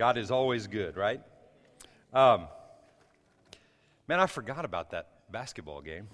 God 0.00 0.16
is 0.16 0.30
always 0.30 0.66
good, 0.66 0.96
right? 0.96 1.20
Um, 2.14 2.46
man, 4.08 4.18
I 4.18 4.24
forgot 4.24 4.64
about 4.64 4.92
that 4.92 5.08
basketball 5.30 5.82
game. 5.82 6.08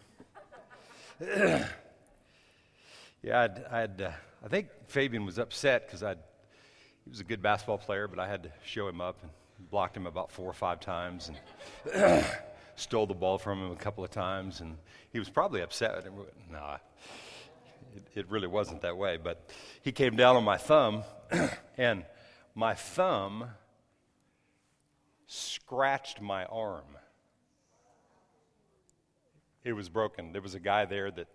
yeah, 1.21 1.69
I'd, 3.33 3.65
I'd 3.71 4.03
uh, 4.03 4.11
I 4.45 4.49
think 4.49 4.71
Fabian 4.89 5.25
was 5.25 5.39
upset 5.39 5.87
because 5.87 6.03
I'd 6.03 6.19
he 7.05 7.11
was 7.11 7.21
a 7.21 7.25
good 7.25 7.41
basketball 7.41 7.79
player, 7.79 8.09
but 8.09 8.19
I 8.19 8.27
had 8.27 8.43
to 8.43 8.51
show 8.65 8.89
him 8.89 9.01
up 9.01 9.19
and 9.23 9.31
blocked 9.71 9.97
him 9.97 10.09
about 10.09 10.33
four 10.33 10.51
or 10.51 10.53
five 10.53 10.81
times 10.81 11.31
and 11.95 12.25
stole 12.75 13.07
the 13.07 13.15
ball 13.15 13.39
from 13.39 13.63
him 13.63 13.71
a 13.71 13.77
couple 13.77 14.03
of 14.03 14.11
times, 14.11 14.63
and 14.63 14.79
he 15.13 15.21
was 15.21 15.31
probably 15.31 15.63
upset. 15.63 16.05
No, 16.51 16.77
it, 17.95 18.03
it 18.17 18.31
really 18.33 18.49
wasn't 18.49 18.81
that 18.81 18.97
way. 18.97 19.17
But 19.17 19.49
he 19.83 19.93
came 19.93 20.17
down 20.17 20.35
on 20.35 20.43
my 20.43 20.57
thumb, 20.57 21.05
and 21.79 22.05
my 22.57 22.75
thumb 22.75 23.51
scratched 25.27 26.21
my 26.21 26.45
arm. 26.47 26.85
It 29.65 29.73
was 29.73 29.89
broken. 29.89 30.33
There 30.33 30.43
was 30.43 30.55
a 30.55 30.61
guy 30.61 30.85
there 30.85 31.11
that 31.11 31.27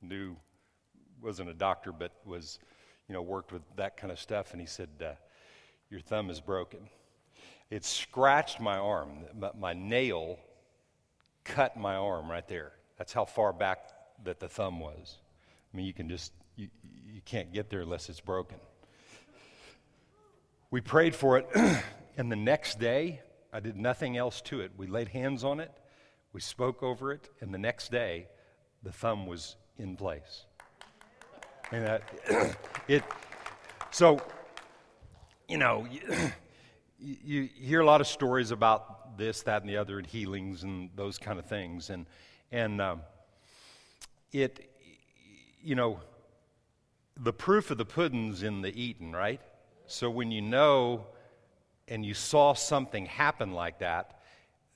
knew, 0.00 0.36
wasn't 1.22 1.50
a 1.50 1.54
doctor, 1.54 1.92
but 1.92 2.12
was, 2.24 2.58
you 3.08 3.12
know, 3.12 3.22
worked 3.22 3.52
with 3.52 3.62
that 3.76 3.96
kind 3.96 4.10
of 4.10 4.18
stuff, 4.18 4.52
and 4.52 4.60
he 4.60 4.66
said, 4.66 4.88
uh, 5.02 5.12
Your 5.90 6.00
thumb 6.00 6.30
is 6.30 6.40
broken. 6.40 6.80
It 7.70 7.84
scratched 7.84 8.60
my 8.60 8.78
arm. 8.78 9.24
My 9.58 9.74
nail 9.74 10.38
cut 11.44 11.76
my 11.76 11.96
arm 11.96 12.30
right 12.30 12.46
there. 12.48 12.72
That's 12.96 13.12
how 13.12 13.24
far 13.24 13.52
back 13.52 13.90
that 14.24 14.40
the 14.40 14.48
thumb 14.48 14.80
was. 14.80 15.18
I 15.72 15.76
mean, 15.76 15.86
you 15.86 15.92
can 15.92 16.08
just, 16.08 16.32
you, 16.56 16.68
you 17.06 17.20
can't 17.24 17.52
get 17.52 17.68
there 17.68 17.80
unless 17.80 18.08
it's 18.08 18.20
broken. 18.20 18.58
We 20.70 20.80
prayed 20.80 21.14
for 21.14 21.38
it, 21.38 21.48
and 22.16 22.30
the 22.30 22.36
next 22.36 22.78
day, 22.78 23.20
I 23.54 23.60
did 23.60 23.76
nothing 23.76 24.16
else 24.16 24.40
to 24.42 24.60
it. 24.60 24.72
We 24.76 24.88
laid 24.88 25.06
hands 25.08 25.44
on 25.44 25.60
it, 25.60 25.70
we 26.32 26.40
spoke 26.40 26.82
over 26.82 27.12
it, 27.12 27.28
and 27.40 27.54
the 27.54 27.58
next 27.58 27.92
day, 27.92 28.26
the 28.82 28.90
thumb 28.90 29.26
was 29.26 29.54
in 29.78 29.96
place. 29.96 30.46
And 31.70 31.84
that, 31.86 32.56
it, 32.88 33.04
so, 33.92 34.20
you 35.48 35.58
know, 35.58 35.86
you, 36.98 37.48
hear 37.54 37.80
a 37.80 37.86
lot 37.86 38.00
of 38.00 38.08
stories 38.08 38.50
about 38.50 39.16
this, 39.16 39.42
that, 39.42 39.62
and 39.62 39.70
the 39.70 39.76
other, 39.76 39.98
and 39.98 40.06
healings 40.06 40.64
and 40.64 40.90
those 40.96 41.16
kind 41.16 41.38
of 41.38 41.46
things. 41.46 41.90
And, 41.90 42.06
and 42.50 42.80
um, 42.80 43.02
it, 44.32 44.68
you 45.62 45.76
know, 45.76 46.00
the 47.16 47.32
proof 47.32 47.70
of 47.70 47.78
the 47.78 47.84
pudding's 47.84 48.42
in 48.42 48.62
the 48.62 48.74
eating, 48.76 49.12
right? 49.12 49.40
So 49.86 50.10
when 50.10 50.32
you 50.32 50.42
know 50.42 51.06
and 51.88 52.04
you 52.04 52.14
saw 52.14 52.54
something 52.54 53.06
happen 53.06 53.52
like 53.52 53.80
that, 53.80 54.20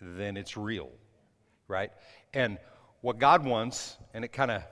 then 0.00 0.36
it's 0.36 0.56
real, 0.56 0.90
right? 1.66 1.90
And 2.34 2.58
what 3.00 3.18
God 3.18 3.44
wants, 3.44 3.96
and 4.14 4.24
it 4.24 4.32
kind 4.32 4.50
of, 4.50 4.62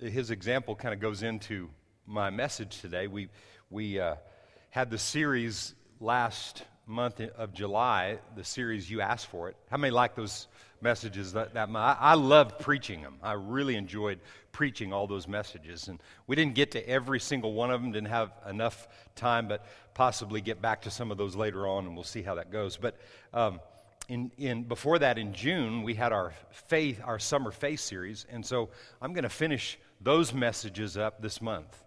his 0.00 0.30
example 0.30 0.74
kind 0.74 0.94
of 0.94 1.00
goes 1.00 1.22
into 1.22 1.68
my 2.06 2.30
message 2.30 2.80
today. 2.80 3.06
We, 3.06 3.28
we 3.70 3.98
uh, 4.00 4.16
had 4.70 4.90
the 4.90 4.98
series 4.98 5.74
last 6.00 6.62
month 6.86 7.20
of 7.20 7.52
July, 7.52 8.18
the 8.36 8.44
series 8.44 8.88
You 8.90 9.00
Asked 9.00 9.26
For 9.26 9.48
It. 9.48 9.56
How 9.70 9.76
many 9.76 9.90
like 9.90 10.14
those 10.14 10.46
messages 10.80 11.32
that, 11.32 11.54
that 11.54 11.68
I, 11.74 11.96
I 11.98 12.14
love 12.14 12.58
preaching 12.58 13.02
them. 13.02 13.16
I 13.22 13.32
really 13.32 13.76
enjoyed 13.76 14.20
preaching 14.52 14.92
all 14.92 15.06
those 15.06 15.26
messages. 15.26 15.88
And 15.88 16.00
we 16.26 16.36
didn't 16.36 16.54
get 16.54 16.70
to 16.72 16.88
every 16.88 17.20
single 17.20 17.52
one 17.54 17.70
of 17.70 17.82
them, 17.82 17.92
didn't 17.92 18.08
have 18.08 18.32
enough 18.48 18.88
time, 19.14 19.48
but 19.48 19.66
possibly 19.94 20.40
get 20.40 20.62
back 20.62 20.82
to 20.82 20.90
some 20.90 21.10
of 21.10 21.18
those 21.18 21.34
later 21.34 21.66
on, 21.66 21.86
and 21.86 21.94
we'll 21.94 22.04
see 22.04 22.22
how 22.22 22.34
that 22.36 22.52
goes. 22.52 22.76
But 22.76 22.96
um, 23.34 23.60
in, 24.08 24.30
in, 24.38 24.62
before 24.62 24.98
that, 24.98 25.18
in 25.18 25.32
June, 25.32 25.82
we 25.82 25.94
had 25.94 26.12
our 26.12 26.32
faith, 26.50 27.00
our 27.04 27.18
summer 27.18 27.50
faith 27.50 27.80
series, 27.80 28.26
and 28.30 28.44
so 28.44 28.68
I'm 29.02 29.12
going 29.12 29.24
to 29.24 29.28
finish 29.28 29.78
those 30.00 30.32
messages 30.32 30.96
up 30.96 31.20
this 31.20 31.42
month 31.42 31.82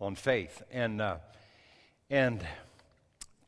on 0.00 0.14
faith. 0.14 0.62
And, 0.70 1.00
uh, 1.00 1.16
and 2.10 2.46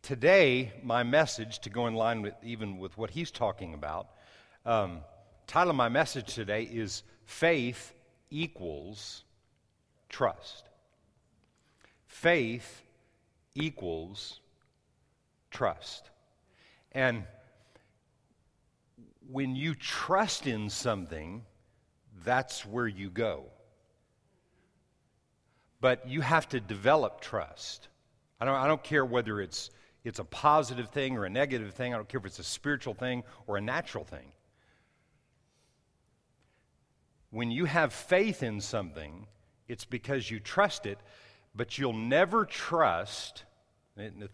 today, 0.06 0.72
my 0.84 1.02
message, 1.02 1.58
to 1.58 1.68
go 1.68 1.88
in 1.88 1.94
line 1.94 2.22
with 2.22 2.34
even 2.44 2.78
with 2.78 2.96
what 2.96 3.10
he's 3.10 3.32
talking 3.32 3.74
about, 3.74 4.06
um, 4.64 5.00
title 5.48 5.70
of 5.70 5.76
my 5.76 5.88
message 5.88 6.32
today 6.32 6.62
is 6.62 7.02
Faith 7.24 7.92
Equals 8.30 9.24
Trust. 10.08 10.68
Faith 12.06 12.82
equals 13.56 14.38
trust. 15.50 16.08
And 16.92 17.24
when 19.28 19.56
you 19.56 19.74
trust 19.74 20.46
in 20.46 20.70
something, 20.70 21.44
that's 22.24 22.64
where 22.64 22.86
you 22.86 23.10
go. 23.10 23.46
But 25.80 26.08
you 26.08 26.20
have 26.20 26.48
to 26.50 26.60
develop 26.60 27.20
trust. 27.20 27.88
I 28.40 28.44
don't, 28.44 28.54
I 28.54 28.68
don't 28.68 28.84
care 28.84 29.04
whether 29.04 29.40
it's 29.40 29.70
it's 30.06 30.20
a 30.20 30.24
positive 30.24 30.90
thing 30.90 31.18
or 31.18 31.24
a 31.24 31.30
negative 31.30 31.74
thing. 31.74 31.92
I 31.92 31.96
don't 31.96 32.08
care 32.08 32.20
if 32.20 32.26
it's 32.26 32.38
a 32.38 32.44
spiritual 32.44 32.94
thing 32.94 33.24
or 33.48 33.56
a 33.56 33.60
natural 33.60 34.04
thing. 34.04 34.30
When 37.30 37.50
you 37.50 37.64
have 37.64 37.92
faith 37.92 38.44
in 38.44 38.60
something, 38.60 39.26
it's 39.66 39.84
because 39.84 40.30
you 40.30 40.38
trust 40.38 40.86
it, 40.86 41.00
but 41.56 41.76
you'll 41.76 41.92
never 41.92 42.44
trust. 42.44 43.42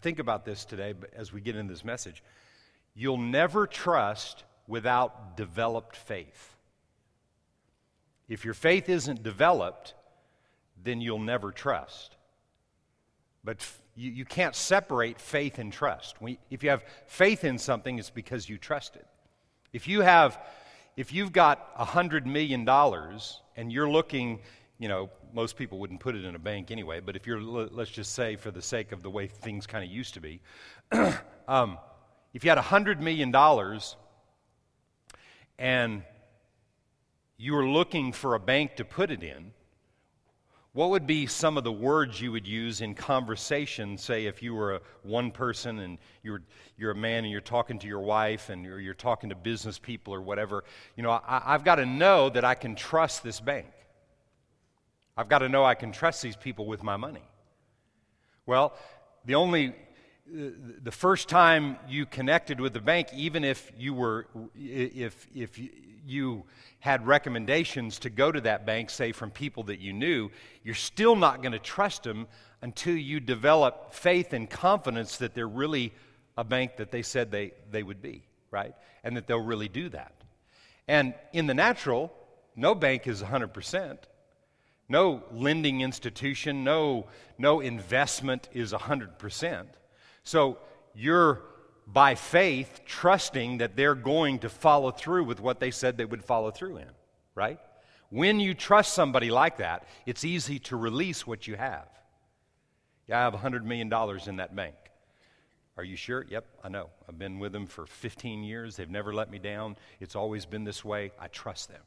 think 0.01 0.19
about 0.19 0.45
this 0.45 0.63
today 0.63 0.93
as 1.15 1.33
we 1.33 1.41
get 1.41 1.55
into 1.55 1.73
this 1.73 1.83
message. 1.83 2.23
You'll 2.93 3.17
never 3.17 3.65
trust 3.65 4.43
without 4.67 5.35
developed 5.35 5.95
faith. 5.95 6.55
If 8.29 8.45
your 8.45 8.53
faith 8.53 8.89
isn't 8.89 9.23
developed, 9.23 9.95
then 10.83 11.01
you'll 11.01 11.17
never 11.17 11.51
trust. 11.51 12.15
But 13.43 13.67
you, 13.95 14.11
you 14.11 14.25
can't 14.25 14.55
separate 14.55 15.19
faith 15.19 15.59
and 15.59 15.71
trust. 15.71 16.21
We, 16.21 16.39
if 16.49 16.63
you 16.63 16.69
have 16.69 16.83
faith 17.05 17.43
in 17.43 17.57
something, 17.57 17.99
it's 17.99 18.09
because 18.09 18.49
you 18.49 18.57
trust 18.57 18.95
it. 18.95 19.05
If 19.71 19.87
you 19.87 20.01
have, 20.01 20.39
if 20.97 21.13
you've 21.13 21.31
got 21.31 21.69
a 21.77 21.85
hundred 21.85 22.25
million 22.25 22.65
dollars 22.65 23.41
and 23.55 23.71
you're 23.71 23.89
looking, 23.89 24.39
you 24.79 24.87
know, 24.87 25.09
most 25.33 25.57
people 25.57 25.79
wouldn't 25.79 25.99
put 25.99 26.15
it 26.15 26.25
in 26.25 26.35
a 26.35 26.39
bank 26.39 26.71
anyway, 26.71 26.99
but 26.99 27.15
if 27.15 27.25
you're, 27.25 27.41
let's 27.41 27.89
just 27.89 28.13
say 28.13 28.35
for 28.35 28.51
the 28.51 28.61
sake 28.61 28.91
of 28.91 29.01
the 29.01 29.09
way 29.09 29.27
things 29.27 29.65
kind 29.65 29.83
of 29.83 29.89
used 29.89 30.13
to 30.13 30.21
be, 30.21 30.41
um, 31.47 31.77
if 32.33 32.43
you 32.43 32.49
had 32.49 32.57
a 32.57 32.63
hundred 32.63 33.01
million 33.01 33.31
dollars 33.31 33.95
and 35.57 36.03
you 37.37 37.53
were 37.53 37.67
looking 37.67 38.11
for 38.11 38.35
a 38.35 38.39
bank 38.39 38.75
to 38.75 38.85
put 38.85 39.11
it 39.11 39.23
in, 39.23 39.51
what 40.73 40.89
would 40.89 41.05
be 41.05 41.27
some 41.27 41.55
of 41.55 41.63
the 41.63 41.71
words 41.71 42.19
you 42.19 42.31
would 42.31 42.47
use 42.47 42.81
in 42.81 42.95
conversation, 42.95 43.95
say 43.95 44.25
if 44.25 44.41
you 44.41 44.55
were 44.55 44.75
a 44.75 44.81
one 45.03 45.29
person 45.29 45.77
and 45.79 45.99
you're, 46.23 46.41
you're 46.77 46.91
a 46.91 46.95
man 46.95 47.23
and 47.23 47.31
you're 47.31 47.41
talking 47.41 47.77
to 47.77 47.87
your 47.87 47.99
wife 47.99 48.49
and 48.49 48.65
you're, 48.65 48.79
you're 48.79 48.95
talking 48.95 49.29
to 49.29 49.35
business 49.35 49.77
people 49.77 50.15
or 50.15 50.21
whatever? 50.21 50.63
You 50.97 51.03
know, 51.03 51.11
I, 51.11 51.43
I've 51.45 51.63
got 51.63 51.75
to 51.75 51.85
know 51.85 52.29
that 52.31 52.43
I 52.43 52.55
can 52.55 52.73
trust 52.73 53.23
this 53.23 53.39
bank. 53.39 53.67
I've 55.15 55.29
got 55.29 55.39
to 55.39 55.49
know 55.49 55.63
I 55.63 55.75
can 55.75 55.91
trust 55.91 56.23
these 56.23 56.35
people 56.35 56.65
with 56.65 56.81
my 56.81 56.97
money. 56.97 57.21
Well, 58.47 58.73
the 59.25 59.35
only 59.35 59.75
the 60.25 60.91
first 60.91 61.27
time 61.27 61.77
you 61.87 62.05
connected 62.05 62.59
with 62.59 62.73
the 62.73 62.79
bank, 62.79 63.09
even 63.13 63.43
if 63.43 63.71
you 63.77 63.93
were, 63.93 64.27
if, 64.55 65.27
if 65.35 65.59
you 66.05 66.43
had 66.79 67.05
recommendations 67.05 67.99
to 67.99 68.09
go 68.09 68.31
to 68.31 68.41
that 68.41 68.65
bank, 68.65 68.89
say 68.89 69.11
from 69.11 69.31
people 69.31 69.63
that 69.63 69.79
you 69.79 69.93
knew, 69.93 70.29
you're 70.63 70.75
still 70.75 71.15
not 71.15 71.41
going 71.41 71.51
to 71.51 71.59
trust 71.59 72.03
them 72.03 72.27
until 72.61 72.95
you 72.95 73.19
develop 73.19 73.93
faith 73.93 74.33
and 74.33 74.49
confidence 74.49 75.17
that 75.17 75.33
they're 75.33 75.47
really 75.47 75.93
a 76.37 76.43
bank 76.43 76.77
that 76.77 76.91
they 76.91 77.01
said 77.01 77.29
they, 77.29 77.51
they 77.71 77.83
would 77.83 78.01
be, 78.01 78.23
right? 78.49 78.73
And 79.03 79.17
that 79.17 79.27
they'll 79.27 79.39
really 79.39 79.67
do 79.67 79.89
that. 79.89 80.13
And 80.87 81.13
in 81.33 81.47
the 81.47 81.53
natural, 81.53 82.13
no 82.55 82.75
bank 82.75 83.07
is 83.07 83.21
100%. 83.21 83.97
No 84.89 85.23
lending 85.31 85.81
institution, 85.81 86.63
no, 86.63 87.07
no 87.37 87.59
investment 87.59 88.49
is 88.53 88.73
100%. 88.73 89.65
So 90.23 90.57
you're 90.93 91.41
by 91.85 92.15
faith 92.15 92.81
trusting 92.85 93.57
that 93.57 93.75
they're 93.75 93.95
going 93.95 94.39
to 94.39 94.49
follow 94.49 94.91
through 94.91 95.25
with 95.25 95.39
what 95.39 95.59
they 95.59 95.71
said 95.71 95.97
they 95.97 96.05
would 96.05 96.23
follow 96.23 96.51
through 96.51 96.77
in, 96.77 96.89
right? 97.35 97.59
When 98.09 98.39
you 98.39 98.53
trust 98.53 98.93
somebody 98.93 99.31
like 99.31 99.57
that, 99.57 99.87
it's 100.05 100.23
easy 100.23 100.59
to 100.59 100.77
release 100.77 101.27
what 101.27 101.47
you 101.47 101.55
have. 101.55 101.87
Yeah, 103.07 103.19
I 103.19 103.21
have 103.23 103.33
$100 103.33 103.63
million 103.63 103.91
in 104.27 104.35
that 104.37 104.55
bank. 104.55 104.75
Are 105.75 105.83
you 105.83 105.95
sure? 105.95 106.25
Yep, 106.29 106.45
I 106.63 106.69
know. 106.69 106.89
I've 107.09 107.17
been 107.17 107.39
with 107.39 107.51
them 107.51 107.65
for 107.65 107.85
15 107.85 108.43
years. 108.43 108.75
They've 108.75 108.89
never 108.89 109.13
let 109.13 109.31
me 109.31 109.39
down. 109.39 109.75
It's 109.99 110.15
always 110.15 110.45
been 110.45 110.63
this 110.63 110.85
way. 110.85 111.11
I 111.19 111.27
trust 111.27 111.69
them. 111.69 111.81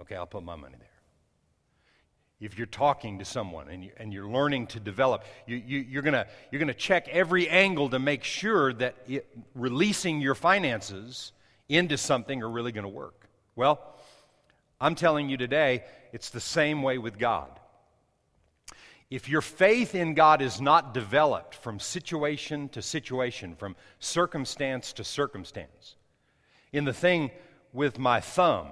Okay, 0.00 0.14
I'll 0.14 0.26
put 0.26 0.42
my 0.42 0.56
money 0.56 0.76
there. 0.78 0.88
If 2.42 2.58
you're 2.58 2.66
talking 2.66 3.20
to 3.20 3.24
someone 3.24 3.68
and, 3.68 3.84
you, 3.84 3.90
and 3.96 4.12
you're 4.12 4.28
learning 4.28 4.66
to 4.66 4.80
develop, 4.80 5.24
you, 5.46 5.56
you, 5.56 5.78
you're 5.78 6.02
going 6.02 6.24
you're 6.50 6.58
gonna 6.58 6.74
check 6.74 7.08
every 7.08 7.48
angle 7.48 7.88
to 7.90 7.98
make 7.98 8.24
sure 8.24 8.72
that 8.74 8.96
it, 9.06 9.26
releasing 9.54 10.20
your 10.20 10.34
finances 10.34 11.32
into 11.68 11.96
something 11.96 12.42
are 12.42 12.50
really 12.50 12.72
going 12.72 12.84
to 12.84 12.88
work. 12.88 13.28
Well, 13.54 13.80
I'm 14.80 14.94
telling 14.94 15.30
you 15.30 15.36
today, 15.36 15.84
it's 16.12 16.30
the 16.30 16.40
same 16.40 16.82
way 16.82 16.98
with 16.98 17.18
God. 17.18 17.60
If 19.10 19.28
your 19.28 19.42
faith 19.42 19.94
in 19.94 20.14
God 20.14 20.42
is 20.42 20.60
not 20.60 20.94
developed 20.94 21.54
from 21.54 21.78
situation 21.78 22.68
to 22.70 22.82
situation, 22.82 23.54
from 23.54 23.76
circumstance 24.00 24.92
to 24.94 25.04
circumstance, 25.04 25.96
in 26.72 26.84
the 26.84 26.92
thing 26.92 27.30
with 27.72 27.98
my 27.98 28.20
thumb, 28.20 28.68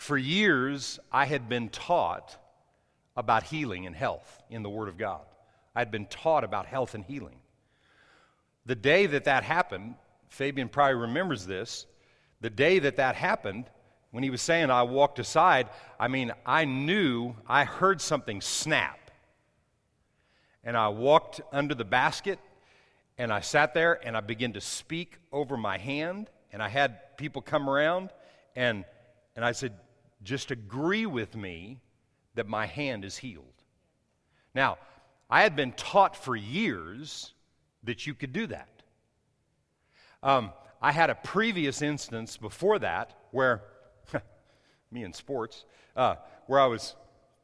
for 0.00 0.16
years, 0.16 0.98
I 1.12 1.26
had 1.26 1.46
been 1.46 1.68
taught 1.68 2.34
about 3.18 3.42
healing 3.42 3.84
and 3.84 3.94
health 3.94 4.42
in 4.48 4.62
the 4.62 4.70
Word 4.70 4.88
of 4.88 4.96
God. 4.96 5.20
I 5.76 5.80
had 5.80 5.90
been 5.90 6.06
taught 6.06 6.42
about 6.42 6.64
health 6.64 6.94
and 6.94 7.04
healing. 7.04 7.36
The 8.64 8.74
day 8.74 9.04
that 9.04 9.24
that 9.24 9.44
happened, 9.44 9.96
Fabian 10.30 10.70
probably 10.70 10.94
remembers 10.94 11.44
this. 11.44 11.84
The 12.40 12.48
day 12.48 12.78
that 12.78 12.96
that 12.96 13.14
happened, 13.14 13.66
when 14.10 14.24
he 14.24 14.30
was 14.30 14.40
saying, 14.40 14.70
I 14.70 14.84
walked 14.84 15.18
aside, 15.18 15.68
I 15.98 16.08
mean, 16.08 16.32
I 16.46 16.64
knew, 16.64 17.34
I 17.46 17.64
heard 17.64 18.00
something 18.00 18.40
snap. 18.40 19.10
And 20.64 20.78
I 20.78 20.88
walked 20.88 21.42
under 21.52 21.74
the 21.74 21.84
basket 21.84 22.38
and 23.18 23.30
I 23.30 23.42
sat 23.42 23.74
there 23.74 24.00
and 24.02 24.16
I 24.16 24.20
began 24.20 24.54
to 24.54 24.62
speak 24.62 25.18
over 25.30 25.58
my 25.58 25.76
hand. 25.76 26.30
And 26.54 26.62
I 26.62 26.70
had 26.70 27.18
people 27.18 27.42
come 27.42 27.68
around 27.68 28.08
and, 28.56 28.86
and 29.36 29.44
I 29.44 29.52
said, 29.52 29.74
just 30.22 30.50
agree 30.50 31.06
with 31.06 31.34
me 31.34 31.80
that 32.34 32.46
my 32.46 32.66
hand 32.66 33.04
is 33.04 33.16
healed. 33.16 33.46
Now, 34.54 34.78
I 35.28 35.42
had 35.42 35.56
been 35.56 35.72
taught 35.72 36.16
for 36.16 36.34
years 36.34 37.32
that 37.84 38.06
you 38.06 38.14
could 38.14 38.32
do 38.32 38.46
that. 38.48 38.68
Um, 40.22 40.52
I 40.82 40.92
had 40.92 41.10
a 41.10 41.14
previous 41.14 41.82
instance 41.82 42.36
before 42.36 42.78
that 42.80 43.16
where, 43.30 43.62
me 44.90 45.04
in 45.04 45.12
sports, 45.12 45.64
uh, 45.96 46.16
where 46.46 46.60
I 46.60 46.66
was 46.66 46.94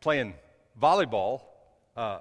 playing 0.00 0.34
volleyball 0.80 1.42
uh, 1.96 2.18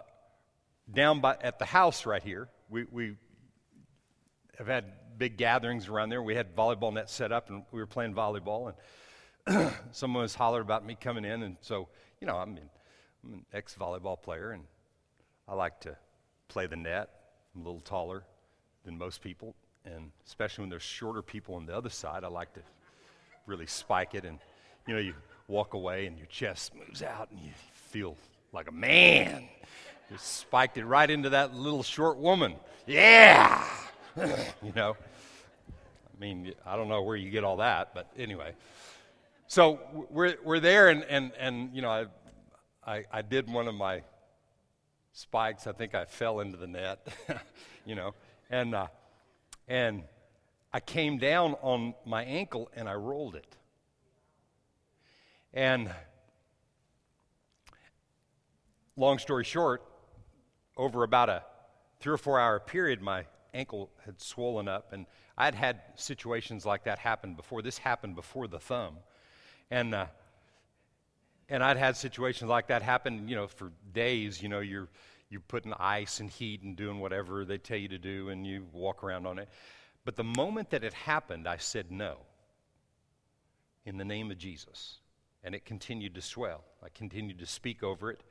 down 0.91 1.19
by, 1.19 1.37
at 1.41 1.59
the 1.59 1.65
house 1.65 2.05
right 2.05 2.23
here. 2.23 2.47
We, 2.69 2.85
we 2.91 3.15
have 4.57 4.67
had 4.67 4.85
big 5.17 5.37
gatherings 5.37 5.87
around 5.87 6.09
there. 6.09 6.21
We 6.21 6.35
had 6.35 6.55
volleyball 6.55 6.93
nets 6.93 7.13
set 7.13 7.31
up 7.31 7.49
and 7.49 7.63
we 7.71 7.79
were 7.79 7.87
playing 7.87 8.13
volleyball. 8.13 8.67
And 8.67 8.75
someone 9.91 10.23
was 10.23 10.35
hollered 10.35 10.63
about 10.63 10.85
me 10.85 10.97
coming 10.99 11.25
in, 11.25 11.43
and 11.43 11.57
so, 11.61 11.87
you 12.19 12.27
know, 12.27 12.37
I'm, 12.37 12.57
I'm 13.23 13.33
an 13.33 13.45
ex 13.53 13.75
volleyball 13.79 14.21
player, 14.21 14.51
and 14.51 14.63
I 15.47 15.53
like 15.53 15.79
to 15.81 15.95
play 16.47 16.65
the 16.65 16.75
net. 16.75 17.09
I'm 17.55 17.61
a 17.61 17.65
little 17.65 17.81
taller 17.81 18.23
than 18.85 18.97
most 18.97 19.21
people, 19.21 19.55
and 19.85 20.11
especially 20.25 20.63
when 20.63 20.69
there's 20.69 20.81
shorter 20.81 21.21
people 21.21 21.55
on 21.55 21.65
the 21.65 21.75
other 21.75 21.89
side, 21.89 22.23
I 22.23 22.27
like 22.27 22.53
to 22.53 22.61
really 23.45 23.67
spike 23.67 24.15
it. 24.15 24.25
And, 24.25 24.39
you 24.87 24.95
know, 24.95 24.99
you 24.99 25.13
walk 25.47 25.75
away 25.75 26.07
and 26.07 26.17
your 26.17 26.27
chest 26.27 26.73
moves 26.75 27.03
out, 27.03 27.29
and 27.29 27.39
you 27.39 27.51
feel 27.89 28.17
like 28.51 28.67
a 28.67 28.73
man. 28.73 29.47
Just 30.11 30.37
spiked 30.37 30.77
it 30.77 30.85
right 30.85 31.09
into 31.09 31.29
that 31.31 31.53
little 31.53 31.83
short 31.83 32.17
woman. 32.17 32.55
Yeah! 32.87 33.63
you 34.17 34.73
know, 34.75 34.95
I 35.69 36.19
mean, 36.19 36.53
I 36.65 36.75
don't 36.75 36.87
know 36.87 37.03
where 37.03 37.15
you 37.15 37.29
get 37.29 37.43
all 37.43 37.57
that, 37.57 37.93
but 37.93 38.09
anyway. 38.17 38.53
So 39.47 39.79
we're, 40.09 40.35
we're 40.43 40.59
there, 40.59 40.89
and, 40.89 41.03
and, 41.03 41.31
and 41.37 41.75
you 41.75 41.81
know, 41.81 41.89
I, 41.89 42.05
I, 42.85 43.03
I 43.11 43.21
did 43.21 43.47
one 43.47 43.67
of 43.67 43.75
my 43.75 44.01
spikes. 45.13 45.67
I 45.67 45.71
think 45.71 45.93
I 45.93 46.05
fell 46.05 46.39
into 46.39 46.57
the 46.57 46.67
net, 46.67 47.07
you 47.85 47.93
know, 47.95 48.15
and, 48.49 48.73
uh, 48.73 48.87
and 49.67 50.03
I 50.73 50.79
came 50.79 51.19
down 51.19 51.55
on 51.61 51.93
my 52.05 52.23
ankle 52.23 52.69
and 52.75 52.89
I 52.89 52.95
rolled 52.95 53.35
it. 53.35 53.55
And 55.53 55.89
long 58.97 59.19
story 59.19 59.43
short, 59.43 59.83
over 60.75 61.03
about 61.03 61.29
a 61.29 61.43
three 61.99 62.13
or 62.13 62.17
four 62.17 62.39
hour 62.39 62.59
period, 62.59 63.01
my 63.01 63.25
ankle 63.53 63.89
had 64.05 64.19
swollen 64.19 64.67
up, 64.67 64.91
and 64.91 65.05
I'd 65.37 65.55
had 65.55 65.81
situations 65.95 66.65
like 66.65 66.83
that 66.85 66.99
happen 66.99 67.35
before. 67.35 67.61
This 67.61 67.77
happened 67.77 68.15
before 68.15 68.47
the 68.47 68.59
thumb. 68.59 68.97
And, 69.71 69.95
uh, 69.95 70.07
and 71.49 71.63
I'd 71.63 71.77
had 71.77 71.97
situations 71.97 72.49
like 72.49 72.67
that 72.67 72.81
happen, 72.81 73.27
you 73.27 73.35
know, 73.35 73.47
for 73.47 73.71
days. 73.93 74.41
You 74.41 74.49
know, 74.49 74.59
you're, 74.59 74.89
you're 75.29 75.41
putting 75.41 75.73
ice 75.73 76.19
and 76.19 76.29
heat 76.29 76.61
and 76.61 76.75
doing 76.75 76.99
whatever 76.99 77.45
they 77.45 77.57
tell 77.57 77.77
you 77.77 77.87
to 77.89 77.97
do, 77.97 78.29
and 78.29 78.45
you 78.45 78.65
walk 78.73 79.03
around 79.03 79.25
on 79.25 79.39
it. 79.39 79.49
But 80.03 80.15
the 80.15 80.23
moment 80.23 80.69
that 80.69 80.83
it 80.83 80.93
happened, 80.93 81.47
I 81.47 81.57
said 81.57 81.91
no 81.91 82.17
in 83.85 83.97
the 83.97 84.05
name 84.05 84.31
of 84.31 84.37
Jesus. 84.37 84.99
And 85.43 85.53
it 85.53 85.65
continued 85.65 86.15
to 86.15 86.21
swell. 86.21 86.63
I 86.83 86.89
continued 86.89 87.39
to 87.39 87.45
speak 87.45 87.83
over 87.83 88.09
it. 88.11 88.21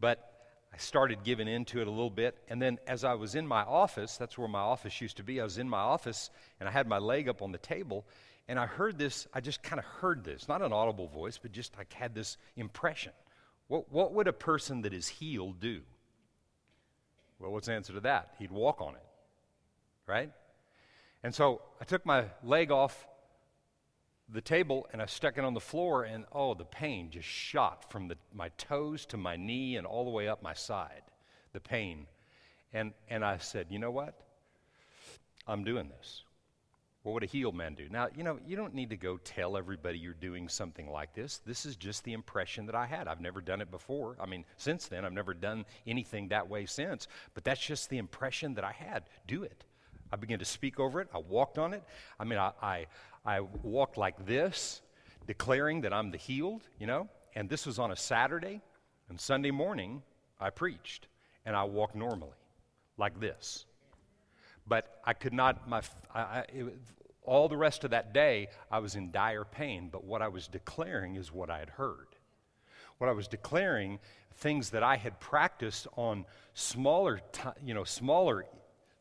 But 0.00 0.32
I 0.72 0.78
started 0.78 1.22
giving 1.24 1.48
into 1.48 1.80
it 1.80 1.86
a 1.86 1.90
little 1.90 2.10
bit. 2.10 2.36
And 2.48 2.60
then 2.60 2.78
as 2.86 3.04
I 3.04 3.14
was 3.14 3.34
in 3.34 3.46
my 3.46 3.62
office, 3.62 4.16
that's 4.16 4.36
where 4.36 4.48
my 4.48 4.60
office 4.60 5.00
used 5.00 5.16
to 5.18 5.22
be, 5.22 5.40
I 5.40 5.44
was 5.44 5.58
in 5.58 5.68
my 5.68 5.78
office 5.78 6.30
and 6.60 6.68
I 6.68 6.72
had 6.72 6.88
my 6.88 6.98
leg 6.98 7.28
up 7.28 7.40
on 7.40 7.52
the 7.52 7.58
table 7.58 8.04
and 8.48 8.58
I 8.58 8.66
heard 8.66 8.98
this, 8.98 9.26
I 9.34 9.40
just 9.40 9.62
kind 9.62 9.78
of 9.78 9.84
heard 9.84 10.24
this, 10.24 10.48
not 10.48 10.62
an 10.62 10.72
audible 10.72 11.08
voice, 11.08 11.38
but 11.38 11.52
just 11.52 11.76
like 11.76 11.92
had 11.92 12.14
this 12.14 12.36
impression. 12.56 13.12
What, 13.68 13.90
what 13.90 14.12
would 14.12 14.28
a 14.28 14.32
person 14.32 14.82
that 14.82 14.94
is 14.94 15.08
healed 15.08 15.60
do? 15.60 15.80
Well, 17.38 17.50
what's 17.50 17.66
the 17.66 17.74
answer 17.74 17.92
to 17.92 18.00
that? 18.00 18.34
He'd 18.38 18.52
walk 18.52 18.80
on 18.80 18.94
it, 18.94 19.04
right? 20.06 20.30
And 21.22 21.34
so 21.34 21.60
I 21.80 21.84
took 21.84 22.06
my 22.06 22.26
leg 22.44 22.70
off 22.70 23.06
the 24.28 24.40
table 24.40 24.88
and 24.92 25.02
I 25.02 25.06
stuck 25.06 25.38
it 25.38 25.44
on 25.44 25.54
the 25.54 25.60
floor, 25.60 26.04
and 26.04 26.24
oh, 26.32 26.54
the 26.54 26.64
pain 26.64 27.10
just 27.10 27.28
shot 27.28 27.90
from 27.90 28.08
the, 28.08 28.16
my 28.32 28.50
toes 28.50 29.06
to 29.06 29.16
my 29.16 29.36
knee 29.36 29.76
and 29.76 29.86
all 29.86 30.04
the 30.04 30.10
way 30.10 30.28
up 30.28 30.42
my 30.42 30.54
side. 30.54 31.02
The 31.52 31.60
pain. 31.60 32.06
And, 32.72 32.92
and 33.08 33.24
I 33.24 33.38
said, 33.38 33.66
you 33.70 33.78
know 33.78 33.90
what? 33.90 34.14
I'm 35.46 35.64
doing 35.64 35.88
this. 35.88 36.22
What 37.06 37.12
would 37.12 37.22
a 37.22 37.26
healed 37.26 37.54
man 37.54 37.76
do? 37.76 37.86
Now, 37.88 38.08
you 38.16 38.24
know, 38.24 38.40
you 38.44 38.56
don't 38.56 38.74
need 38.74 38.90
to 38.90 38.96
go 38.96 39.16
tell 39.18 39.56
everybody 39.56 39.96
you're 39.96 40.12
doing 40.12 40.48
something 40.48 40.90
like 40.90 41.14
this. 41.14 41.40
This 41.46 41.64
is 41.64 41.76
just 41.76 42.02
the 42.02 42.12
impression 42.14 42.66
that 42.66 42.74
I 42.74 42.84
had. 42.84 43.06
I've 43.06 43.20
never 43.20 43.40
done 43.40 43.60
it 43.60 43.70
before. 43.70 44.16
I 44.20 44.26
mean, 44.26 44.44
since 44.56 44.88
then, 44.88 45.04
I've 45.04 45.12
never 45.12 45.32
done 45.32 45.66
anything 45.86 46.26
that 46.30 46.48
way 46.48 46.66
since. 46.66 47.06
But 47.32 47.44
that's 47.44 47.64
just 47.64 47.90
the 47.90 47.98
impression 47.98 48.54
that 48.54 48.64
I 48.64 48.72
had. 48.72 49.04
Do 49.28 49.44
it. 49.44 49.62
I 50.10 50.16
began 50.16 50.40
to 50.40 50.44
speak 50.44 50.80
over 50.80 51.00
it. 51.00 51.06
I 51.14 51.18
walked 51.18 51.58
on 51.58 51.74
it. 51.74 51.84
I 52.18 52.24
mean, 52.24 52.40
I, 52.40 52.50
I, 52.60 52.86
I 53.24 53.38
walked 53.62 53.96
like 53.96 54.26
this, 54.26 54.82
declaring 55.28 55.82
that 55.82 55.92
I'm 55.92 56.10
the 56.10 56.18
healed, 56.18 56.62
you 56.80 56.88
know. 56.88 57.08
And 57.36 57.48
this 57.48 57.66
was 57.66 57.78
on 57.78 57.92
a 57.92 57.96
Saturday. 57.96 58.62
And 59.08 59.20
Sunday 59.20 59.52
morning, 59.52 60.02
I 60.40 60.50
preached. 60.50 61.06
And 61.44 61.54
I 61.54 61.62
walked 61.62 61.94
normally, 61.94 62.34
like 62.98 63.20
this 63.20 63.64
but 64.68 65.00
I 65.04 65.12
could 65.12 65.32
not, 65.32 65.68
my, 65.68 65.82
I, 66.14 66.44
it, 66.48 66.78
all 67.26 67.48
the 67.48 67.56
rest 67.56 67.84
of 67.84 67.90
that 67.90 68.12
day, 68.14 68.48
I 68.70 68.78
was 68.78 68.94
in 68.94 69.10
dire 69.10 69.44
pain, 69.44 69.88
but 69.90 70.04
what 70.04 70.22
I 70.22 70.28
was 70.28 70.48
declaring 70.48 71.16
is 71.16 71.32
what 71.32 71.50
I 71.50 71.58
had 71.58 71.70
heard. 71.70 72.08
What 72.98 73.10
I 73.10 73.12
was 73.12 73.28
declaring, 73.28 73.98
things 74.36 74.70
that 74.70 74.82
I 74.82 74.96
had 74.96 75.20
practiced 75.20 75.86
on 75.96 76.24
smaller, 76.54 77.20
you 77.62 77.74
know, 77.74 77.84
smaller 77.84 78.46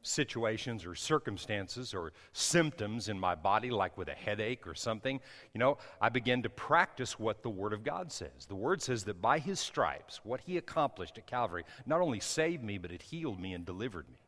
situations 0.02 0.86
or 0.86 0.94
circumstances 0.96 1.94
or 1.94 2.14
symptoms 2.34 3.10
in 3.10 3.20
my 3.20 3.36
body, 3.36 3.72
like 3.72 3.98
with 3.98 4.08
a 4.08 4.14
headache 4.14 4.68
or 4.68 4.76
something, 4.76 5.20
you 5.54 5.60
know, 5.60 5.78
I 6.00 6.10
began 6.10 6.44
to 6.44 6.50
practice 6.50 7.20
what 7.20 7.42
the 7.42 7.50
Word 7.50 7.74
of 7.74 7.84
God 7.84 8.12
says. 8.12 8.46
The 8.48 8.56
Word 8.56 8.82
says 8.82 9.04
that 9.06 9.22
by 9.22 9.40
His 9.40 9.60
stripes, 9.60 10.22
what 10.24 10.42
He 10.42 10.58
accomplished 10.58 11.18
at 11.18 11.26
Calvary 11.26 11.64
not 11.86 12.02
only 12.02 12.20
saved 12.20 12.64
me, 12.64 12.78
but 12.78 12.92
it 12.92 13.02
healed 13.02 13.40
me 13.40 13.54
and 13.54 13.66
delivered 13.66 14.08
me. 14.10 14.20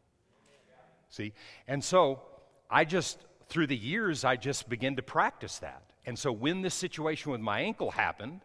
See? 1.09 1.33
And 1.67 1.83
so 1.83 2.21
I 2.69 2.83
just, 2.83 3.19
through 3.49 3.67
the 3.67 3.77
years, 3.77 4.23
I 4.23 4.35
just 4.35 4.69
began 4.69 4.95
to 4.95 5.01
practice 5.01 5.59
that. 5.59 5.83
And 6.05 6.17
so 6.17 6.31
when 6.31 6.61
this 6.61 6.73
situation 6.73 7.31
with 7.31 7.41
my 7.41 7.61
ankle 7.61 7.91
happened, 7.91 8.41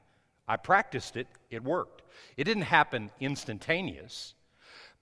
I 0.48 0.56
practiced 0.56 1.16
it, 1.16 1.26
it 1.50 1.62
worked. 1.62 2.02
It 2.36 2.44
didn't 2.44 2.64
happen 2.64 3.10
instantaneous, 3.20 4.34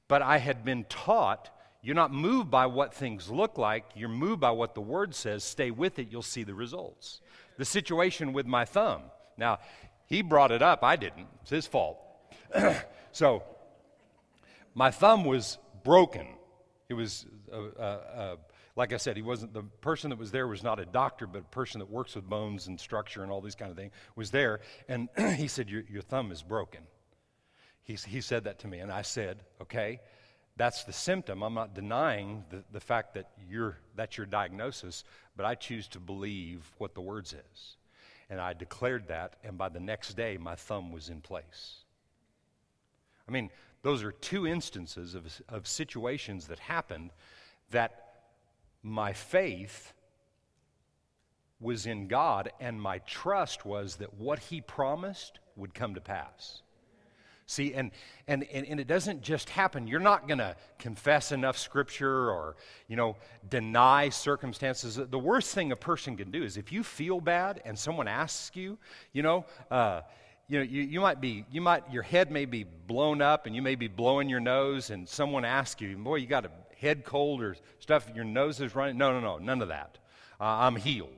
but 0.09 0.23
I 0.23 0.39
had 0.39 0.65
been 0.65 0.85
taught 0.85 1.51
you're 1.83 1.95
not 1.95 2.13
moved 2.13 2.51
by 2.51 2.67
what 2.67 2.93
things 2.93 3.31
look 3.31 3.57
like, 3.57 3.85
you're 3.95 4.09
moved 4.09 4.41
by 4.41 4.51
what 4.51 4.75
the 4.75 4.83
word 4.83 5.15
says. 5.15 5.43
Stay 5.43 5.71
with 5.71 5.99
it, 5.99 6.09
you'll 6.11 6.23
see 6.23 6.43
the 6.43 6.55
results. 6.55 7.21
The 7.57 7.65
situation 7.65 8.33
with 8.33 8.47
my 8.47 8.65
thumb. 8.65 9.03
Now, 9.39 9.61
he 10.07 10.23
brought 10.23 10.51
it 10.51 10.61
up, 10.61 10.85
I 10.85 10.97
didn't. 10.97 11.27
It's 11.43 11.51
his 11.51 11.67
fault. 11.67 11.99
so, 13.13 13.43
my 14.75 14.91
thumb 14.91 15.25
was 15.25 15.59
broken. 15.83 16.27
It 16.89 16.95
was 16.95 17.25
uh, 17.51 17.81
uh, 17.81 18.37
like 18.81 18.95
I 18.95 18.97
said, 18.97 19.15
he 19.15 19.23
wasn't 19.23 19.53
the 19.53 19.63
person 19.83 20.09
that 20.09 20.19
was 20.19 20.31
there 20.31 20.49
was 20.49 20.63
not 20.63 20.81
a 20.81 20.87
doctor, 20.87 21.27
but 21.27 21.41
a 21.41 21.55
person 21.55 21.81
that 21.81 21.91
works 21.91 22.15
with 22.15 22.27
bones 22.27 22.67
and 22.67 22.81
structure 22.81 23.23
and 23.23 23.31
all 23.31 23.43
these 23.43 23.55
kind 23.55 23.71
of 23.71 23.77
things 23.77 23.93
was 24.17 24.31
there. 24.31 24.61
And 24.89 25.11
he 25.37 25.49
said, 25.49 25.69
your, 25.69 25.83
your 25.83 26.01
thumb 26.01 26.33
is 26.33 26.43
broken. 26.43 26.81
He, 27.83 27.93
he 27.93 28.23
said 28.23 28.45
that 28.45 28.61
to 28.61 28.69
me, 28.69 28.79
and 28.79 28.91
I 28.91 29.03
said, 29.03 29.45
okay, 29.61 30.01
that's 30.57 30.85
the 30.85 30.95
symptom. 30.95 31.43
I'm 31.43 31.53
not 31.53 31.75
denying 31.75 32.43
the, 32.49 32.65
the 32.73 32.81
fact 32.81 33.13
that 33.15 33.29
you're, 33.47 33.77
that's 33.97 34.17
your 34.17 34.25
diagnosis, 34.25 35.05
but 35.37 35.45
I 35.45 35.57
choose 35.57 35.87
to 35.89 36.01
believe 36.01 36.65
what 36.79 36.95
the 36.95 37.03
word 37.03 37.27
says. 37.27 37.77
And 38.31 38.41
I 38.41 38.55
declared 38.55 39.09
that, 39.09 39.37
and 39.45 39.59
by 39.59 39.69
the 39.69 39.81
next 39.81 40.15
day, 40.15 40.39
my 40.39 40.55
thumb 40.55 40.91
was 40.91 41.11
in 41.11 41.21
place. 41.21 41.85
I 43.29 43.31
mean, 43.31 43.51
those 43.83 44.03
are 44.03 44.13
two 44.13 44.47
instances 44.47 45.15
of, 45.15 45.27
of 45.51 45.67
situations 45.67 46.47
that 46.47 46.61
happened 46.61 47.11
that 47.73 48.10
my 48.83 49.13
faith 49.13 49.93
was 51.61 51.87
in 51.87 52.09
God, 52.09 52.51
and 52.59 52.81
my 52.81 52.99
trust 52.99 53.67
was 53.67 53.97
that 53.97 54.15
what 54.15 54.39
He 54.39 54.61
promised 54.61 55.39
would 55.57 55.75
come 55.75 55.95
to 55.95 56.01
pass. 56.01 56.63
See, 57.51 57.75
and, 57.75 57.91
and, 58.29 58.45
and, 58.53 58.65
and, 58.65 58.79
it 58.79 58.87
doesn't 58.87 59.23
just 59.23 59.51
happen. 59.51 59.89
You're 59.89 59.99
not 59.99 60.29
going 60.29 60.39
to 60.39 60.55
confess 60.79 61.33
enough 61.33 61.59
scripture 61.59 62.31
or, 62.31 62.55
you 62.87 62.95
know, 62.95 63.17
deny 63.49 64.09
circumstances. 64.11 64.95
The 64.95 65.19
worst 65.19 65.53
thing 65.53 65.73
a 65.73 65.77
person 65.77 66.17
can 66.17 66.31
do 66.31 66.45
is 66.45 66.57
if 66.57 66.71
you 66.71 66.85
feel 66.85 67.21
bad 67.21 67.61
and 67.65 67.77
someone 67.77 68.07
asks 68.07 68.55
you, 68.55 68.79
you 69.13 69.25
know, 69.25 69.47
uh, 69.69 70.03
you 70.47 70.59
know, 70.59 70.65
you, 70.65 70.83
you 70.83 71.01
might 71.01 71.21
be, 71.21 71.45
you 71.51 71.61
might, 71.61 71.83
your 71.93 72.05
head 72.05 72.31
may 72.31 72.45
be 72.45 72.65
blown 72.87 73.21
up 73.21 73.47
and 73.47 73.57
you 73.57 73.63
may 73.63 73.75
be 73.75 73.89
blowing 73.89 74.29
your 74.29 74.39
nose 74.39 74.91
and 74.91 75.09
someone 75.09 75.45
asks 75.45 75.81
you, 75.81 75.97
boy, 75.97 76.17
you 76.17 76.29
got 76.29 76.45
a 76.45 76.51
head 76.81 77.05
cold 77.05 77.43
or 77.43 77.57
stuff, 77.79 78.11
your 78.15 78.25
nose 78.25 78.61
is 78.61 78.75
running. 78.75 78.97
No, 78.97 79.13
no, 79.13 79.21
no, 79.21 79.39
none 79.39 79.63
of 79.63 79.69
that. 79.69 79.99
Uh, 80.41 80.45
I'm 80.45 80.77
healed. 80.77 81.11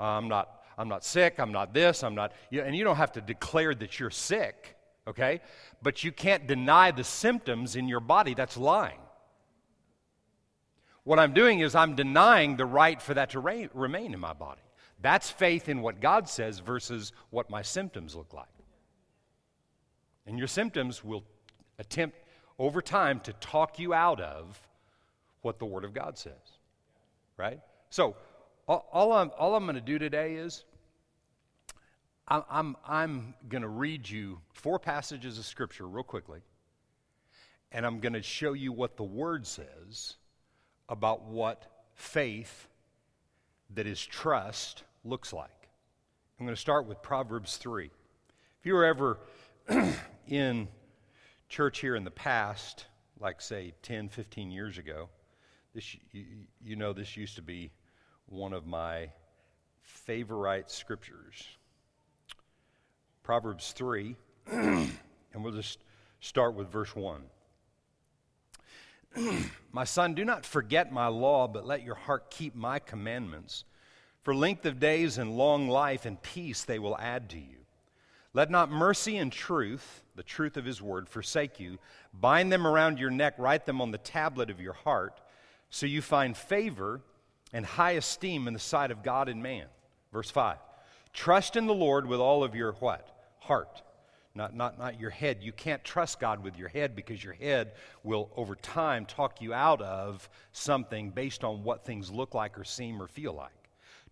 Uh, 0.00 0.04
I'm 0.04 0.28
not, 0.28 0.62
I'm 0.78 0.88
not 0.88 1.04
sick. 1.04 1.38
I'm 1.38 1.52
not 1.52 1.74
this. 1.74 2.02
I'm 2.02 2.14
not, 2.14 2.32
you, 2.50 2.62
and 2.62 2.74
you 2.74 2.84
don't 2.84 2.96
have 2.96 3.12
to 3.12 3.20
declare 3.20 3.74
that 3.74 4.00
you're 4.00 4.10
sick, 4.10 4.76
okay? 5.06 5.40
But 5.82 6.02
you 6.02 6.12
can't 6.12 6.46
deny 6.46 6.90
the 6.90 7.04
symptoms 7.04 7.76
in 7.76 7.88
your 7.88 8.00
body. 8.00 8.34
That's 8.34 8.56
lying. 8.56 8.98
What 11.04 11.18
I'm 11.18 11.34
doing 11.34 11.60
is 11.60 11.74
I'm 11.74 11.94
denying 11.94 12.56
the 12.56 12.66
right 12.66 13.00
for 13.02 13.14
that 13.14 13.30
to 13.30 13.40
re- 13.40 13.68
remain 13.74 14.14
in 14.14 14.20
my 14.20 14.32
body. 14.32 14.60
That's 15.00 15.30
faith 15.30 15.68
in 15.68 15.82
what 15.82 16.00
God 16.00 16.28
says 16.28 16.60
versus 16.60 17.12
what 17.30 17.50
my 17.50 17.62
symptoms 17.62 18.14
look 18.14 18.32
like. 18.32 18.46
And 20.26 20.38
your 20.38 20.46
symptoms 20.46 21.02
will 21.02 21.24
attempt 21.78 22.16
over 22.58 22.82
time 22.82 23.20
to 23.20 23.32
talk 23.34 23.78
you 23.78 23.94
out 23.94 24.20
of 24.20 24.60
what 25.42 25.58
the 25.58 25.64
Word 25.64 25.84
of 25.84 25.92
God 25.94 26.18
says. 26.18 26.58
Right? 27.36 27.60
So, 27.90 28.16
all, 28.68 29.12
I'm, 29.12 29.30
all 29.38 29.54
I'm 29.54 29.64
going 29.64 29.74
to 29.74 29.80
do 29.80 29.98
today 29.98 30.34
is 30.34 30.64
I'm, 32.28 32.42
I'm, 32.48 32.76
I'm 32.86 33.34
going 33.48 33.62
to 33.62 33.68
read 33.68 34.08
you 34.08 34.40
four 34.52 34.78
passages 34.78 35.38
of 35.38 35.44
Scripture 35.44 35.86
real 35.86 36.04
quickly, 36.04 36.40
and 37.72 37.84
I'm 37.84 38.00
going 38.00 38.12
to 38.12 38.22
show 38.22 38.52
you 38.52 38.72
what 38.72 38.96
the 38.96 39.02
Word 39.02 39.46
says 39.46 40.16
about 40.88 41.24
what 41.24 41.66
faith 41.94 42.68
that 43.74 43.86
is 43.86 44.04
trust 44.04 44.84
looks 45.04 45.32
like. 45.32 45.68
I'm 46.38 46.46
going 46.46 46.54
to 46.54 46.60
start 46.60 46.86
with 46.86 47.02
Proverbs 47.02 47.56
3. 47.56 47.86
If 47.86 48.66
you 48.66 48.74
were 48.74 48.84
ever 48.84 49.18
in 50.28 50.68
church 51.52 51.80
here 51.80 51.94
in 51.94 52.02
the 52.02 52.10
past, 52.10 52.86
like 53.20 53.42
say 53.42 53.74
10, 53.82 54.08
15 54.08 54.50
years 54.50 54.78
ago, 54.78 55.10
this, 55.74 55.94
you, 56.10 56.24
you 56.64 56.76
know 56.76 56.94
this 56.94 57.14
used 57.14 57.36
to 57.36 57.42
be 57.42 57.70
one 58.24 58.54
of 58.54 58.66
my 58.66 59.10
favorite 59.82 60.70
scriptures. 60.70 61.46
Proverbs 63.22 63.72
3, 63.72 64.16
and 64.50 64.90
we'll 65.36 65.52
just 65.52 65.80
start 66.20 66.54
with 66.54 66.72
verse 66.72 66.96
1. 66.96 67.20
my 69.72 69.84
son, 69.84 70.14
do 70.14 70.24
not 70.24 70.46
forget 70.46 70.90
my 70.90 71.08
law, 71.08 71.46
but 71.46 71.66
let 71.66 71.82
your 71.82 71.96
heart 71.96 72.30
keep 72.30 72.54
my 72.54 72.78
commandments. 72.78 73.64
For 74.22 74.34
length 74.34 74.64
of 74.64 74.80
days 74.80 75.18
and 75.18 75.36
long 75.36 75.68
life 75.68 76.06
and 76.06 76.22
peace 76.22 76.64
they 76.64 76.78
will 76.78 76.96
add 76.96 77.28
to 77.28 77.38
you. 77.38 77.58
Let 78.32 78.50
not 78.50 78.70
mercy 78.70 79.18
and 79.18 79.30
truth, 79.30 80.01
the 80.14 80.22
truth 80.22 80.56
of 80.56 80.64
his 80.64 80.82
word, 80.82 81.08
forsake 81.08 81.58
you. 81.60 81.78
Bind 82.12 82.52
them 82.52 82.66
around 82.66 82.98
your 82.98 83.10
neck, 83.10 83.34
write 83.38 83.66
them 83.66 83.80
on 83.80 83.90
the 83.90 83.98
tablet 83.98 84.50
of 84.50 84.60
your 84.60 84.72
heart, 84.72 85.20
so 85.70 85.86
you 85.86 86.02
find 86.02 86.36
favor 86.36 87.00
and 87.52 87.64
high 87.64 87.92
esteem 87.92 88.46
in 88.46 88.54
the 88.54 88.60
sight 88.60 88.90
of 88.90 89.02
God 89.02 89.28
and 89.28 89.42
man. 89.42 89.66
Verse 90.12 90.30
5. 90.30 90.58
Trust 91.12 91.56
in 91.56 91.66
the 91.66 91.74
Lord 91.74 92.06
with 92.06 92.20
all 92.20 92.44
of 92.44 92.54
your 92.54 92.72
what? 92.72 93.08
Heart. 93.40 93.82
Not, 94.34 94.54
not, 94.54 94.78
not 94.78 94.98
your 94.98 95.10
head. 95.10 95.38
You 95.42 95.52
can't 95.52 95.84
trust 95.84 96.18
God 96.18 96.42
with 96.42 96.56
your 96.56 96.68
head 96.68 96.96
because 96.96 97.22
your 97.22 97.34
head 97.34 97.72
will, 98.02 98.30
over 98.34 98.54
time, 98.54 99.04
talk 99.04 99.42
you 99.42 99.52
out 99.52 99.82
of 99.82 100.26
something 100.52 101.10
based 101.10 101.44
on 101.44 101.64
what 101.64 101.84
things 101.84 102.10
look 102.10 102.32
like 102.32 102.58
or 102.58 102.64
seem 102.64 103.02
or 103.02 103.08
feel 103.08 103.34
like. 103.34 103.50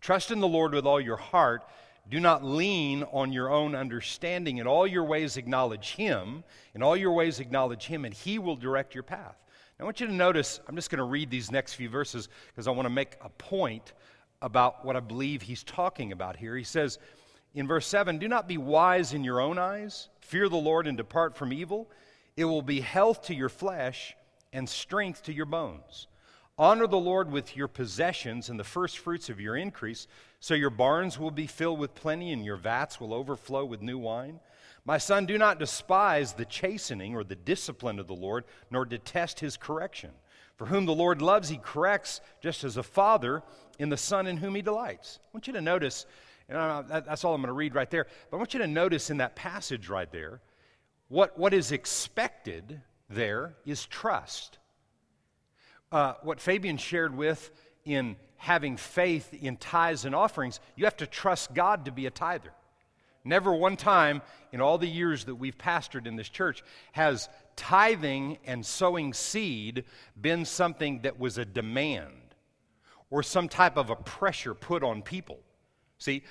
Trust 0.02 0.30
in 0.30 0.40
the 0.40 0.48
Lord 0.48 0.74
with 0.74 0.86
all 0.86 1.00
your 1.00 1.16
heart. 1.16 1.64
Do 2.10 2.18
not 2.18 2.44
lean 2.44 3.04
on 3.12 3.32
your 3.32 3.50
own 3.50 3.76
understanding. 3.76 4.58
In 4.58 4.66
all 4.66 4.86
your 4.86 5.04
ways, 5.04 5.36
acknowledge 5.36 5.92
Him. 5.92 6.42
In 6.74 6.82
all 6.82 6.96
your 6.96 7.12
ways, 7.12 7.38
acknowledge 7.38 7.86
Him, 7.86 8.04
and 8.04 8.12
He 8.12 8.38
will 8.40 8.56
direct 8.56 8.94
your 8.94 9.04
path. 9.04 9.36
Now, 9.78 9.84
I 9.84 9.86
want 9.86 10.00
you 10.00 10.08
to 10.08 10.12
notice, 10.12 10.60
I'm 10.66 10.74
just 10.74 10.90
going 10.90 10.98
to 10.98 11.04
read 11.04 11.30
these 11.30 11.52
next 11.52 11.74
few 11.74 11.88
verses 11.88 12.28
because 12.48 12.66
I 12.66 12.72
want 12.72 12.86
to 12.86 12.90
make 12.90 13.16
a 13.22 13.28
point 13.28 13.92
about 14.42 14.84
what 14.84 14.96
I 14.96 15.00
believe 15.00 15.40
He's 15.40 15.62
talking 15.62 16.10
about 16.10 16.36
here. 16.36 16.56
He 16.56 16.64
says 16.64 16.98
in 17.54 17.68
verse 17.68 17.86
7 17.86 18.18
Do 18.18 18.26
not 18.26 18.48
be 18.48 18.58
wise 18.58 19.14
in 19.14 19.22
your 19.22 19.40
own 19.40 19.56
eyes, 19.56 20.08
fear 20.20 20.48
the 20.48 20.56
Lord 20.56 20.88
and 20.88 20.96
depart 20.96 21.36
from 21.36 21.52
evil. 21.52 21.88
It 22.36 22.44
will 22.44 22.62
be 22.62 22.80
health 22.80 23.22
to 23.26 23.34
your 23.34 23.48
flesh 23.48 24.16
and 24.52 24.68
strength 24.68 25.22
to 25.24 25.32
your 25.32 25.46
bones. 25.46 26.08
Honor 26.58 26.86
the 26.86 26.98
Lord 26.98 27.30
with 27.30 27.56
your 27.56 27.68
possessions 27.68 28.50
and 28.50 28.58
the 28.58 28.64
first 28.64 28.98
fruits 28.98 29.30
of 29.30 29.40
your 29.40 29.56
increase, 29.56 30.06
so 30.40 30.54
your 30.54 30.70
barns 30.70 31.18
will 31.18 31.30
be 31.30 31.46
filled 31.46 31.78
with 31.78 31.94
plenty 31.94 32.32
and 32.32 32.44
your 32.44 32.56
vats 32.56 32.98
will 32.98 33.14
overflow 33.14 33.64
with 33.64 33.82
new 33.82 33.98
wine. 33.98 34.40
My 34.84 34.98
son, 34.98 35.26
do 35.26 35.36
not 35.36 35.58
despise 35.58 36.32
the 36.32 36.46
chastening 36.46 37.14
or 37.14 37.22
the 37.22 37.36
discipline 37.36 37.98
of 37.98 38.06
the 38.06 38.14
Lord, 38.14 38.44
nor 38.70 38.86
detest 38.86 39.40
his 39.40 39.56
correction. 39.56 40.10
For 40.56 40.66
whom 40.66 40.86
the 40.86 40.94
Lord 40.94 41.22
loves, 41.22 41.50
he 41.50 41.58
corrects, 41.58 42.20
just 42.42 42.64
as 42.64 42.76
a 42.76 42.82
father 42.82 43.42
in 43.78 43.90
the 43.90 43.96
son 43.96 44.26
in 44.26 44.38
whom 44.38 44.54
he 44.54 44.62
delights. 44.62 45.18
I 45.22 45.28
want 45.36 45.46
you 45.46 45.52
to 45.52 45.60
notice, 45.60 46.06
and 46.48 46.88
that's 46.88 47.24
all 47.24 47.34
I'm 47.34 47.42
going 47.42 47.48
to 47.48 47.52
read 47.52 47.74
right 47.74 47.90
there, 47.90 48.06
but 48.30 48.36
I 48.36 48.38
want 48.38 48.54
you 48.54 48.60
to 48.60 48.66
notice 48.66 49.10
in 49.10 49.18
that 49.18 49.36
passage 49.36 49.88
right 49.88 50.10
there, 50.10 50.40
what, 51.08 51.38
what 51.38 51.52
is 51.52 51.72
expected 51.72 52.80
there 53.08 53.54
is 53.66 53.84
trust 53.86 54.58
uh, 55.92 56.14
what 56.22 56.40
Fabian 56.40 56.76
shared 56.76 57.16
with 57.16 57.50
in 57.84 58.16
having 58.36 58.76
faith 58.76 59.34
in 59.34 59.56
tithes 59.56 60.04
and 60.04 60.14
offerings, 60.14 60.60
you 60.76 60.84
have 60.84 60.96
to 60.96 61.06
trust 61.06 61.52
God 61.54 61.84
to 61.84 61.92
be 61.92 62.06
a 62.06 62.10
tither. 62.10 62.52
Never 63.24 63.52
one 63.52 63.76
time 63.76 64.22
in 64.50 64.60
all 64.60 64.78
the 64.78 64.88
years 64.88 65.24
that 65.24 65.34
we've 65.34 65.58
pastored 65.58 66.06
in 66.06 66.16
this 66.16 66.28
church 66.28 66.62
has 66.92 67.28
tithing 67.54 68.38
and 68.46 68.64
sowing 68.64 69.12
seed 69.12 69.84
been 70.20 70.46
something 70.46 71.02
that 71.02 71.18
was 71.18 71.36
a 71.36 71.44
demand 71.44 72.34
or 73.10 73.22
some 73.22 73.48
type 73.48 73.76
of 73.76 73.90
a 73.90 73.96
pressure 73.96 74.54
put 74.54 74.82
on 74.82 75.02
people. 75.02 75.38
See, 75.98 76.22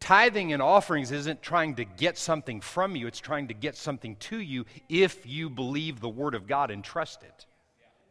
tithing 0.00 0.52
and 0.52 0.60
offerings 0.60 1.12
isn't 1.12 1.40
trying 1.40 1.76
to 1.76 1.84
get 1.84 2.18
something 2.18 2.60
from 2.60 2.96
you, 2.96 3.06
it's 3.06 3.20
trying 3.20 3.48
to 3.48 3.54
get 3.54 3.76
something 3.76 4.16
to 4.16 4.38
you 4.38 4.64
if 4.88 5.24
you 5.24 5.48
believe 5.48 6.00
the 6.00 6.08
Word 6.08 6.34
of 6.34 6.48
God 6.48 6.72
and 6.72 6.82
trust 6.82 7.22
it. 7.22 7.46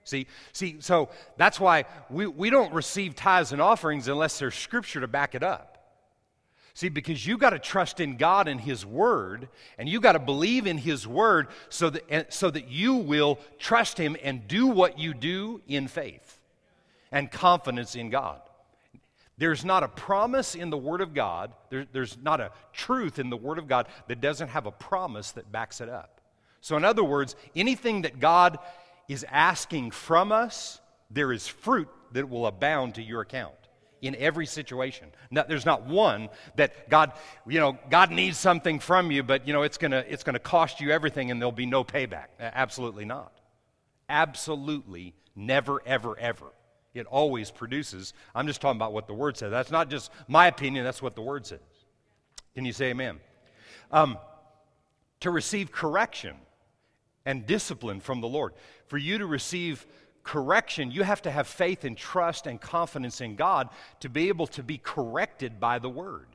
See, 0.04 0.28
see, 0.52 0.78
so 0.80 1.10
that's 1.38 1.60
why 1.60 1.86
we, 2.10 2.28
we 2.28 2.50
don't 2.50 2.74
receive 2.74 3.16
tithes 3.16 3.52
and 3.52 3.62
offerings 3.62 4.08
unless 4.08 4.40
there's 4.40 4.56
scripture 4.56 5.00
to 5.00 5.08
back 5.08 5.36
it 5.36 5.44
up. 5.44 5.74
See, 6.76 6.90
because 6.90 7.26
you 7.26 7.38
got 7.38 7.52
to 7.52 7.60
trust 7.60 8.00
in 8.00 8.18
God 8.18 8.48
and 8.48 8.60
His 8.60 8.86
Word, 8.86 9.48
and 9.78 9.88
you 9.88 10.02
got 10.02 10.14
to 10.14 10.20
believe 10.20 10.66
in 10.66 10.80
His 10.80 11.08
Word 11.08 11.48
so 11.70 11.92
that, 11.92 12.34
so 12.34 12.50
that 12.50 12.70
you 12.70 12.96
will 12.96 13.40
trust 13.60 13.98
Him 13.98 14.18
and 14.24 14.48
do 14.48 14.68
what 14.68 14.98
you 14.98 15.14
do 15.14 15.62
in 15.68 15.88
faith 15.88 16.40
and 17.12 17.32
confidence 17.32 17.96
in 17.96 18.10
God. 18.10 18.42
There's 19.38 19.64
not 19.64 19.84
a 19.84 19.88
promise 19.88 20.56
in 20.56 20.72
the 20.72 20.78
Word 20.78 21.02
of 21.02 21.14
God, 21.14 21.54
there, 21.70 21.86
there's 21.92 22.18
not 22.22 22.42
a 22.42 22.52
truth 22.72 23.20
in 23.20 23.30
the 23.30 23.38
Word 23.38 23.60
of 23.60 23.68
God 23.68 23.88
that 24.08 24.20
doesn't 24.20 24.50
have 24.50 24.66
a 24.66 24.72
promise 24.72 25.32
that 25.32 25.52
backs 25.52 25.80
it 25.80 25.90
up. 25.90 26.22
So, 26.62 26.78
in 26.78 26.86
other 26.86 27.04
words, 27.04 27.36
anything 27.56 28.04
that 28.04 28.20
God 28.20 28.58
is 29.08 29.26
asking 29.30 29.92
from 29.92 30.32
us, 30.32 30.80
there 31.10 31.32
is 31.32 31.48
fruit 31.48 31.90
that 32.14 32.30
will 32.30 32.48
abound 32.48 32.96
to 32.96 33.04
your 33.04 33.22
account 33.22 33.54
in 34.02 34.16
every 34.16 34.46
situation. 34.46 35.08
Now, 35.32 35.44
there's 35.44 35.66
not 35.66 35.86
one 35.86 36.30
that 36.56 36.90
God, 36.90 37.14
you 37.48 37.60
know, 37.60 37.78
God 37.90 38.12
needs 38.12 38.38
something 38.38 38.80
from 38.80 39.12
you, 39.12 39.24
but 39.24 39.48
you 39.48 39.54
know 39.54 39.64
it's 39.64 39.78
gonna 39.78 40.04
it's 40.08 40.24
gonna 40.24 40.40
cost 40.40 40.82
you 40.82 40.92
everything 40.92 41.32
and 41.32 41.42
there'll 41.42 41.52
be 41.52 41.66
no 41.66 41.84
payback. 41.84 42.28
Absolutely 42.40 43.06
not. 43.06 43.32
Absolutely 44.10 45.16
never, 45.36 45.82
ever, 45.86 46.18
ever. 46.20 46.52
It 46.94 47.08
always 47.08 47.50
produces. 47.50 48.14
I'm 48.36 48.46
just 48.46 48.62
talking 48.62 48.78
about 48.78 48.94
what 48.94 49.08
the 49.08 49.14
word 49.14 49.38
says. 49.38 49.52
That's 49.52 49.72
not 49.72 49.90
just 49.90 50.12
my 50.28 50.48
opinion, 50.48 50.84
that's 50.84 51.02
what 51.02 51.16
the 51.16 51.22
word 51.22 51.46
says. 51.46 51.60
Can 52.54 52.66
you 52.66 52.74
say 52.74 52.92
amen? 52.92 53.20
Um, 53.92 54.18
to 55.22 55.32
receive 55.32 55.72
correction 55.72 56.36
and 57.25 57.46
discipline 57.46 58.00
from 58.00 58.22
the 58.22 58.27
Lord. 58.27 58.53
For 58.88 58.98
you 58.98 59.18
to 59.18 59.25
receive 59.25 59.86
correction, 60.24 60.92
you 60.92 61.03
have 61.03 61.22
to 61.24 61.32
have 61.32 61.48
faith 61.48 61.84
and 61.84 61.98
trust 61.98 62.48
and 62.48 62.60
confidence 62.60 63.22
in 63.22 63.36
God 63.36 63.70
to 64.00 64.10
be 64.10 64.30
able 64.30 64.48
to 64.48 64.63
be 64.63 64.77
corrected 64.77 65.60
by 65.60 65.80
the 65.80 65.89
Word. 65.89 66.27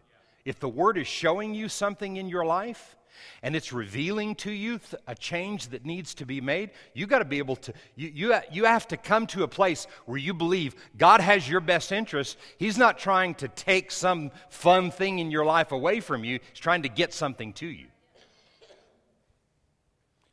If 0.44 0.60
the 0.60 0.68
Word 0.68 0.98
is 0.98 1.06
showing 1.06 1.54
you 1.54 1.68
something 1.68 2.16
in 2.16 2.28
your 2.28 2.44
life, 2.44 2.96
and 3.42 3.56
it's 3.56 3.72
revealing 3.72 4.34
to 4.36 4.50
you 4.50 4.80
a 5.06 5.14
change 5.14 5.68
that 5.68 5.84
needs 5.84 6.14
to 6.14 6.26
be 6.26 6.40
made, 6.40 6.70
you 6.94 7.06
got 7.06 7.18
to 7.18 7.24
be 7.24 7.38
able 7.38 7.56
to, 7.56 7.72
you, 7.96 8.10
you, 8.14 8.34
you 8.52 8.64
have 8.64 8.86
to 8.88 8.96
come 8.96 9.26
to 9.28 9.42
a 9.42 9.48
place 9.48 9.86
where 10.06 10.18
you 10.18 10.34
believe 10.34 10.74
God 10.96 11.20
has 11.20 11.48
your 11.48 11.60
best 11.60 11.92
interest. 11.92 12.36
He's 12.58 12.78
not 12.78 12.98
trying 12.98 13.34
to 13.36 13.48
take 13.48 13.90
some 13.90 14.30
fun 14.50 14.90
thing 14.90 15.18
in 15.18 15.30
your 15.30 15.44
life 15.44 15.72
away 15.72 16.00
from 16.00 16.24
you, 16.24 16.38
He's 16.50 16.60
trying 16.60 16.82
to 16.82 16.88
get 16.88 17.12
something 17.12 17.52
to 17.54 17.66
you. 17.66 17.86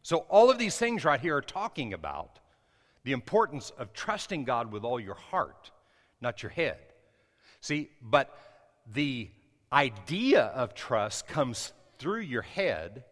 So, 0.05 0.17
all 0.29 0.51
of 0.51 0.59
these 0.59 0.77
things 0.77 1.03
right 1.03 1.19
here 1.19 1.35
are 1.35 1.41
talking 1.41 1.91
about 1.91 2.37
the 3.05 3.11
importance 3.11 3.71
of 3.71 3.91
trusting 3.91 4.43
God 4.43 4.71
with 4.71 4.83
all 4.83 4.99
your 4.99 5.15
heart, 5.15 5.71
not 6.21 6.43
your 6.43 6.51
head. 6.51 6.77
See, 7.59 7.89
but 8.03 8.29
the 8.93 9.31
idea 9.73 10.43
of 10.43 10.75
trust 10.75 11.27
comes 11.27 11.73
through 11.97 12.19
your 12.19 12.43
head 12.43 13.03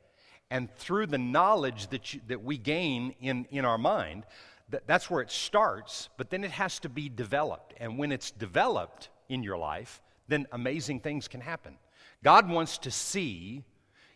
and 0.51 0.71
through 0.75 1.07
the 1.07 1.17
knowledge 1.17 1.87
that, 1.87 2.13
you, 2.13 2.21
that 2.27 2.43
we 2.43 2.59
gain 2.59 3.15
in, 3.19 3.47
in 3.49 3.65
our 3.65 3.79
mind. 3.79 4.23
That, 4.69 4.85
that's 4.85 5.09
where 5.09 5.23
it 5.23 5.31
starts, 5.31 6.09
but 6.15 6.29
then 6.29 6.43
it 6.43 6.51
has 6.51 6.77
to 6.81 6.89
be 6.89 7.09
developed. 7.09 7.73
And 7.77 7.97
when 7.97 8.11
it's 8.11 8.29
developed 8.29 9.09
in 9.29 9.41
your 9.41 9.57
life, 9.57 9.99
then 10.27 10.45
amazing 10.51 10.99
things 10.99 11.27
can 11.27 11.41
happen. 11.41 11.79
God 12.23 12.47
wants 12.47 12.77
to 12.77 12.91
see 12.91 13.63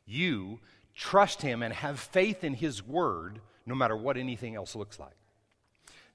you 0.06 0.60
trust 0.98 1.42
Him 1.42 1.64
and 1.64 1.74
have 1.74 2.00
faith 2.00 2.44
in 2.44 2.54
His 2.56 2.86
Word 2.86 3.40
no 3.66 3.76
matter 3.76 3.96
what 3.96 4.18
anything 4.18 4.56
else 4.56 4.76
looks 4.76 5.00
like. 5.00 5.16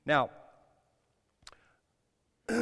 Now, 0.05 0.31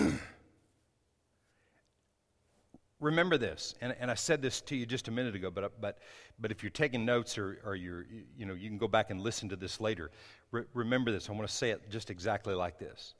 remember 3.01 3.39
this, 3.39 3.75
and, 3.81 3.97
and 3.99 4.11
I 4.11 4.15
said 4.15 4.43
this 4.43 4.61
to 4.63 4.77
you 4.77 4.85
just 4.85 5.09
a 5.09 5.11
minute 5.11 5.35
ago, 5.35 5.51
but, 5.51 5.81
but, 5.81 5.99
but 6.39 6.51
if 6.51 6.63
you're 6.63 6.71
taking 6.71 7.07
notes 7.07 7.39
or, 7.39 7.59
or 7.65 7.75
you're, 7.75 8.05
you 8.37 8.45
know, 8.45 8.55
you 8.55 8.69
can 8.69 8.79
go 8.79 8.89
back 8.89 9.11
and 9.11 9.21
listen 9.23 9.49
to 9.49 9.57
this 9.57 9.81
later. 9.81 10.11
Re- 10.51 10.65
remember 10.75 11.11
this. 11.11 11.31
I 11.31 11.33
want 11.33 11.49
to 11.49 11.55
say 11.55 11.71
it 11.71 11.91
just 11.91 12.11
exactly 12.11 12.55
like 12.55 12.79
this 12.79 13.15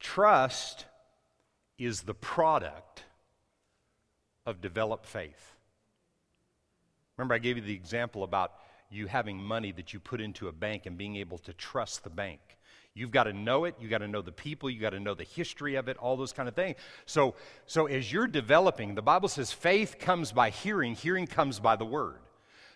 Trust 0.00 0.86
is 1.78 2.02
the 2.02 2.14
product 2.14 3.04
of 4.44 4.60
developed 4.60 5.06
faith. 5.06 5.54
Remember, 7.16 7.34
I 7.34 7.38
gave 7.38 7.56
you 7.56 7.62
the 7.62 7.74
example 7.74 8.24
about 8.24 8.52
you 8.90 9.06
having 9.06 9.42
money 9.42 9.72
that 9.72 9.92
you 9.92 10.00
put 10.00 10.20
into 10.20 10.48
a 10.48 10.52
bank 10.52 10.86
and 10.86 10.98
being 10.98 11.16
able 11.16 11.38
to 11.38 11.52
trust 11.52 12.04
the 12.04 12.10
bank. 12.10 12.40
You've 12.94 13.10
got 13.10 13.24
to 13.24 13.32
know 13.32 13.64
it. 13.64 13.74
You've 13.80 13.90
got 13.90 13.98
to 13.98 14.08
know 14.08 14.20
the 14.20 14.32
people. 14.32 14.68
You've 14.68 14.82
got 14.82 14.90
to 14.90 15.00
know 15.00 15.14
the 15.14 15.24
history 15.24 15.76
of 15.76 15.88
it, 15.88 15.96
all 15.96 16.16
those 16.16 16.32
kind 16.32 16.48
of 16.48 16.54
things. 16.54 16.76
So, 17.06 17.34
so 17.66 17.86
as 17.86 18.12
you're 18.12 18.26
developing, 18.26 18.94
the 18.94 19.02
Bible 19.02 19.28
says 19.28 19.50
faith 19.50 19.98
comes 19.98 20.32
by 20.32 20.50
hearing, 20.50 20.94
hearing 20.94 21.26
comes 21.26 21.58
by 21.58 21.76
the 21.76 21.86
word. 21.86 22.18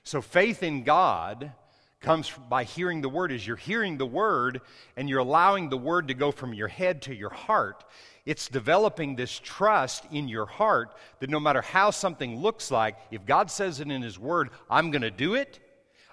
So 0.04 0.22
faith 0.22 0.62
in 0.62 0.84
God 0.84 1.52
comes 2.00 2.30
by 2.48 2.64
hearing 2.64 3.00
the 3.00 3.08
word. 3.08 3.32
is 3.32 3.46
you're 3.46 3.56
hearing 3.56 3.98
the 3.98 4.06
word 4.06 4.60
and 4.96 5.08
you're 5.08 5.20
allowing 5.20 5.68
the 5.68 5.76
word 5.76 6.08
to 6.08 6.14
go 6.14 6.30
from 6.30 6.54
your 6.54 6.68
head 6.68 7.02
to 7.02 7.14
your 7.14 7.30
heart, 7.30 7.84
it's 8.26 8.48
developing 8.48 9.14
this 9.14 9.38
trust 9.38 10.04
in 10.10 10.26
your 10.26 10.46
heart 10.46 10.96
that 11.20 11.30
no 11.30 11.38
matter 11.38 11.62
how 11.62 11.90
something 11.90 12.40
looks 12.40 12.70
like, 12.70 12.96
if 13.12 13.24
God 13.24 13.50
says 13.50 13.80
it 13.80 13.88
in 13.88 14.02
His 14.02 14.18
Word, 14.18 14.50
I'm 14.68 14.90
going 14.90 15.02
to 15.02 15.12
do 15.12 15.34
it, 15.34 15.60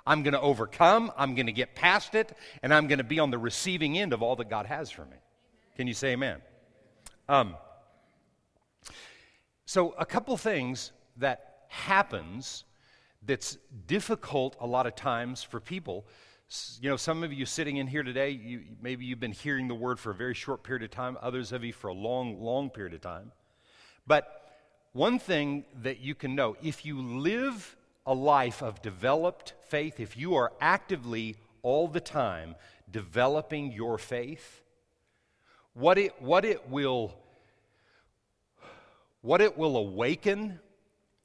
I'm 0.06 0.22
going 0.22 0.34
to 0.34 0.42
overcome, 0.42 1.12
I'm 1.18 1.34
going 1.34 1.48
to 1.48 1.52
get 1.52 1.74
past 1.74 2.14
it, 2.14 2.38
and 2.62 2.72
I'm 2.72 2.88
going 2.88 3.00
to 3.00 3.04
be 3.04 3.20
on 3.20 3.32
the 3.32 3.40
receiving 3.40 3.98
end 3.98 4.14
of 4.14 4.22
all 4.22 4.36
that 4.36 4.50
God 4.50 4.68
has 4.68 4.92
for 4.92 5.06
me. 5.06 5.18
Can 5.76 5.88
you 5.88 5.96
say 5.96 6.10
amen? 6.10 6.40
Um, 7.28 7.56
so, 9.66 9.96
a 9.98 10.06
couple 10.06 10.38
things 10.38 10.92
that 11.18 11.66
happens 11.70 12.66
that's 13.26 13.58
difficult 13.88 14.56
a 14.60 14.68
lot 14.68 14.86
of 14.86 14.96
times 14.96 15.44
for 15.44 15.60
people. 15.60 16.06
You 16.82 16.90
know, 16.90 16.98
some 16.98 17.24
of 17.24 17.34
you 17.34 17.46
sitting 17.46 17.78
in 17.78 17.88
here 17.88 18.04
today, 18.04 18.30
you, 18.32 18.62
maybe 18.82 19.06
you've 19.06 19.20
been 19.20 19.32
hearing 19.32 19.68
the 19.68 19.76
word 19.76 20.00
for 20.00 20.12
a 20.12 20.16
very 20.16 20.34
short 20.34 20.64
period 20.64 20.84
of 20.84 20.92
time, 20.92 21.18
others 21.22 21.52
of 21.52 21.64
you 21.64 21.74
for 21.74 21.88
a 21.88 21.94
long, 21.94 22.40
long 22.42 22.70
period 22.70 22.94
of 22.94 23.02
time. 23.02 23.32
But 24.06 24.52
one 24.92 25.18
thing 25.18 25.66
that 25.82 26.00
you 26.00 26.14
can 26.14 26.36
know 26.36 26.56
if 26.62 26.86
you 26.86 27.02
live 27.02 27.76
a 28.06 28.14
life 28.14 28.62
of 28.62 28.82
developed 28.82 29.54
faith, 29.68 30.00
if 30.00 30.18
you 30.18 30.36
are 30.36 30.52
actively 30.60 31.38
all 31.62 31.88
the 31.88 32.02
time 32.02 32.56
developing 32.92 33.72
your 33.72 33.98
faith, 33.98 34.62
what 35.74 35.98
it, 35.98 36.22
what 36.22 36.46
it 36.46 36.70
will 36.70 37.18
what 39.22 39.40
it 39.40 39.58
will 39.58 39.78
awaken 39.78 40.60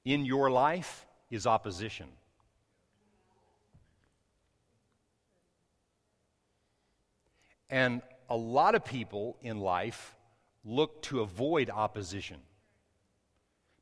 in 0.05 0.25
your 0.25 0.49
life 0.53 1.05
is 1.31 1.47
opposition. 1.47 2.07
And 7.71 8.03
a 8.31 8.37
lot 8.37 8.75
of 8.75 8.85
people 8.85 9.37
in 9.43 9.61
life 9.61 10.15
look 10.65 11.03
to 11.03 11.21
avoid 11.21 11.71
opposition 11.71 12.39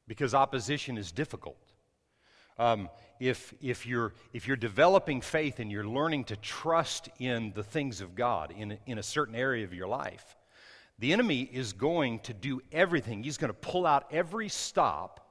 because 0.08 0.34
opposition 0.34 0.98
is 0.98 1.12
difficult. 1.12 1.58
Um, 2.58 2.88
if, 3.20 3.54
if, 3.60 3.86
you're, 3.86 4.14
if 4.32 4.46
you're 4.46 4.56
developing 4.56 5.20
faith 5.20 5.58
and 5.60 5.70
you're 5.70 5.86
learning 5.86 6.24
to 6.24 6.36
trust 6.36 7.08
in 7.18 7.52
the 7.54 7.62
things 7.62 8.00
of 8.00 8.14
God 8.14 8.52
in, 8.56 8.78
in 8.86 8.98
a 8.98 9.02
certain 9.02 9.34
area 9.34 9.64
of 9.64 9.74
your 9.74 9.88
life, 9.88 10.36
the 10.98 11.12
enemy 11.12 11.42
is 11.42 11.72
going 11.72 12.20
to 12.20 12.32
do 12.32 12.62
everything. 12.72 13.22
He's 13.22 13.36
going 13.36 13.52
to 13.52 13.58
pull 13.58 13.86
out 13.86 14.06
every 14.10 14.48
stop, 14.48 15.25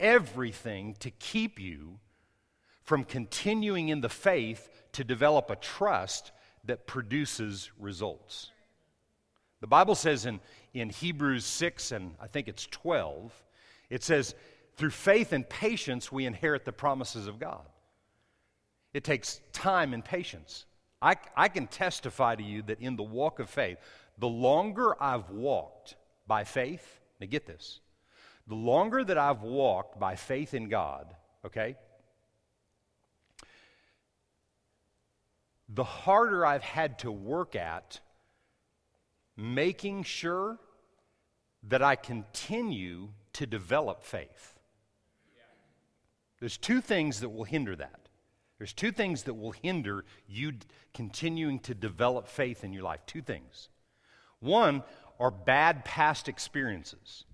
everything 0.00 0.94
to 1.00 1.10
keep 1.10 1.58
you 1.60 1.98
from 2.82 3.04
continuing 3.04 3.88
in 3.88 4.00
the 4.00 4.08
faith 4.08 4.68
to 4.92 5.04
develop 5.04 5.50
a 5.50 5.56
trust 5.56 6.32
that 6.64 6.86
produces 6.86 7.70
results. 7.78 8.50
The 9.60 9.66
Bible 9.66 9.94
says 9.94 10.26
in, 10.26 10.40
in 10.72 10.90
Hebrews 10.90 11.44
6 11.44 11.92
and 11.92 12.14
I 12.20 12.28
think 12.28 12.48
it's 12.48 12.66
12, 12.66 13.32
it 13.90 14.04
says, 14.04 14.34
through 14.76 14.90
faith 14.90 15.32
and 15.32 15.48
patience, 15.48 16.12
we 16.12 16.24
inherit 16.24 16.64
the 16.64 16.72
promises 16.72 17.26
of 17.26 17.40
God. 17.40 17.66
It 18.94 19.02
takes 19.02 19.40
time 19.52 19.92
and 19.92 20.04
patience. 20.04 20.66
I, 21.02 21.16
I 21.36 21.48
can 21.48 21.66
testify 21.66 22.36
to 22.36 22.42
you 22.42 22.62
that 22.62 22.80
in 22.80 22.96
the 22.96 23.02
walk 23.02 23.40
of 23.40 23.50
faith, 23.50 23.78
the 24.18 24.28
longer 24.28 25.00
I've 25.02 25.30
walked 25.30 25.96
by 26.26 26.44
faith, 26.44 27.00
now 27.20 27.26
get 27.28 27.46
this, 27.46 27.80
the 28.48 28.54
longer 28.54 29.04
that 29.04 29.18
I've 29.18 29.42
walked 29.42 30.00
by 30.00 30.16
faith 30.16 30.54
in 30.54 30.68
God, 30.68 31.14
okay, 31.44 31.76
the 35.68 35.84
harder 35.84 36.46
I've 36.46 36.62
had 36.62 36.98
to 37.00 37.12
work 37.12 37.54
at 37.54 38.00
making 39.36 40.02
sure 40.02 40.58
that 41.64 41.82
I 41.82 41.94
continue 41.94 43.10
to 43.34 43.46
develop 43.46 44.02
faith. 44.02 44.54
There's 46.40 46.56
two 46.56 46.80
things 46.80 47.20
that 47.20 47.28
will 47.28 47.44
hinder 47.44 47.76
that. 47.76 48.08
There's 48.58 48.72
two 48.72 48.92
things 48.92 49.24
that 49.24 49.34
will 49.34 49.52
hinder 49.52 50.04
you 50.26 50.54
continuing 50.94 51.58
to 51.60 51.74
develop 51.74 52.28
faith 52.28 52.64
in 52.64 52.72
your 52.72 52.82
life. 52.82 53.00
Two 53.06 53.22
things. 53.22 53.68
One 54.40 54.82
are 55.20 55.30
bad 55.30 55.84
past 55.84 56.28
experiences. 56.28 57.24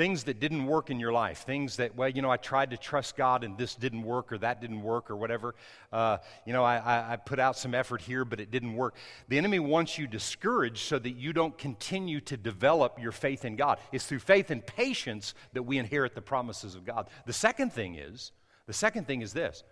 Things 0.00 0.24
that 0.24 0.40
didn't 0.40 0.64
work 0.64 0.88
in 0.88 0.98
your 0.98 1.12
life. 1.12 1.40
Things 1.40 1.76
that, 1.76 1.94
well, 1.94 2.08
you 2.08 2.22
know, 2.22 2.30
I 2.30 2.38
tried 2.38 2.70
to 2.70 2.78
trust 2.78 3.18
God 3.18 3.44
and 3.44 3.58
this 3.58 3.74
didn't 3.74 4.02
work 4.02 4.32
or 4.32 4.38
that 4.38 4.58
didn't 4.58 4.80
work 4.82 5.10
or 5.10 5.16
whatever. 5.16 5.54
Uh, 5.92 6.16
you 6.46 6.54
know, 6.54 6.64
I, 6.64 6.78
I, 6.78 7.12
I 7.12 7.16
put 7.16 7.38
out 7.38 7.54
some 7.58 7.74
effort 7.74 8.00
here, 8.00 8.24
but 8.24 8.40
it 8.40 8.50
didn't 8.50 8.76
work. 8.76 8.94
The 9.28 9.36
enemy 9.36 9.58
wants 9.58 9.98
you 9.98 10.06
discouraged 10.06 10.78
so 10.78 10.98
that 10.98 11.10
you 11.10 11.34
don't 11.34 11.58
continue 11.58 12.22
to 12.22 12.38
develop 12.38 12.98
your 12.98 13.12
faith 13.12 13.44
in 13.44 13.56
God. 13.56 13.78
It's 13.92 14.06
through 14.06 14.20
faith 14.20 14.50
and 14.50 14.66
patience 14.66 15.34
that 15.52 15.64
we 15.64 15.76
inherit 15.76 16.14
the 16.14 16.22
promises 16.22 16.74
of 16.74 16.86
God. 16.86 17.10
The 17.26 17.34
second 17.34 17.74
thing 17.74 17.96
is, 17.96 18.32
the 18.66 18.72
second 18.72 19.06
thing 19.06 19.20
is 19.20 19.34
this 19.34 19.64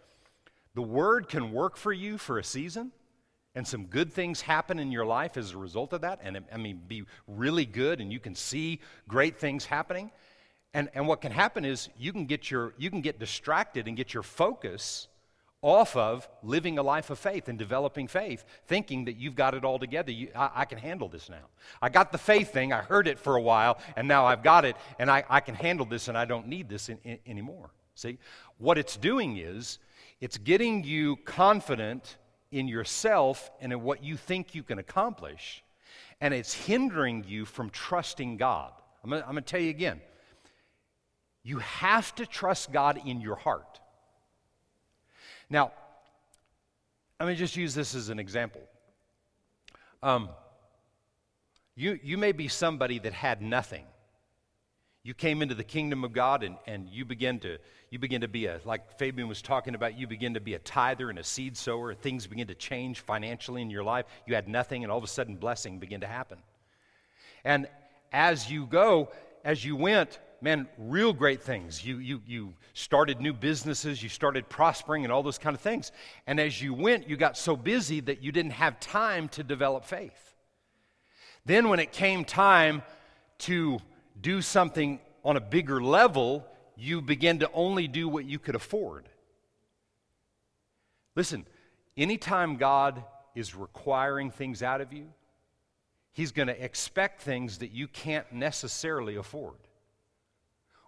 the 0.75 0.83
word 0.83 1.31
can 1.31 1.53
work 1.53 1.79
for 1.79 1.91
you 1.91 2.19
for 2.19 2.39
a 2.39 2.45
season 2.45 2.93
and 3.59 3.67
some 3.67 3.87
good 3.87 4.13
things 4.13 4.41
happen 4.41 4.79
in 4.79 4.93
your 4.93 5.05
life 5.05 5.37
as 5.37 5.51
a 5.51 5.59
result 5.59 5.93
of 5.93 6.03
that, 6.03 6.21
and 6.23 6.39
I 6.53 6.57
mean, 6.57 6.81
be 6.87 7.03
really 7.27 7.67
good, 7.67 8.01
and 8.01 8.13
you 8.13 8.21
can 8.21 8.37
see 8.37 8.79
great 9.09 9.37
things 9.37 9.65
happening. 9.65 10.13
And, 10.75 10.89
and 10.95 11.09
what 11.09 11.21
can 11.21 11.33
happen 11.33 11.65
is 11.65 11.89
you 11.99 12.13
can, 12.13 12.27
get 12.27 12.53
your, 12.53 12.73
you 12.79 12.89
can 12.89 13.01
get 13.01 13.19
distracted 13.19 13.89
and 13.89 13.97
get 13.97 14.15
your 14.15 14.23
focus 14.23 15.09
off 15.61 15.97
of 15.97 16.29
living 16.45 16.79
a 16.79 16.85
life 16.85 17.11
of 17.11 17.19
faith 17.19 17.49
and 17.49 17.59
developing 17.59 18.07
faith, 18.07 18.45
thinking 18.69 19.07
that 19.07 19.17
you've 19.17 19.35
got 19.35 19.55
it 19.55 19.65
all 19.65 19.81
together. 19.81 20.13
You, 20.13 20.29
I, 20.37 20.51
I, 20.55 20.65
can 20.65 20.79
handle 20.79 21.09
this 21.09 21.29
now. 21.29 21.49
I 21.83 21.89
got 21.89 22.13
the 22.13 22.19
faith 22.19 22.53
thing, 22.53 22.73
I 22.73 22.81
heard 22.81 23.09
it 23.09 23.19
for 23.19 23.35
a 23.35 23.43
while, 23.43 23.81
and 23.97 24.07
now 24.07 24.25
I've 24.25 24.45
got 24.45 24.67
it, 24.67 24.77
and 25.01 25.11
I, 25.11 25.25
I 25.29 25.41
can 25.41 25.57
handle 25.57 25.85
this, 25.85 26.07
and 26.07 26.17
I 26.17 26.27
don't 26.27 26.47
need 26.47 26.69
this 26.69 26.91
in, 26.91 26.99
in, 27.03 27.19
anymore. 27.27 27.71
See? 27.97 28.19
What 28.59 28.79
it's 28.79 28.97
doing 28.97 29.37
is 29.37 29.81
It's 30.21 30.39
getting 30.39 30.85
you 30.85 31.17
confident 31.25 32.19
in 32.51 32.69
yourself 32.69 33.51
and 33.61 33.73
in 33.73 33.83
what 33.83 34.03
you 34.03 34.17
think 34.17 34.55
you 34.55 34.63
can 34.63 34.79
accomplish, 34.79 35.63
and 36.21 36.33
it's 36.33 36.55
hindering 36.55 37.25
you 37.27 37.45
from 37.45 37.71
trusting 37.71 38.37
God. 38.37 38.73
I'm 39.05 39.11
going 39.11 39.35
to 39.35 39.41
tell 39.41 39.61
you 39.61 39.71
again 39.71 40.01
you 41.49 41.59
have 41.61 42.15
to 42.17 42.27
trust 42.27 42.73
God 42.73 43.01
in 43.07 43.23
your 43.23 43.37
heart. 43.37 43.81
Now, 45.49 45.73
let 47.19 47.27
me 47.27 47.35
just 47.35 47.57
use 47.57 47.75
this 47.75 47.95
as 47.95 48.11
an 48.11 48.19
example. 48.19 48.61
Um, 50.03 50.29
you, 51.75 51.99
you 52.03 52.19
may 52.19 52.33
be 52.33 52.49
somebody 52.49 52.99
that 52.99 53.15
had 53.15 53.41
nothing. 53.41 53.87
You 55.03 55.15
came 55.15 55.43
into 55.43 55.55
the 55.55 55.65
kingdom 55.65 56.05
of 56.05 56.13
God 56.13 56.43
and, 56.43 56.57
and 56.67 56.89
you 56.89 57.05
begin 57.05 57.39
to 57.41 57.59
you 57.91 57.99
begin 57.99 58.21
to 58.21 58.29
be 58.29 58.47
a 58.47 58.61
like 58.65 58.99
Fabian 58.99 59.29
was 59.29 59.41
talking 59.41 59.75
about, 59.75 59.99
you 59.99 60.07
begin 60.07 60.35
to 60.35 60.41
be 60.41 60.55
a 60.55 60.59
tither 60.59 61.09
and 61.09 61.19
a 61.19 61.25
seed 61.25 61.57
sower, 61.57 61.95
things 61.95 62.27
begin 62.27 62.49
to 62.49 62.55
change 62.55 63.01
financially 63.01 63.63
in 63.63 63.71
your 63.71 63.85
life. 63.85 64.05
You 64.27 64.35
had 64.35 64.49
nothing, 64.49 64.83
and 64.83 64.93
all 64.93 64.99
of 64.99 65.05
a 65.05 65.09
sudden 65.09 65.37
blessing 65.37 65.79
began 65.79 66.01
to 66.01 66.07
happen. 66.07 66.39
And 67.45 67.67
as 68.13 68.51
you 68.51 68.67
go, 68.67 69.09
as 69.45 69.65
you 69.65 69.77
went, 69.77 70.19
man, 70.41 70.69
real 70.77 71.13
great 71.13 71.43
things. 71.43 71.85
You, 71.85 71.99
you, 71.99 72.23
you 72.27 72.55
started 72.75 73.21
new 73.21 73.33
businesses, 73.33 74.03
you 74.03 74.09
started 74.09 74.49
prospering, 74.49 75.05
and 75.05 75.13
all 75.13 75.23
those 75.23 75.39
kind 75.39 75.55
of 75.55 75.61
things. 75.61 75.93
And 76.27 76.39
as 76.39 76.61
you 76.63 76.75
went, 76.75 77.09
you 77.09 77.17
got 77.17 77.37
so 77.37 77.57
busy 77.57 78.01
that 78.01 78.23
you 78.23 78.33
didn't 78.33 78.53
have 78.53 78.79
time 78.81 79.29
to 79.31 79.43
develop 79.43 79.85
faith. 79.85 80.35
Then, 81.45 81.69
when 81.69 81.81
it 81.81 81.93
came 81.93 82.25
time 82.25 82.83
to 83.39 83.79
do 84.21 84.43
something 84.43 85.01
on 85.25 85.37
a 85.37 85.41
bigger 85.41 85.83
level, 85.83 86.47
you 86.77 87.01
begin 87.01 87.41
to 87.41 87.51
only 87.53 87.89
do 87.89 88.09
what 88.09 88.25
you 88.25 88.39
could 88.39 88.55
afford. 88.55 89.09
Listen, 91.15 91.47
anytime 91.97 92.57
God 92.57 93.03
is 93.35 93.55
requiring 93.55 94.31
things 94.31 94.63
out 94.63 94.81
of 94.81 94.93
you, 94.93 95.07
He's 96.13 96.33
going 96.33 96.49
to 96.49 96.65
expect 96.65 97.23
things 97.23 97.59
that 97.59 97.71
you 97.71 97.87
can't 97.87 98.31
necessarily 98.33 99.17
afford 99.17 99.59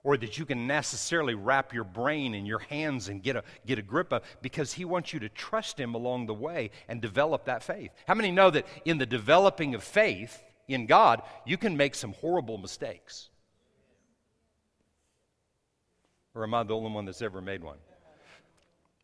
or 0.03 0.17
that 0.17 0.39
you 0.39 0.47
can 0.47 0.67
necessarily 0.67 1.35
wrap 1.35 1.75
your 1.75 1.85
brain 1.85 2.35
in 2.35 2.47
your 2.47 2.59
hands 2.59 3.09
and 3.09 3.23
get 3.23 3.37
a, 3.37 3.45
get 3.67 3.79
a 3.79 3.83
grip 3.83 4.13
of 4.13 4.23
because 4.41 4.73
he 4.73 4.85
wants 4.85 5.13
you 5.13 5.21
to 5.21 5.29
trust 5.29 5.79
him 5.79 5.95
along 5.95 6.27
the 6.27 6.35
way 6.35 6.71
and 6.89 7.01
develop 7.01 7.45
that 7.45 7.63
faith. 7.63 7.91
How 8.07 8.15
many 8.15 8.31
know 8.31 8.51
that 8.51 8.67
in 8.85 8.99
the 8.99 9.07
developing 9.07 9.75
of 9.75 9.85
faith 9.85 10.43
in 10.71 10.87
God, 10.87 11.23
you 11.45 11.57
can 11.57 11.77
make 11.77 11.95
some 11.95 12.13
horrible 12.15 12.59
mistakes? 12.59 13.29
Or 16.35 16.45
am 16.45 16.55
I 16.55 16.63
the 16.63 16.75
only 16.75 16.91
one 16.91 17.05
that's 17.05 17.23
ever 17.23 17.41
made 17.41 17.63
one? 17.63 17.79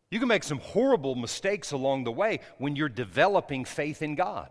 You 0.09 0.19
can 0.19 0.29
make 0.29 0.43
some 0.43 0.59
horrible 0.59 1.15
mistakes 1.15 1.71
along 1.71 2.05
the 2.05 2.11
way 2.11 2.39
when 2.57 2.75
you're 2.75 2.87
developing 2.87 3.65
faith 3.65 4.01
in 4.01 4.15
God. 4.15 4.49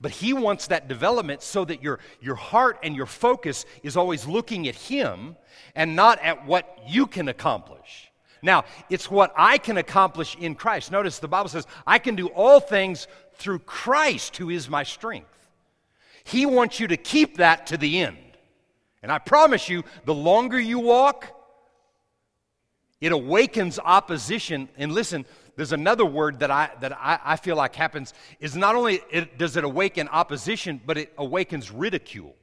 But 0.00 0.10
He 0.10 0.32
wants 0.32 0.66
that 0.66 0.88
development 0.88 1.42
so 1.42 1.64
that 1.64 1.82
your, 1.82 2.00
your 2.20 2.34
heart 2.34 2.78
and 2.82 2.96
your 2.96 3.06
focus 3.06 3.64
is 3.82 3.96
always 3.96 4.26
looking 4.26 4.66
at 4.66 4.74
Him 4.74 5.36
and 5.74 5.94
not 5.94 6.18
at 6.22 6.46
what 6.46 6.78
you 6.88 7.06
can 7.06 7.28
accomplish. 7.28 8.10
Now, 8.42 8.64
it's 8.90 9.10
what 9.10 9.32
I 9.36 9.58
can 9.58 9.76
accomplish 9.76 10.36
in 10.36 10.54
Christ. 10.54 10.90
Notice 10.90 11.18
the 11.18 11.28
Bible 11.28 11.48
says, 11.48 11.66
I 11.86 11.98
can 11.98 12.16
do 12.16 12.28
all 12.28 12.60
things 12.60 13.06
through 13.34 13.60
Christ 13.60 14.36
who 14.36 14.50
is 14.50 14.68
my 14.68 14.82
strength. 14.82 15.35
He 16.26 16.44
wants 16.44 16.80
you 16.80 16.88
to 16.88 16.96
keep 16.96 17.36
that 17.36 17.68
to 17.68 17.76
the 17.76 18.00
end. 18.00 18.18
And 19.00 19.12
I 19.12 19.18
promise 19.18 19.68
you, 19.68 19.84
the 20.04 20.14
longer 20.14 20.58
you 20.58 20.80
walk, 20.80 21.28
it 23.00 23.12
awakens 23.12 23.78
opposition. 23.78 24.68
And 24.76 24.90
listen, 24.90 25.24
there's 25.54 25.70
another 25.70 26.04
word 26.04 26.40
that 26.40 26.50
I, 26.50 26.70
that 26.80 26.92
I, 26.92 27.20
I 27.24 27.36
feel 27.36 27.54
like 27.54 27.76
happens 27.76 28.12
is 28.40 28.56
not 28.56 28.74
only 28.74 29.00
it, 29.08 29.38
does 29.38 29.56
it 29.56 29.62
awaken 29.62 30.08
opposition, 30.08 30.80
but 30.84 30.98
it 30.98 31.12
awakens 31.16 31.70
ridicule. 31.70 32.34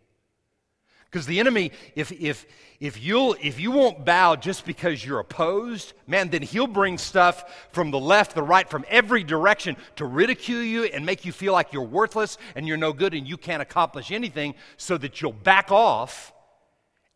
Because 1.13 1.27
the 1.27 1.39
enemy, 1.39 1.71
if, 1.95 2.11
if, 2.11 2.47
if, 2.79 2.99
you'll, 2.99 3.35
if 3.39 3.59
you 3.59 3.69
won't 3.69 4.03
bow 4.03 4.35
just 4.35 4.65
because 4.65 5.05
you're 5.05 5.19
opposed, 5.19 5.93
man, 6.07 6.31
then 6.31 6.41
he'll 6.41 6.65
bring 6.65 6.97
stuff 6.97 7.67
from 7.71 7.91
the 7.91 7.99
left, 7.99 8.33
the 8.33 8.41
right, 8.41 8.67
from 8.67 8.83
every 8.89 9.23
direction 9.23 9.77
to 9.97 10.05
ridicule 10.05 10.63
you 10.63 10.85
and 10.85 11.05
make 11.05 11.23
you 11.23 11.31
feel 11.31 11.53
like 11.53 11.71
you're 11.71 11.83
worthless 11.83 12.39
and 12.55 12.67
you're 12.67 12.77
no 12.77 12.93
good 12.93 13.13
and 13.13 13.27
you 13.27 13.37
can't 13.37 13.61
accomplish 13.61 14.09
anything 14.09 14.55
so 14.75 14.97
that 14.97 15.21
you'll 15.21 15.31
back 15.31 15.71
off 15.71 16.33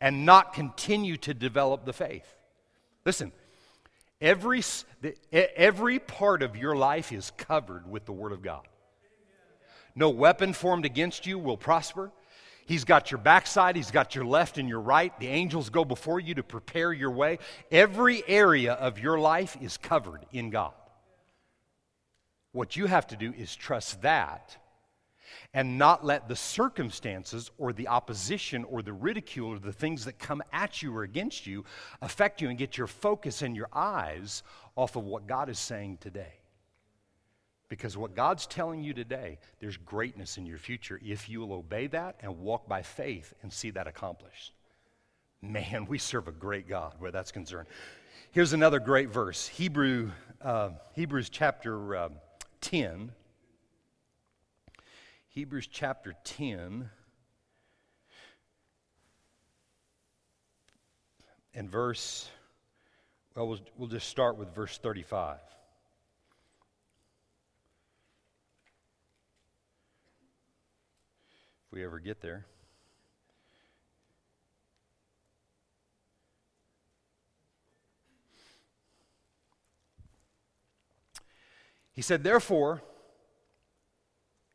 and 0.00 0.24
not 0.24 0.52
continue 0.52 1.16
to 1.16 1.34
develop 1.34 1.84
the 1.84 1.92
faith. 1.92 2.36
Listen, 3.04 3.32
Every, 4.20 4.62
every 5.32 5.98
part 6.00 6.42
of 6.42 6.56
your 6.56 6.74
life 6.74 7.12
is 7.12 7.30
covered 7.36 7.88
with 7.88 8.04
the 8.04 8.12
Word 8.12 8.32
of 8.32 8.42
God. 8.42 8.66
No 9.94 10.10
weapon 10.10 10.52
formed 10.52 10.84
against 10.84 11.26
you 11.26 11.38
will 11.38 11.56
prosper. 11.56 12.10
He's 12.68 12.84
got 12.84 13.10
your 13.10 13.18
backside, 13.18 13.76
He's 13.76 13.90
got 13.90 14.14
your 14.14 14.26
left 14.26 14.58
and 14.58 14.68
your 14.68 14.82
right. 14.82 15.18
The 15.18 15.28
angels 15.28 15.70
go 15.70 15.86
before 15.86 16.20
you 16.20 16.34
to 16.34 16.42
prepare 16.42 16.92
your 16.92 17.10
way. 17.10 17.38
Every 17.72 18.22
area 18.28 18.74
of 18.74 18.98
your 18.98 19.18
life 19.18 19.56
is 19.62 19.78
covered 19.78 20.26
in 20.32 20.50
God. 20.50 20.74
What 22.52 22.76
you 22.76 22.84
have 22.84 23.06
to 23.06 23.16
do 23.16 23.32
is 23.32 23.56
trust 23.56 24.02
that 24.02 24.58
and 25.54 25.78
not 25.78 26.04
let 26.04 26.28
the 26.28 26.36
circumstances 26.36 27.50
or 27.56 27.72
the 27.72 27.88
opposition 27.88 28.64
or 28.64 28.82
the 28.82 28.92
ridicule 28.92 29.48
or 29.48 29.58
the 29.58 29.72
things 29.72 30.04
that 30.04 30.18
come 30.18 30.42
at 30.52 30.82
you 30.82 30.94
or 30.94 31.04
against 31.04 31.46
you 31.46 31.64
affect 32.02 32.42
you 32.42 32.50
and 32.50 32.58
get 32.58 32.76
your 32.76 32.86
focus 32.86 33.40
and 33.40 33.56
your 33.56 33.70
eyes 33.72 34.42
off 34.76 34.94
of 34.94 35.04
what 35.04 35.26
God 35.26 35.48
is 35.48 35.58
saying 35.58 35.96
today. 36.02 36.37
Because 37.68 37.96
what 37.96 38.14
God's 38.14 38.46
telling 38.46 38.82
you 38.82 38.94
today, 38.94 39.38
there's 39.60 39.76
greatness 39.76 40.38
in 40.38 40.46
your 40.46 40.58
future 40.58 40.98
if 41.04 41.28
you 41.28 41.40
will 41.40 41.52
obey 41.52 41.86
that 41.88 42.16
and 42.20 42.38
walk 42.38 42.66
by 42.68 42.82
faith 42.82 43.34
and 43.42 43.52
see 43.52 43.70
that 43.70 43.86
accomplished. 43.86 44.52
Man, 45.42 45.86
we 45.86 45.98
serve 45.98 46.28
a 46.28 46.32
great 46.32 46.68
God 46.68 46.94
where 46.98 47.10
that's 47.10 47.30
concerned. 47.30 47.68
Here's 48.32 48.52
another 48.52 48.80
great 48.80 49.10
verse 49.10 49.46
Hebrew, 49.46 50.10
uh, 50.42 50.70
Hebrews 50.94 51.28
chapter 51.28 51.96
uh, 51.96 52.08
10 52.60 53.12
Hebrews 55.38 55.68
chapter 55.68 56.16
10 56.24 56.90
and 61.54 61.70
verse, 61.70 62.28
well, 63.36 63.46
well, 63.46 63.58
we'll 63.76 63.88
just 63.88 64.08
start 64.08 64.36
with 64.36 64.52
verse 64.52 64.78
35. 64.78 65.36
If 71.68 71.76
we 71.76 71.84
ever 71.84 71.98
get 71.98 72.22
there. 72.22 72.46
He 81.92 82.00
said, 82.00 82.22
Therefore, 82.22 82.80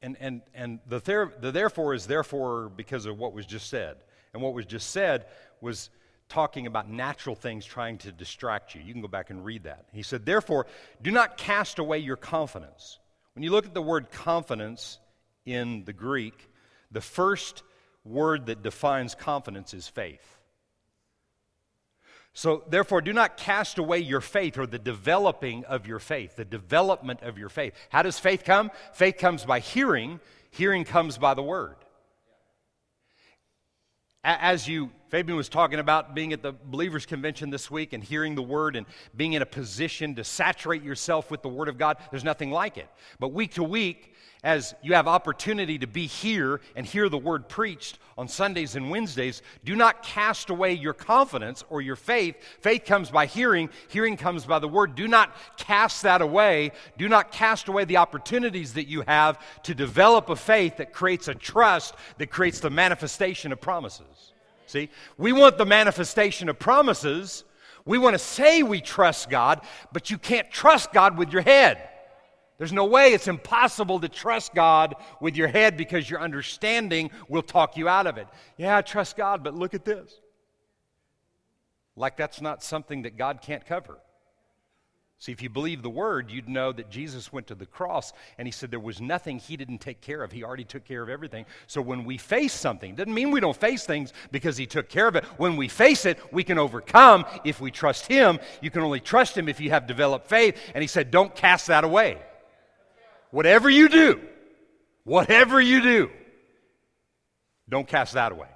and, 0.02 0.18
and, 0.20 0.42
and 0.54 0.80
the, 0.88 1.30
the 1.40 1.52
therefore 1.52 1.94
is 1.94 2.08
therefore 2.08 2.72
because 2.76 3.06
of 3.06 3.20
what 3.20 3.34
was 3.34 3.46
just 3.46 3.70
said. 3.70 3.98
And 4.34 4.42
what 4.42 4.54
was 4.54 4.66
just 4.66 4.90
said 4.90 5.26
was 5.62 5.90
talking 6.30 6.66
about 6.66 6.90
natural 6.90 7.36
things 7.36 7.66
trying 7.66 8.00
to 8.00 8.12
distract 8.12 8.74
you. 8.74 8.82
You 8.82 8.92
can 8.92 9.02
go 9.02 9.08
back 9.08 9.30
and 9.30 9.46
read 9.46 9.64
that. 9.64 9.86
He 9.92 10.02
said, 10.02 10.26
Therefore, 10.26 10.66
do 11.02 11.12
not 11.12 11.38
cast 11.38 11.80
away 11.80 12.00
your 12.00 12.16
confidence. 12.16 12.98
When 13.36 13.44
you 13.44 13.52
look 13.52 13.66
at 13.66 13.74
the 13.74 13.82
word 13.82 14.10
confidence 14.10 14.98
in 15.46 15.84
the 15.86 15.94
Greek, 15.94 16.50
the 16.94 17.02
first 17.02 17.64
word 18.06 18.46
that 18.46 18.64
defines 18.64 19.16
confidence 19.16 19.74
is 19.74 19.88
faith. 19.88 20.38
So, 22.36 22.64
therefore, 22.68 23.02
do 23.02 23.14
not 23.14 23.38
cast 23.38 23.78
away 23.78 24.00
your 24.00 24.22
faith 24.22 24.58
or 24.58 24.66
the 24.66 24.80
developing 24.80 25.66
of 25.66 25.86
your 25.86 26.00
faith, 26.00 26.36
the 26.36 26.46
development 26.46 27.22
of 27.22 27.38
your 27.38 27.50
faith. 27.50 27.74
How 27.90 28.02
does 28.02 28.18
faith 28.18 28.44
come? 28.44 28.72
Faith 28.94 29.18
comes 29.18 29.46
by 29.46 29.60
hearing, 29.60 30.20
hearing 30.50 30.84
comes 30.84 31.20
by 31.20 31.36
the 31.36 31.44
word. 31.44 31.76
As 34.24 34.68
you, 34.68 34.90
Fabian 35.14 35.38
was 35.38 35.48
talking 35.48 35.78
about 35.78 36.16
being 36.16 36.34
at 36.34 36.42
the 36.42 36.54
Believers 36.54 37.06
Convention 37.06 37.52
this 37.52 37.70
week 37.70 37.94
and 37.94 38.04
hearing 38.04 38.34
the 38.34 38.42
word 38.42 38.76
and 38.76 38.88
being 39.16 39.34
in 39.34 39.44
a 39.44 39.46
position 39.46 40.16
to 40.16 40.24
saturate 40.24 40.82
yourself 40.82 41.30
with 41.30 41.44
the 41.44 41.50
word 41.50 41.70
of 41.70 41.78
God, 41.78 41.98
there's 42.10 42.24
nothing 42.24 42.50
like 42.50 42.80
it. 42.80 42.88
But 43.20 43.28
week 43.28 43.54
to 43.54 43.64
week, 43.64 44.16
as 44.44 44.74
you 44.82 44.96
have 44.96 45.08
opportunity 45.08 45.78
to 45.78 45.86
be 45.86 46.08
here 46.08 46.62
and 46.76 46.84
hear 46.84 47.10
the 47.10 47.18
word 47.20 47.48
preached 47.48 48.00
on 48.18 48.28
Sundays 48.28 48.76
and 48.76 48.90
Wednesdays, 48.90 49.44
do 49.64 49.76
not 49.76 50.02
cast 50.02 50.50
away 50.50 50.74
your 50.74 50.94
confidence 50.94 51.64
or 51.70 51.80
your 51.80 51.96
faith. 51.96 52.36
Faith 52.62 52.84
comes 52.84 53.12
by 53.12 53.28
hearing, 53.28 53.70
hearing 53.90 54.18
comes 54.18 54.48
by 54.48 54.58
the 54.58 54.68
word. 54.68 54.96
Do 54.96 55.08
not 55.08 55.36
cast 55.58 56.02
that 56.02 56.24
away. 56.24 56.72
Do 56.98 57.08
not 57.08 57.32
cast 57.32 57.68
away 57.68 57.86
the 57.86 57.98
opportunities 57.98 58.74
that 58.74 58.88
you 58.88 59.02
have 59.02 59.40
to 59.62 59.76
develop 59.76 60.30
a 60.30 60.36
faith 60.36 60.78
that 60.78 60.92
creates 60.92 61.28
a 61.28 61.36
trust 61.36 61.94
that 62.18 62.32
creates 62.32 62.62
the 62.62 62.72
manifestation 62.72 63.52
of 63.52 63.62
promises. 63.62 64.33
See, 64.66 64.90
we 65.18 65.34
want 65.34 65.58
the 65.58 65.66
manifestation 65.66 66.50
of 66.50 66.58
promises 66.58 67.44
We 67.86 67.98
want 67.98 68.14
to 68.14 68.20
say 68.20 68.64
we 68.64 68.82
trust 68.82 69.30
God, 69.30 69.62
but 69.92 70.10
you 70.10 70.18
can't 70.18 70.50
trust 70.50 70.94
God 70.94 71.18
with 71.18 71.34
your 71.34 71.42
head. 71.42 71.90
There's 72.58 72.72
no 72.72 72.86
way, 72.86 73.14
it's 73.14 73.28
impossible 73.28 74.00
to 74.00 74.08
trust 74.08 74.54
God 74.54 74.96
with 75.20 75.36
your 75.36 75.48
head 75.48 75.76
because 75.76 76.10
your 76.10 76.22
understanding 76.22 77.12
will 77.28 77.42
talk 77.42 77.76
you 77.76 77.90
out 77.90 78.08
of 78.08 78.18
it. 78.18 78.28
Yeah, 78.58 78.78
I 78.78 78.82
trust 78.82 79.18
God, 79.18 79.44
but 79.44 79.54
look 79.54 79.74
at 79.74 79.84
this. 79.84 80.20
Like 81.96 82.16
that's 82.16 82.42
not 82.42 82.64
something 82.64 83.02
that 83.02 83.18
God 83.18 83.42
can't 83.42 83.66
cover. 83.66 84.00
See, 85.24 85.32
if 85.32 85.42
you 85.42 85.50
believe 85.50 85.82
the 85.82 85.90
word, 85.90 86.30
you'd 86.30 86.50
know 86.50 86.74
that 86.74 86.90
Jesus 86.90 87.32
went 87.32 87.48
to 87.48 87.56
the 87.56 87.66
cross 87.66 88.12
and 88.38 88.46
he 88.46 88.52
said 88.52 88.72
there 88.72 88.78
was 88.78 89.00
nothing 89.00 89.40
he 89.40 89.56
didn't 89.56 89.78
take 89.78 90.02
care 90.02 90.22
of. 90.22 90.34
He 90.34 90.44
already 90.44 90.66
took 90.66 90.84
care 90.84 91.02
of 91.02 91.08
everything. 91.08 91.46
So 91.66 91.82
when 91.82 92.04
we 92.04 92.18
face 92.18 92.52
something, 92.52 92.94
doesn't 92.94 93.14
mean 93.14 93.32
we 93.32 93.40
don't 93.40 93.56
face 93.56 93.86
things 93.86 94.12
because 94.34 94.58
he 94.58 94.66
took 94.66 94.90
care 94.90 95.08
of 95.08 95.16
it. 95.16 95.24
When 95.38 95.56
we 95.56 95.70
face 95.70 96.06
it, 96.06 96.20
we 96.34 96.44
can 96.44 96.58
overcome 96.58 97.24
if 97.46 97.62
we 97.62 97.72
trust 97.72 98.06
him. 98.06 98.38
You 98.62 98.70
can 98.70 98.82
only 98.82 99.00
trust 99.00 99.38
him 99.38 99.48
if 99.48 99.62
you 99.62 99.70
have 99.70 99.88
developed 99.88 100.28
faith. 100.28 100.60
And 100.76 100.82
he 100.82 100.90
said, 100.90 101.10
don't 101.10 101.34
cast 101.34 101.68
that 101.68 101.86
away. 101.86 102.18
Whatever 103.32 103.70
you 103.70 103.88
do, 103.88 104.20
whatever 105.06 105.62
you 105.62 105.82
do, 105.82 106.12
don't 107.70 107.88
cast 107.88 108.16
that 108.16 108.34
away. 108.34 108.50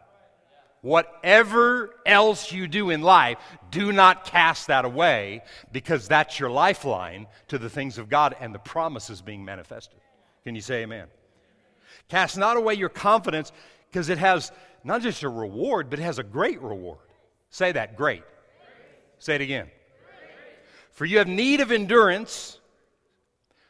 Whatever 0.82 1.96
else 2.06 2.52
you 2.52 2.68
do 2.68 2.90
in 2.92 3.02
life, 3.02 3.38
do 3.72 3.92
not 3.92 4.26
cast 4.26 4.68
that 4.68 4.86
away 4.86 5.42
because 5.72 6.08
that's 6.08 6.40
your 6.40 6.50
lifeline 6.50 7.28
to 7.48 7.58
the 7.58 7.70
things 7.70 7.98
of 7.98 8.10
God 8.10 8.36
and 8.40 8.54
the 8.54 8.60
promises 8.60 9.22
being 9.22 9.44
manifested. 9.44 10.00
Can 10.44 10.56
you 10.56 10.62
say 10.62 10.84
amen? 10.84 11.08
Cast 12.10 12.38
not 12.38 12.58
away 12.58 12.76
your 12.76 12.90
confidence 12.90 13.52
because 13.90 14.10
it 14.10 14.18
has 14.18 14.52
not 14.84 15.02
just 15.02 15.24
a 15.24 15.30
reward, 15.30 15.90
but 15.90 16.00
it 16.00 16.04
has 16.04 16.20
a 16.20 16.24
great 16.24 16.62
reward. 16.62 17.00
Say 17.50 17.72
that, 17.72 17.98
great. 17.98 18.22
great. 18.22 18.32
Say 19.20 19.36
it 19.36 19.42
again. 19.42 19.66
Great. 19.66 20.32
For 20.92 21.06
you 21.06 21.18
have 21.18 21.28
need 21.28 21.60
of 21.60 21.72
endurance 21.72 22.60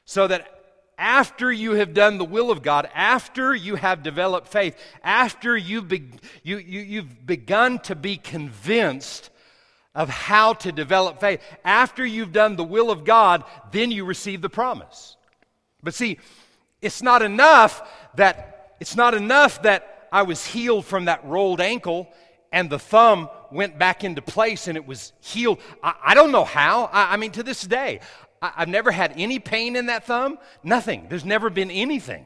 so 0.06 0.28
that 0.28 0.57
after 0.97 1.51
you 1.51 1.73
have 1.73 1.93
done 1.93 2.17
the 2.17 2.25
will 2.25 2.49
of 2.49 2.63
God, 2.63 2.89
after 2.93 3.53
you 3.53 3.75
have 3.75 4.03
developed 4.03 4.47
faith, 4.47 4.75
after 5.03 5.55
you've, 5.55 5.88
be, 5.88 6.10
you, 6.43 6.57
you, 6.57 6.81
you've 6.81 7.25
begun 7.25 7.79
to 7.79 7.95
be 7.95 8.17
convinced 8.17 9.29
of 9.93 10.10
how 10.10 10.53
to 10.53 10.71
develop 10.71 11.19
faith, 11.19 11.41
after 11.63 12.05
you've 12.05 12.31
done 12.31 12.55
the 12.55 12.63
will 12.63 12.91
of 12.91 13.03
God, 13.03 13.43
then 13.71 13.91
you 13.91 14.05
receive 14.05 14.41
the 14.41 14.49
promise. 14.49 15.17
But 15.83 15.93
see, 15.93 16.19
it's 16.81 17.01
not 17.01 17.21
enough 17.21 17.81
that 18.15 18.75
it's 18.79 18.95
not 18.95 19.15
enough 19.15 19.63
that 19.63 20.07
I 20.12 20.21
was 20.21 20.45
healed 20.45 20.86
from 20.86 21.05
that 21.05 21.25
rolled 21.25 21.62
ankle 21.62 22.07
and 22.51 22.69
the 22.69 22.79
thumb 22.79 23.29
went 23.51 23.77
back 23.77 24.03
into 24.03 24.21
place 24.21 24.67
and 24.67 24.77
it 24.77 24.86
was 24.86 25.13
healed. 25.19 25.60
I, 25.83 25.95
I 26.05 26.13
don't 26.13 26.31
know 26.31 26.43
how. 26.43 26.86
I, 26.86 27.13
I 27.13 27.17
mean, 27.17 27.31
to 27.31 27.43
this 27.43 27.62
day, 27.62 27.99
I, 28.41 28.52
have 28.58 28.69
never 28.69 28.91
had 28.91 29.13
any 29.15 29.39
pain 29.39 29.76
in 29.76 29.88
that 29.88 30.06
thumb. 30.06 30.38
Nothing. 30.63 31.08
There's 31.10 31.26
never 31.26 31.50
been 31.50 31.71
anything 31.71 32.26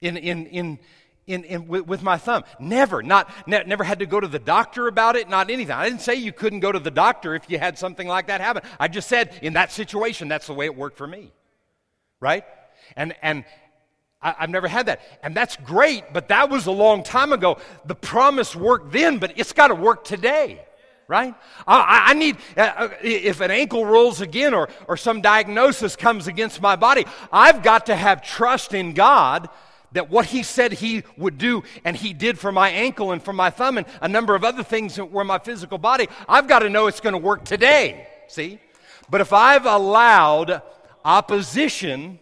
in, 0.00 0.16
in, 0.16 0.46
in, 0.46 0.78
in, 1.26 1.44
in 1.44 1.68
with, 1.68 1.86
with, 1.86 2.02
my 2.02 2.16
thumb. 2.16 2.44
Never. 2.58 3.02
Not, 3.02 3.30
ne- 3.46 3.64
never 3.64 3.84
had 3.84 3.98
to 4.00 4.06
go 4.06 4.20
to 4.20 4.28
the 4.28 4.38
doctor 4.38 4.88
about 4.88 5.16
it, 5.16 5.28
not 5.28 5.50
anything. 5.50 5.74
I 5.74 5.88
didn't 5.88 6.02
say 6.02 6.14
you 6.14 6.32
couldn't 6.32 6.60
go 6.60 6.72
to 6.72 6.78
the 6.78 6.90
doctor 6.90 7.34
if 7.34 7.48
you 7.48 7.58
had 7.58 7.78
something 7.78 8.08
like 8.08 8.28
that 8.28 8.40
happen. 8.40 8.62
I 8.80 8.88
just 8.88 9.08
said 9.08 9.38
in 9.42 9.54
that 9.54 9.72
situation, 9.72 10.28
that's 10.28 10.46
the 10.46 10.54
way 10.54 10.66
it 10.66 10.76
worked 10.76 10.98
for 10.98 11.06
me. 11.06 11.32
Right? 12.20 12.44
And, 12.96 13.14
and, 13.22 13.44
I, 14.22 14.34
have 14.38 14.50
never 14.50 14.68
had 14.68 14.86
that. 14.86 15.00
And 15.22 15.34
that's 15.34 15.56
great, 15.56 16.12
but 16.12 16.28
that 16.28 16.48
was 16.48 16.66
a 16.66 16.70
long 16.70 17.02
time 17.02 17.32
ago. 17.32 17.58
The 17.84 17.96
promise 17.96 18.54
worked 18.54 18.92
then, 18.92 19.18
but 19.18 19.32
it's 19.36 19.52
got 19.52 19.68
to 19.68 19.74
work 19.74 20.04
today 20.04 20.64
right? 21.12 21.34
I, 21.66 22.04
I 22.06 22.14
need, 22.14 22.38
uh, 22.56 22.60
uh, 22.60 22.88
if 23.02 23.42
an 23.42 23.50
ankle 23.50 23.84
rolls 23.84 24.22
again 24.22 24.54
or, 24.54 24.70
or 24.88 24.96
some 24.96 25.20
diagnosis 25.20 25.94
comes 25.94 26.26
against 26.26 26.62
my 26.62 26.74
body, 26.74 27.04
I've 27.30 27.62
got 27.62 27.84
to 27.86 27.94
have 27.94 28.22
trust 28.22 28.72
in 28.72 28.94
God 28.94 29.50
that 29.92 30.08
what 30.08 30.24
He 30.24 30.42
said 30.42 30.72
He 30.72 31.02
would 31.18 31.36
do, 31.36 31.64
and 31.84 31.94
He 31.94 32.14
did 32.14 32.38
for 32.38 32.50
my 32.50 32.70
ankle 32.70 33.12
and 33.12 33.22
for 33.22 33.34
my 33.34 33.50
thumb 33.50 33.76
and 33.76 33.86
a 34.00 34.08
number 34.08 34.34
of 34.34 34.42
other 34.42 34.62
things 34.62 34.96
that 34.96 35.12
were 35.12 35.22
my 35.22 35.38
physical 35.38 35.76
body, 35.76 36.08
I've 36.26 36.48
got 36.48 36.60
to 36.60 36.70
know 36.70 36.86
it's 36.86 37.00
going 37.00 37.12
to 37.12 37.18
work 37.18 37.44
today, 37.44 38.08
see? 38.26 38.58
But 39.10 39.20
if 39.20 39.34
I've 39.34 39.66
allowed 39.66 40.62
opposition 41.04 42.20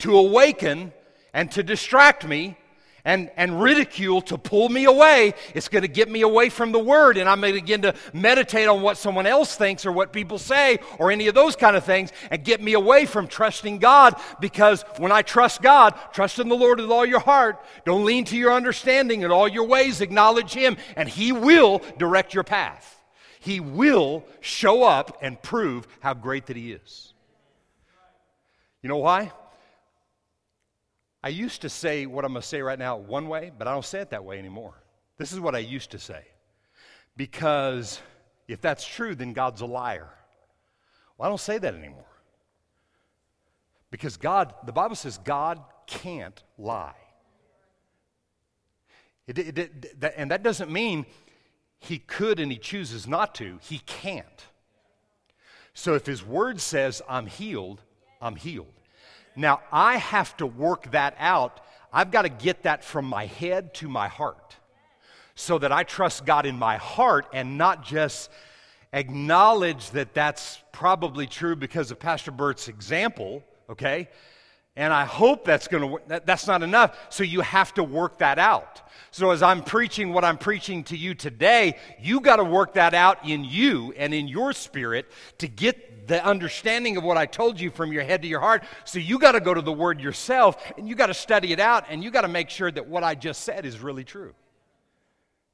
to 0.00 0.18
awaken 0.18 0.92
and 1.32 1.48
to 1.52 1.62
distract 1.62 2.26
me, 2.26 2.56
and, 3.04 3.30
and 3.36 3.60
ridicule 3.60 4.22
to 4.22 4.38
pull 4.38 4.68
me 4.68 4.84
away. 4.84 5.34
It's 5.54 5.68
going 5.68 5.82
to 5.82 5.88
get 5.88 6.10
me 6.10 6.20
away 6.20 6.48
from 6.48 6.72
the 6.72 6.78
Word, 6.78 7.16
and 7.16 7.28
I'm 7.28 7.40
going 7.40 7.54
to 7.54 7.60
begin 7.60 7.82
to 7.82 7.94
meditate 8.12 8.68
on 8.68 8.82
what 8.82 8.96
someone 8.96 9.26
else 9.26 9.56
thinks 9.56 9.84
or 9.84 9.92
what 9.92 10.12
people 10.12 10.38
say 10.38 10.78
or 10.98 11.10
any 11.10 11.26
of 11.28 11.34
those 11.34 11.56
kind 11.56 11.76
of 11.76 11.84
things 11.84 12.12
and 12.30 12.44
get 12.44 12.62
me 12.62 12.74
away 12.74 13.06
from 13.06 13.26
trusting 13.26 13.78
God 13.78 14.14
because 14.40 14.84
when 14.98 15.12
I 15.12 15.22
trust 15.22 15.62
God, 15.62 15.98
trust 16.12 16.38
in 16.38 16.48
the 16.48 16.56
Lord 16.56 16.80
with 16.80 16.90
all 16.90 17.06
your 17.06 17.20
heart. 17.20 17.64
Don't 17.84 18.04
lean 18.04 18.24
to 18.26 18.36
your 18.36 18.52
understanding. 18.52 19.22
In 19.22 19.30
all 19.30 19.48
your 19.48 19.66
ways, 19.66 20.00
acknowledge 20.00 20.52
Him, 20.52 20.76
and 20.96 21.08
He 21.08 21.32
will 21.32 21.82
direct 21.98 22.34
your 22.34 22.44
path. 22.44 23.00
He 23.40 23.58
will 23.58 24.24
show 24.40 24.84
up 24.84 25.18
and 25.20 25.40
prove 25.42 25.88
how 26.00 26.14
great 26.14 26.46
that 26.46 26.56
He 26.56 26.72
is. 26.72 27.12
You 28.82 28.88
know 28.88 28.98
why? 28.98 29.32
I 31.22 31.28
used 31.28 31.62
to 31.62 31.68
say 31.68 32.06
what 32.06 32.24
I'm 32.24 32.32
going 32.32 32.42
to 32.42 32.48
say 32.48 32.62
right 32.62 32.78
now 32.78 32.96
one 32.96 33.28
way, 33.28 33.52
but 33.56 33.68
I 33.68 33.72
don't 33.72 33.84
say 33.84 34.00
it 34.00 34.10
that 34.10 34.24
way 34.24 34.38
anymore. 34.38 34.74
This 35.18 35.32
is 35.32 35.38
what 35.38 35.54
I 35.54 35.58
used 35.58 35.90
to 35.92 35.98
say. 35.98 36.24
Because 37.16 38.00
if 38.48 38.60
that's 38.60 38.84
true, 38.84 39.14
then 39.14 39.32
God's 39.32 39.60
a 39.60 39.66
liar. 39.66 40.08
Well, 41.16 41.26
I 41.26 41.28
don't 41.28 41.40
say 41.40 41.58
that 41.58 41.74
anymore. 41.74 42.06
Because 43.90 44.16
God, 44.16 44.54
the 44.64 44.72
Bible 44.72 44.96
says 44.96 45.18
God 45.18 45.60
can't 45.86 46.42
lie. 46.58 46.96
It, 49.26 49.38
it, 49.38 49.58
it, 49.58 50.00
that, 50.00 50.14
and 50.16 50.30
that 50.30 50.42
doesn't 50.42 50.72
mean 50.72 51.06
he 51.78 51.98
could 51.98 52.40
and 52.40 52.50
he 52.50 52.58
chooses 52.58 53.06
not 53.06 53.34
to. 53.36 53.58
He 53.62 53.78
can't. 53.78 54.46
So 55.74 55.94
if 55.94 56.06
his 56.06 56.24
word 56.24 56.60
says, 56.60 57.00
I'm 57.08 57.26
healed, 57.26 57.82
I'm 58.20 58.36
healed. 58.36 58.81
Now, 59.36 59.60
I 59.70 59.96
have 59.96 60.36
to 60.38 60.46
work 60.46 60.90
that 60.92 61.14
out. 61.18 61.60
I've 61.92 62.10
got 62.10 62.22
to 62.22 62.28
get 62.28 62.62
that 62.64 62.84
from 62.84 63.06
my 63.06 63.26
head 63.26 63.74
to 63.74 63.88
my 63.88 64.08
heart 64.08 64.56
so 65.34 65.58
that 65.58 65.72
I 65.72 65.82
trust 65.84 66.26
God 66.26 66.46
in 66.46 66.58
my 66.58 66.76
heart 66.76 67.26
and 67.32 67.56
not 67.56 67.84
just 67.84 68.30
acknowledge 68.92 69.90
that 69.90 70.14
that's 70.14 70.62
probably 70.72 71.26
true 71.26 71.56
because 71.56 71.90
of 71.90 71.98
Pastor 71.98 72.30
Bert's 72.30 72.68
example, 72.68 73.42
okay? 73.70 74.08
And 74.76 74.92
I 74.92 75.04
hope 75.04 75.44
that's 75.44 75.68
going 75.68 75.82
to 75.82 75.86
work. 75.86 76.08
That, 76.08 76.26
that's 76.26 76.46
not 76.46 76.62
enough. 76.62 76.98
So 77.10 77.24
you 77.24 77.42
have 77.42 77.74
to 77.74 77.84
work 77.84 78.18
that 78.18 78.38
out. 78.38 78.82
So 79.10 79.30
as 79.30 79.42
I'm 79.42 79.62
preaching 79.62 80.12
what 80.12 80.24
I'm 80.24 80.38
preaching 80.38 80.84
to 80.84 80.96
you 80.96 81.14
today, 81.14 81.78
you 82.00 82.20
got 82.20 82.36
to 82.36 82.44
work 82.44 82.74
that 82.74 82.94
out 82.94 83.28
in 83.28 83.44
you 83.44 83.92
and 83.96 84.14
in 84.14 84.28
your 84.28 84.54
spirit 84.54 85.10
to 85.38 85.48
get 85.48 85.91
the 86.06 86.24
understanding 86.24 86.96
of 86.96 87.04
what 87.04 87.16
I 87.16 87.26
told 87.26 87.60
you 87.60 87.70
from 87.70 87.92
your 87.92 88.02
head 88.02 88.22
to 88.22 88.28
your 88.28 88.40
heart. 88.40 88.64
So 88.84 88.98
you 88.98 89.18
got 89.18 89.32
to 89.32 89.40
go 89.40 89.54
to 89.54 89.62
the 89.62 89.72
word 89.72 90.00
yourself 90.00 90.72
and 90.76 90.88
you 90.88 90.94
got 90.94 91.06
to 91.06 91.14
study 91.14 91.52
it 91.52 91.60
out 91.60 91.86
and 91.88 92.02
you 92.02 92.10
got 92.10 92.22
to 92.22 92.28
make 92.28 92.50
sure 92.50 92.70
that 92.70 92.86
what 92.86 93.04
I 93.04 93.14
just 93.14 93.42
said 93.42 93.64
is 93.64 93.80
really 93.80 94.04
true. 94.04 94.34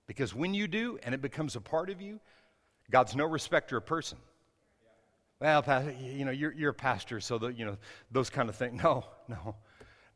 Because 0.06 0.34
when 0.34 0.54
you 0.54 0.66
do 0.66 0.98
and 1.02 1.14
it 1.14 1.20
becomes 1.20 1.54
a 1.54 1.60
part 1.60 1.90
of 1.90 2.00
you, 2.00 2.18
God's 2.90 3.14
no 3.14 3.26
respecter 3.26 3.76
of 3.76 3.86
person. 3.86 4.18
Well, 5.40 5.64
you 6.00 6.24
know, 6.24 6.32
you're, 6.32 6.52
you're 6.52 6.70
a 6.70 6.74
pastor, 6.74 7.20
so 7.20 7.38
the, 7.38 7.48
you 7.48 7.64
know 7.64 7.76
those 8.10 8.30
kind 8.30 8.48
of 8.48 8.56
things. 8.56 8.82
No, 8.82 9.04
no, 9.28 9.54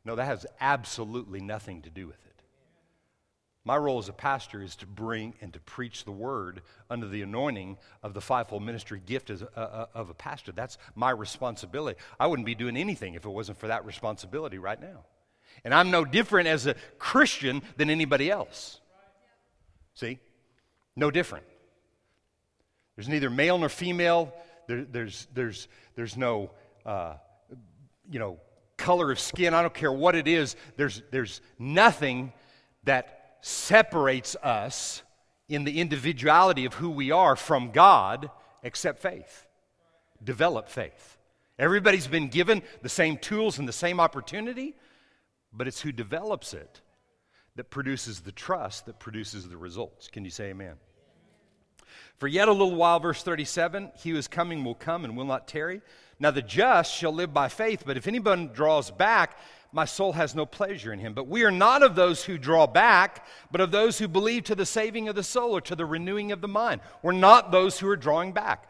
no. 0.03 0.15
That 0.15 0.25
has 0.25 0.45
absolutely 0.59 1.39
nothing 1.39 1.83
to 1.83 1.89
do 1.89 2.07
with 2.07 2.19
it. 2.25 2.32
My 3.65 3.77
role 3.77 3.97
as 3.97 4.09
a 4.09 4.13
pastor 4.13 4.61
is 4.61 4.75
to 4.77 4.85
bring 4.85 5.35
and 5.41 5.53
to 5.53 5.59
preach 5.59 6.03
the 6.03 6.11
word 6.11 6.61
under 6.89 7.07
the 7.07 7.21
anointing 7.21 7.77
of 8.01 8.13
the 8.13 8.19
fivefold 8.19 8.63
ministry 8.63 9.01
gift 9.05 9.29
as 9.29 9.41
a, 9.41 9.47
a, 9.55 9.87
of 9.93 10.09
a 10.09 10.13
pastor. 10.13 10.51
That's 10.51 10.77
my 10.95 11.11
responsibility. 11.11 11.97
I 12.19 12.27
wouldn't 12.27 12.45
be 12.45 12.55
doing 12.55 12.75
anything 12.75 13.13
if 13.13 13.25
it 13.25 13.29
wasn't 13.29 13.57
for 13.57 13.67
that 13.67 13.85
responsibility 13.85 14.57
right 14.57 14.79
now. 14.79 15.05
And 15.63 15.73
I'm 15.73 15.91
no 15.91 16.03
different 16.03 16.49
as 16.49 16.67
a 16.67 16.75
Christian 16.99 17.61
than 17.77 17.89
anybody 17.89 18.29
else. 18.29 18.81
See? 19.93 20.19
No 20.95 21.09
different. 21.09 21.45
There's 22.95 23.07
neither 23.07 23.29
male 23.29 23.57
nor 23.57 23.69
female. 23.69 24.33
There, 24.67 24.83
there's, 24.83 25.27
there's, 25.33 25.69
there's 25.95 26.17
no, 26.17 26.51
uh, 26.85 27.13
you 28.11 28.19
know, 28.19 28.39
color 28.75 29.09
of 29.09 29.19
skin. 29.19 29.53
I 29.53 29.61
don't 29.61 29.73
care 29.73 29.91
what 29.91 30.15
it 30.15 30.27
is. 30.27 30.57
There's, 30.75 31.01
there's 31.11 31.39
nothing 31.57 32.33
that 32.83 33.22
separates 33.43 34.37
us 34.37 35.03
in 35.49 35.65
the 35.65 35.81
individuality 35.81 36.63
of 36.63 36.75
who 36.75 36.89
we 36.89 37.11
are 37.11 37.35
from 37.35 37.71
God 37.71 38.31
except 38.63 39.01
faith. 39.01 39.45
Develop 40.23 40.69
faith. 40.69 41.17
Everybody's 41.59 42.07
been 42.07 42.29
given 42.29 42.63
the 42.81 42.89
same 42.89 43.17
tools 43.17 43.59
and 43.59 43.67
the 43.67 43.73
same 43.73 43.99
opportunity, 43.99 44.75
but 45.51 45.67
it's 45.67 45.81
who 45.81 45.91
develops 45.91 46.53
it 46.53 46.79
that 47.57 47.69
produces 47.69 48.21
the 48.21 48.31
trust 48.31 48.85
that 48.85 48.97
produces 48.97 49.49
the 49.49 49.57
results. 49.57 50.07
Can 50.07 50.23
you 50.23 50.31
say 50.31 50.45
amen? 50.45 50.75
For 52.17 52.27
yet 52.27 52.47
a 52.47 52.53
little 52.53 52.75
while, 52.75 53.01
verse 53.01 53.23
37, 53.23 53.91
he 53.97 54.11
who 54.11 54.17
is 54.17 54.29
coming 54.29 54.63
will 54.63 54.73
come 54.73 55.03
and 55.03 55.17
will 55.17 55.25
not 55.25 55.49
tarry. 55.49 55.81
Now 56.17 56.31
the 56.31 56.41
just 56.41 56.95
shall 56.95 57.13
live 57.13 57.33
by 57.33 57.49
faith, 57.49 57.83
but 57.85 57.97
if 57.97 58.07
anyone 58.07 58.51
draws 58.53 58.89
back, 58.89 59.37
my 59.73 59.85
soul 59.85 60.13
has 60.13 60.35
no 60.35 60.45
pleasure 60.45 60.93
in 60.93 60.99
him. 60.99 61.13
But 61.13 61.27
we 61.27 61.43
are 61.43 61.51
not 61.51 61.81
of 61.81 61.95
those 61.95 62.23
who 62.23 62.37
draw 62.37 62.67
back, 62.67 63.25
but 63.51 63.59
of 63.59 63.71
those 63.71 63.97
who 63.97 64.07
believe 64.07 64.43
to 64.45 64.55
the 64.55 64.65
saving 64.65 65.07
of 65.09 65.15
the 65.15 65.23
soul 65.23 65.55
or 65.55 65.61
to 65.61 65.75
the 65.75 65.85
renewing 65.85 66.31
of 66.31 66.41
the 66.41 66.47
mind. 66.47 66.81
We're 67.01 67.11
not 67.11 67.51
those 67.51 67.79
who 67.79 67.89
are 67.89 67.97
drawing 67.97 68.31
back. 68.33 68.69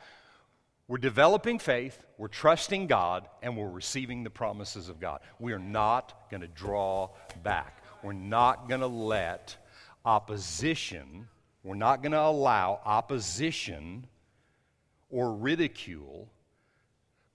We're 0.87 0.97
developing 0.97 1.59
faith, 1.59 2.03
we're 2.17 2.27
trusting 2.27 2.87
God, 2.87 3.27
and 3.41 3.55
we're 3.55 3.69
receiving 3.69 4.23
the 4.23 4.29
promises 4.29 4.89
of 4.89 4.99
God. 4.99 5.21
We 5.39 5.53
are 5.53 5.59
not 5.59 6.29
going 6.29 6.41
to 6.41 6.47
draw 6.47 7.09
back. 7.41 7.83
We're 8.03 8.13
not 8.13 8.67
going 8.67 8.81
to 8.81 8.87
let 8.87 9.55
opposition, 10.05 11.27
we're 11.63 11.75
not 11.75 12.01
going 12.01 12.11
to 12.11 12.21
allow 12.21 12.81
opposition 12.83 14.05
or 15.09 15.33
ridicule 15.33 16.29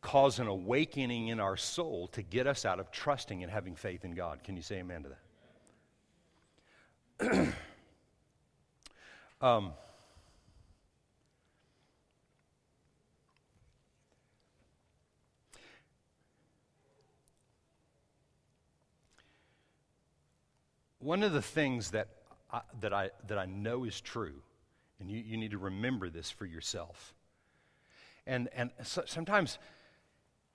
cause 0.01 0.39
an 0.39 0.47
awakening 0.47 1.29
in 1.29 1.41
our 1.41 1.57
soul 1.57 2.09
to 2.09 2.23
get 2.23 2.47
us 2.47 2.65
out 2.65 2.79
of 2.81 2.91
trusting 2.91 3.43
and 3.43 3.51
having 3.51 3.75
faith 3.75 4.05
in 4.05 4.15
God. 4.15 4.43
Can 4.45 4.57
you 4.57 4.63
say 4.63 4.79
amen 4.79 5.05
to 5.05 5.09
that? 7.21 7.55
um, 9.41 9.73
one 21.01 21.23
of 21.23 21.33
the 21.33 21.43
things 21.43 21.91
that 21.91 22.09
I, 22.53 22.61
that 22.81 22.93
I, 22.93 23.11
that 23.27 23.39
I 23.39 23.47
know 23.47 23.85
is 23.85 24.01
true, 24.01 24.43
and 25.01 25.11
you, 25.11 25.19
you 25.19 25.37
need 25.37 25.51
to 25.51 25.59
remember 25.59 26.09
this 26.09 26.31
for 26.31 26.47
yourself. 26.47 27.15
And, 28.27 28.49
and 28.55 28.71
so, 28.85 29.03
sometimes 29.07 29.59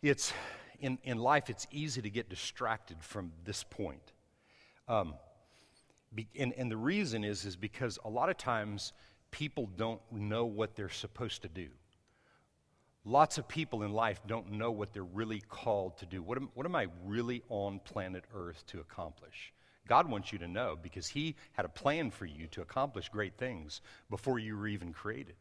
it's 0.03 0.33
in, 0.79 0.99
in 1.03 1.17
life, 1.17 1.49
it's 1.49 1.65
easy 1.71 2.01
to 2.01 2.09
get 2.09 2.29
distracted 2.29 2.97
from 3.01 3.31
this 3.45 3.63
point. 3.63 4.11
Um, 4.87 5.15
be, 6.13 6.27
and, 6.37 6.53
and 6.53 6.69
the 6.69 6.77
reason 6.77 7.23
is, 7.23 7.45
is 7.45 7.55
because 7.55 7.97
a 8.03 8.09
lot 8.09 8.29
of 8.29 8.37
times 8.37 8.91
people 9.31 9.69
don't 9.77 10.01
know 10.11 10.45
what 10.45 10.75
they're 10.75 10.89
supposed 10.89 11.41
to 11.43 11.47
do. 11.47 11.69
Lots 13.05 13.37
of 13.37 13.47
people 13.47 13.83
in 13.83 13.93
life 13.93 14.21
don't 14.27 14.51
know 14.51 14.71
what 14.71 14.93
they're 14.93 15.03
really 15.03 15.41
called 15.49 15.97
to 15.97 16.05
do. 16.05 16.21
What 16.21 16.37
am, 16.37 16.49
what 16.53 16.65
am 16.65 16.75
I 16.75 16.87
really 17.05 17.41
on 17.49 17.79
planet 17.79 18.25
Earth 18.33 18.65
to 18.67 18.81
accomplish? 18.81 19.53
God 19.87 20.09
wants 20.09 20.31
you 20.31 20.39
to 20.39 20.47
know 20.47 20.77
because 20.81 21.07
He 21.07 21.35
had 21.53 21.65
a 21.65 21.69
plan 21.69 22.11
for 22.11 22.25
you 22.25 22.47
to 22.47 22.61
accomplish 22.61 23.09
great 23.09 23.37
things 23.37 23.81
before 24.09 24.39
you 24.39 24.57
were 24.57 24.67
even 24.67 24.93
created. 24.93 25.35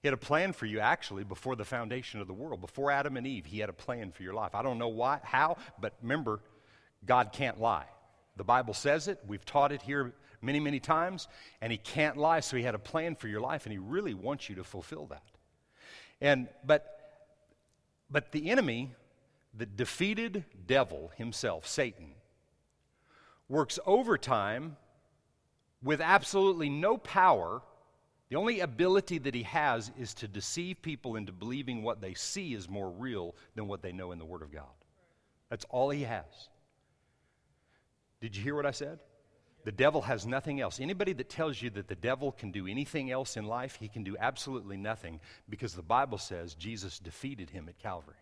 He 0.00 0.08
had 0.08 0.14
a 0.14 0.18
plan 0.18 0.52
for 0.52 0.66
you 0.66 0.80
actually 0.80 1.24
before 1.24 1.56
the 1.56 1.64
foundation 1.64 2.20
of 2.20 2.26
the 2.26 2.32
world. 2.32 2.60
Before 2.60 2.90
Adam 2.90 3.16
and 3.16 3.26
Eve, 3.26 3.46
He 3.46 3.58
had 3.58 3.68
a 3.68 3.74
plan 3.74 4.12
for 4.12 4.22
your 4.22 4.34
life. 4.34 4.54
I 4.54 4.62
don't 4.62 4.78
know 4.78 4.88
why, 4.88 5.20
how, 5.22 5.56
but 5.80 5.94
remember, 6.02 6.40
God 7.04 7.32
can't 7.32 7.60
lie. 7.60 7.86
The 8.36 8.44
Bible 8.44 8.74
says 8.74 9.08
it. 9.08 9.18
We've 9.26 9.44
taught 9.44 9.72
it 9.72 9.82
here 9.82 10.12
many, 10.40 10.60
many 10.60 10.78
times, 10.78 11.26
and 11.60 11.72
He 11.72 11.78
can't 11.78 12.16
lie. 12.16 12.40
So 12.40 12.56
He 12.56 12.62
had 12.62 12.74
a 12.74 12.78
plan 12.78 13.16
for 13.16 13.28
your 13.28 13.40
life, 13.40 13.66
and 13.66 13.72
He 13.72 13.78
really 13.78 14.14
wants 14.14 14.48
you 14.48 14.54
to 14.56 14.64
fulfill 14.64 15.06
that. 15.06 15.22
And 16.20 16.48
but 16.64 16.98
but 18.10 18.32
the 18.32 18.50
enemy, 18.50 18.90
the 19.54 19.66
defeated 19.66 20.44
devil 20.66 21.10
himself, 21.16 21.66
Satan, 21.66 22.12
works 23.48 23.78
overtime 23.86 24.76
with 25.82 26.00
absolutely 26.00 26.68
no 26.68 26.96
power. 26.96 27.62
The 28.28 28.36
only 28.36 28.60
ability 28.60 29.18
that 29.18 29.34
he 29.34 29.44
has 29.44 29.90
is 29.98 30.12
to 30.14 30.28
deceive 30.28 30.82
people 30.82 31.16
into 31.16 31.32
believing 31.32 31.82
what 31.82 32.00
they 32.00 32.14
see 32.14 32.52
is 32.52 32.68
more 32.68 32.90
real 32.90 33.34
than 33.54 33.68
what 33.68 33.82
they 33.82 33.92
know 33.92 34.12
in 34.12 34.18
the 34.18 34.24
Word 34.24 34.42
of 34.42 34.52
God. 34.52 34.64
That's 35.48 35.64
all 35.70 35.88
he 35.90 36.02
has. 36.02 36.48
Did 38.20 38.36
you 38.36 38.42
hear 38.42 38.54
what 38.54 38.66
I 38.66 38.72
said? 38.72 38.98
The 39.64 39.72
devil 39.72 40.02
has 40.02 40.26
nothing 40.26 40.60
else. 40.60 40.78
Anybody 40.78 41.12
that 41.14 41.30
tells 41.30 41.60
you 41.60 41.70
that 41.70 41.88
the 41.88 41.94
devil 41.94 42.32
can 42.32 42.50
do 42.52 42.66
anything 42.66 43.10
else 43.10 43.36
in 43.36 43.46
life, 43.46 43.76
he 43.80 43.88
can 43.88 44.04
do 44.04 44.16
absolutely 44.18 44.76
nothing 44.76 45.20
because 45.48 45.74
the 45.74 45.82
Bible 45.82 46.18
says 46.18 46.54
Jesus 46.54 46.98
defeated 46.98 47.50
him 47.50 47.68
at 47.68 47.78
Calvary 47.78 48.16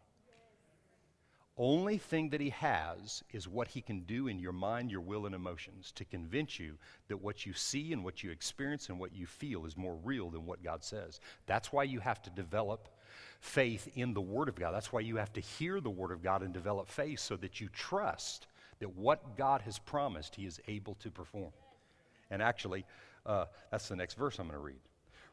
only 1.59 1.97
thing 1.97 2.31
that 2.31 2.41
he 2.41 2.51
has 2.51 3.25
is 3.33 3.49
what 3.49 3.69
he 3.69 3.81
can 3.81 4.01
do 4.01 4.29
in 4.29 4.39
your 4.39 4.53
mind, 4.53 4.91
your 4.91 5.01
will, 5.01 5.25
and 5.25 5.35
emotions 5.35 5.91
to 5.93 6.05
convince 6.05 6.59
you 6.59 6.77
that 7.09 7.17
what 7.17 7.47
you 7.47 7.55
see 7.55 7.95
and 7.95 8.05
what 8.05 8.23
you 8.23 8.31
experience 8.31 8.91
and 8.91 8.99
what 8.99 9.15
you 9.15 9.27
feel 9.27 9.65
is 9.65 9.77
more 9.77 9.97
real 10.05 10.29
than 10.29 10.45
what 10.45 10.63
God 10.63 10.85
says. 10.85 11.19
That's 11.47 11.73
why 11.73 11.85
you 11.85 12.01
have 12.01 12.21
to 12.23 12.31
develop 12.31 12.89
faith 13.41 13.89
in 13.95 14.13
the 14.13 14.21
Word 14.21 14.51
of 14.51 14.57
God. 14.57 14.73
That's 14.73 14.93
why 14.93 15.01
you 15.01 15.17
have 15.17 15.33
to 15.33 15.41
hear 15.41 15.81
the 15.81 15.89
Word 15.89 16.11
of 16.13 16.23
God 16.23 16.43
and 16.43 16.53
develop 16.53 16.91
faith 16.91 17.21
so 17.21 17.37
that 17.37 17.59
you 17.59 17.69
trust 17.73 18.47
that 18.81 18.95
what 18.95 19.39
God 19.39 19.63
has 19.63 19.79
promised, 19.79 20.35
He 20.35 20.45
is 20.45 20.61
able 20.69 20.95
to 20.97 21.11
perform. 21.11 21.53
And 22.31 22.43
actually, 22.43 22.85
uh, 23.25 23.47
that's 23.71 23.89
the 23.89 23.97
next 23.97 24.15
verse 24.15 24.39
I'm 24.39 24.49
going 24.49 24.59
to 24.59 24.65
read 24.65 24.81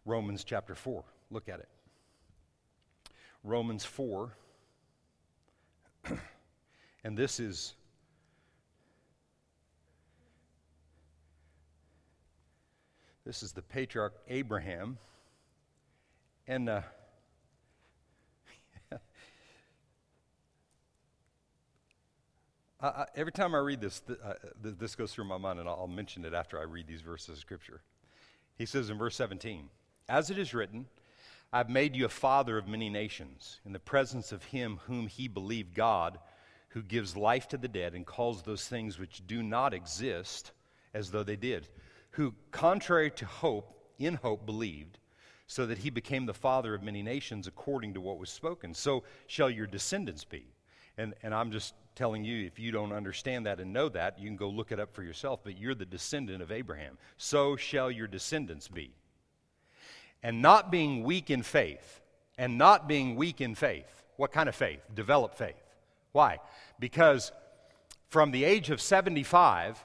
Romans 0.05 0.45
chapter 0.45 0.73
4. 0.73 1.03
Look 1.31 1.49
at 1.49 1.59
it. 1.59 1.67
Romans 3.43 3.83
4 3.83 4.31
and 7.03 7.17
this 7.17 7.39
is 7.39 7.73
this 13.25 13.43
is 13.43 13.51
the 13.51 13.61
patriarch 13.61 14.13
Abraham. 14.27 14.97
And 16.47 16.69
uh, 16.69 16.81
I, 22.81 23.05
every 23.15 23.31
time 23.31 23.55
I 23.55 23.59
read 23.59 23.79
this, 23.79 24.01
th- 24.01 24.19
uh, 24.23 24.33
th- 24.61 24.75
this 24.77 24.95
goes 24.95 25.13
through 25.13 25.23
my 25.25 25.37
mind, 25.37 25.59
and 25.59 25.69
I'll, 25.69 25.75
I'll 25.81 25.87
mention 25.87 26.25
it 26.25 26.33
after 26.33 26.59
I 26.59 26.63
read 26.63 26.85
these 26.87 27.01
verses 27.01 27.29
of 27.29 27.37
Scripture. 27.37 27.81
He 28.57 28.65
says 28.65 28.89
in 28.89 28.97
verse 28.97 29.15
17, 29.15 29.69
As 30.09 30.29
it 30.29 30.37
is 30.37 30.53
written, 30.53 30.87
I've 31.55 31.69
made 31.69 31.95
you 31.95 32.05
a 32.05 32.09
father 32.09 32.57
of 32.57 32.67
many 32.67 32.89
nations 32.89 33.59
in 33.63 33.73
the 33.73 33.79
presence 33.79 34.31
of 34.31 34.43
him 34.43 34.79
whom 34.87 35.05
he 35.05 35.27
believed 35.27 35.75
God, 35.75 36.17
who 36.69 36.81
gives 36.81 37.15
life 37.15 37.47
to 37.49 37.57
the 37.57 37.67
dead 37.67 37.93
and 37.93 38.07
calls 38.07 38.41
those 38.41 38.67
things 38.67 38.97
which 38.97 39.21
do 39.27 39.43
not 39.43 39.71
exist 39.71 40.51
as 40.95 41.11
though 41.11 41.21
they 41.21 41.35
did, 41.35 41.67
who, 42.09 42.33
contrary 42.49 43.11
to 43.11 43.27
hope, 43.27 43.71
in 43.99 44.15
hope 44.15 44.47
believed, 44.47 44.97
so 45.45 45.67
that 45.67 45.77
he 45.77 45.91
became 45.91 46.25
the 46.25 46.33
father 46.33 46.73
of 46.73 46.81
many 46.81 47.03
nations 47.03 47.45
according 47.45 47.93
to 47.93 48.01
what 48.01 48.17
was 48.17 48.31
spoken. 48.31 48.73
So 48.73 49.03
shall 49.27 49.51
your 49.51 49.67
descendants 49.67 50.23
be. 50.23 50.47
And, 50.97 51.13
and 51.21 51.35
I'm 51.35 51.51
just 51.51 51.75
telling 51.93 52.23
you, 52.23 52.47
if 52.47 52.57
you 52.57 52.71
don't 52.71 52.91
understand 52.91 53.45
that 53.45 53.59
and 53.59 53.71
know 53.71 53.89
that, 53.89 54.17
you 54.17 54.27
can 54.27 54.37
go 54.37 54.49
look 54.49 54.71
it 54.71 54.79
up 54.79 54.91
for 54.91 55.03
yourself, 55.03 55.41
but 55.43 55.59
you're 55.59 55.75
the 55.75 55.85
descendant 55.85 56.41
of 56.41 56.51
Abraham. 56.51 56.97
So 57.17 57.55
shall 57.55 57.91
your 57.91 58.07
descendants 58.07 58.67
be 58.67 58.91
and 60.23 60.41
not 60.41 60.71
being 60.71 61.03
weak 61.03 61.29
in 61.29 61.43
faith, 61.43 62.01
and 62.37 62.57
not 62.57 62.87
being 62.87 63.15
weak 63.15 63.41
in 63.41 63.53
faith. 63.53 64.03
What 64.15 64.31
kind 64.31 64.49
of 64.49 64.55
faith? 64.55 64.79
Develop 64.95 65.35
faith. 65.35 65.61
Why? 66.13 66.39
Because 66.79 67.31
from 68.09 68.31
the 68.31 68.43
age 68.45 68.69
of 68.69 68.81
75 68.81 69.83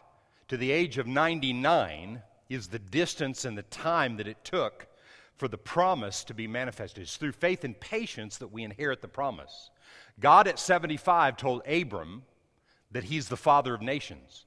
to 0.49 0.57
the 0.57 0.71
age 0.71 0.99
of 0.99 1.07
99 1.07 2.23
is 2.49 2.69
the 2.69 2.79
distance 2.79 3.45
and 3.45 3.59
the 3.59 3.63
time 3.65 4.17
that 4.17 4.29
it 4.29 4.45
took 4.45 4.87
for 5.37 5.49
the 5.49 5.59
promise 5.59 6.25
to 6.25 6.35
be 6.35 6.47
manifested. 6.47 7.03
It's 7.03 7.17
through 7.17 7.33
faith 7.33 7.65
and 7.65 7.79
patience 7.79 8.39
that 8.39 8.53
we 8.53 8.65
inherit 8.65 9.03
the 9.03 9.09
promise. 9.09 9.71
God 10.21 10.49
at 10.49 10.59
75 10.59 11.37
told 11.37 11.63
Abram 11.67 12.23
that 12.91 13.05
he's 13.05 13.29
the 13.29 13.37
father 13.37 13.75
of 13.75 13.83
nations. 13.83 14.47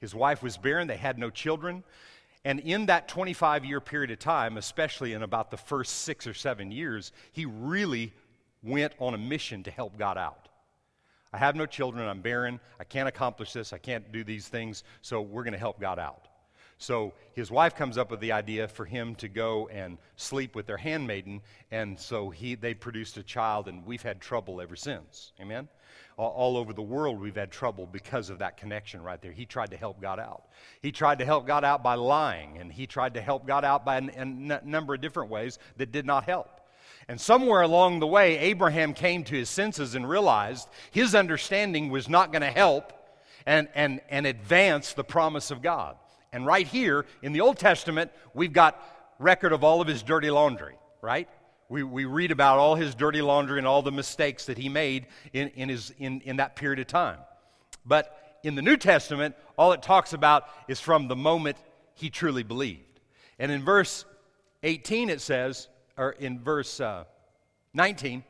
His 0.00 0.14
wife 0.14 0.42
was 0.42 0.56
barren, 0.56 0.88
they 0.88 0.96
had 0.96 1.18
no 1.18 1.30
children. 1.30 1.84
And 2.44 2.60
in 2.60 2.86
that 2.86 3.08
25 3.08 3.64
year 3.64 3.80
period 3.80 4.10
of 4.10 4.18
time, 4.18 4.56
especially 4.56 5.12
in 5.12 5.22
about 5.22 5.50
the 5.50 5.56
first 5.56 6.00
six 6.00 6.26
or 6.26 6.34
seven 6.34 6.70
years, 6.70 7.12
he 7.32 7.44
really 7.44 8.12
went 8.62 8.94
on 8.98 9.14
a 9.14 9.18
mission 9.18 9.62
to 9.64 9.70
help 9.70 9.98
God 9.98 10.16
out. 10.16 10.48
I 11.32 11.38
have 11.38 11.54
no 11.54 11.66
children, 11.66 12.08
I'm 12.08 12.22
barren, 12.22 12.58
I 12.80 12.84
can't 12.84 13.08
accomplish 13.08 13.52
this, 13.52 13.72
I 13.72 13.78
can't 13.78 14.10
do 14.10 14.24
these 14.24 14.48
things, 14.48 14.82
so 15.00 15.20
we're 15.20 15.44
going 15.44 15.52
to 15.52 15.58
help 15.58 15.80
God 15.80 15.98
out. 15.98 16.26
So 16.80 17.12
his 17.34 17.50
wife 17.50 17.74
comes 17.76 17.98
up 17.98 18.10
with 18.10 18.20
the 18.20 18.32
idea 18.32 18.66
for 18.66 18.86
him 18.86 19.14
to 19.16 19.28
go 19.28 19.68
and 19.68 19.98
sleep 20.16 20.56
with 20.56 20.66
their 20.66 20.78
handmaiden, 20.78 21.42
and 21.70 22.00
so 22.00 22.30
he, 22.30 22.54
they 22.54 22.72
produced 22.72 23.18
a 23.18 23.22
child, 23.22 23.68
and 23.68 23.84
we've 23.84 24.02
had 24.02 24.18
trouble 24.18 24.62
ever 24.62 24.76
since. 24.76 25.32
Amen? 25.38 25.68
All, 26.16 26.30
all, 26.30 26.56
over 26.56 26.72
the 26.72 26.80
world, 26.80 27.20
we've 27.20 27.36
had 27.36 27.50
trouble 27.50 27.86
because 27.86 28.30
of 28.30 28.38
that 28.38 28.56
connection 28.56 29.02
right 29.02 29.20
there. 29.20 29.30
He 29.30 29.44
tried 29.44 29.72
to 29.72 29.76
help 29.76 30.00
God 30.00 30.18
out. 30.18 30.44
He 30.80 30.90
tried 30.90 31.18
to 31.18 31.26
help 31.26 31.46
God 31.46 31.66
out 31.66 31.82
by 31.82 31.96
lying, 31.96 32.56
and 32.56 32.72
he 32.72 32.86
tried 32.86 33.12
to 33.12 33.20
help 33.20 33.46
God 33.46 33.62
out 33.62 33.84
by 33.84 33.98
a 33.98 34.24
number 34.24 34.94
of 34.94 35.02
different 35.02 35.28
ways 35.28 35.58
that 35.76 35.92
did 35.92 36.06
not 36.06 36.24
help. 36.24 36.62
And 37.08 37.20
somewhere 37.20 37.60
along 37.60 38.00
the 38.00 38.06
way, 38.06 38.38
Abraham 38.38 38.94
came 38.94 39.22
to 39.24 39.34
his 39.34 39.50
senses 39.50 39.94
and 39.94 40.08
realized 40.08 40.66
his 40.92 41.14
understanding 41.14 41.90
was 41.90 42.08
not 42.08 42.32
going 42.32 42.40
to 42.40 42.50
help 42.50 42.94
and, 43.44 43.68
and, 43.74 44.00
and 44.08 44.26
advance 44.26 44.94
the 44.94 45.04
promise 45.04 45.50
of 45.50 45.60
God. 45.60 45.96
And 46.32 46.46
right 46.46 46.66
here 46.66 47.06
in 47.22 47.32
the 47.32 47.40
Old 47.40 47.58
Testament, 47.58 48.10
we've 48.34 48.52
got 48.52 48.80
record 49.18 49.52
of 49.52 49.64
all 49.64 49.80
of 49.80 49.88
his 49.88 50.02
dirty 50.02 50.30
laundry, 50.30 50.76
right? 51.02 51.28
We, 51.68 51.82
we 51.82 52.04
read 52.04 52.30
about 52.30 52.58
all 52.58 52.74
his 52.74 52.94
dirty 52.94 53.22
laundry 53.22 53.58
and 53.58 53.66
all 53.66 53.82
the 53.82 53.92
mistakes 53.92 54.46
that 54.46 54.58
he 54.58 54.68
made 54.68 55.06
in, 55.32 55.48
in, 55.48 55.68
his, 55.68 55.92
in, 55.98 56.20
in 56.22 56.36
that 56.36 56.56
period 56.56 56.80
of 56.80 56.86
time. 56.86 57.18
But 57.84 58.38
in 58.42 58.54
the 58.54 58.62
New 58.62 58.76
Testament, 58.76 59.36
all 59.56 59.72
it 59.72 59.82
talks 59.82 60.12
about 60.12 60.44
is 60.68 60.80
from 60.80 61.08
the 61.08 61.16
moment 61.16 61.56
he 61.94 62.10
truly 62.10 62.42
believed. 62.42 63.00
And 63.38 63.52
in 63.52 63.64
verse 63.64 64.04
18, 64.62 65.10
it 65.10 65.20
says, 65.20 65.68
or 65.96 66.12
in 66.12 66.40
verse 66.40 66.80
uh, 66.80 67.04
19, 67.74 68.24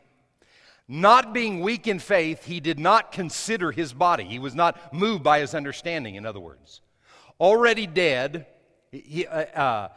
not 0.89 1.33
being 1.33 1.61
weak 1.61 1.87
in 1.87 1.99
faith, 1.99 2.45
he 2.45 2.59
did 2.59 2.79
not 2.79 3.13
consider 3.13 3.71
his 3.71 3.93
body. 3.93 4.25
He 4.25 4.39
was 4.39 4.55
not 4.55 4.93
moved 4.93 5.23
by 5.23 5.39
his 5.41 5.55
understanding, 5.55 6.17
in 6.17 6.27
other 6.27 6.41
words. 6.41 6.81
Already 7.41 7.86
dead, 7.86 8.47
he, 8.93 9.26
uh, 9.26 9.38
uh, 9.38 9.88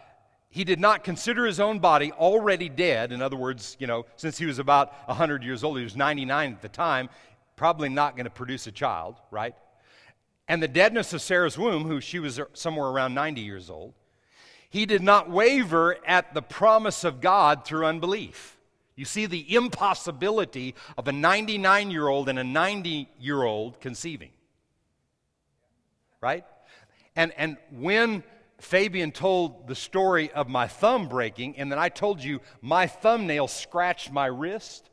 he 0.50 0.64
did 0.64 0.80
not 0.80 1.04
consider 1.04 1.46
his 1.46 1.60
own 1.60 1.80
body 1.80 2.12
already 2.12 2.70
dead. 2.70 3.12
In 3.12 3.22
other 3.22 3.36
words, 3.36 3.76
you 3.80 3.88
know, 3.88 4.06
since 4.16 4.38
he 4.38 4.46
was 4.46 4.60
about 4.60 4.94
100 5.08 5.44
years 5.44 5.64
old, 5.64 5.78
he 5.78 5.84
was 5.84 5.96
99 5.96 6.54
at 6.54 6.62
the 6.62 6.70
time, 6.70 7.10
probably 7.56 7.90
not 7.90 8.16
going 8.16 8.26
to 8.26 8.32
produce 8.32 8.68
a 8.68 8.72
child, 8.72 9.16
right? 9.32 9.56
And 10.48 10.62
the 10.62 10.68
deadness 10.68 11.12
of 11.14 11.22
Sarah's 11.22 11.58
womb, 11.58 11.86
who 11.86 12.00
she 12.00 12.20
was 12.20 12.40
somewhere 12.54 12.88
around 12.88 13.14
90 13.14 13.42
years 13.42 13.70
old, 13.70 13.94
he 14.70 14.86
did 14.86 15.02
not 15.02 15.30
waver 15.30 15.98
at 16.06 16.34
the 16.34 16.42
promise 16.42 17.04
of 17.04 17.22
God 17.22 17.66
through 17.66 17.86
unbelief. 17.86 18.58
You 18.96 19.06
see 19.06 19.26
the 19.26 19.56
impossibility 19.56 20.76
of 20.98 21.08
a 21.08 21.12
99 21.12 21.92
year 21.92 22.08
old 22.08 22.30
and 22.30 22.38
a 22.38 22.44
90 22.44 23.10
year 23.20 23.44
old 23.44 23.80
conceiving. 23.82 24.32
Right? 26.22 26.46
And, 27.16 27.32
and 27.38 27.58
when 27.72 28.24
Fabian 28.60 29.12
told 29.12 29.68
the 29.68 29.76
story 29.76 30.32
of 30.32 30.48
my 30.48 30.68
thumb 30.68 31.08
breaking, 31.08 31.58
and 31.58 31.72
then 31.72 31.80
I 31.80 31.90
told 31.90 32.24
you 32.24 32.40
my 32.62 32.88
thumbnail 32.88 33.48
scratched 33.48 34.12
my 34.12 34.26
wrist, 34.26 34.90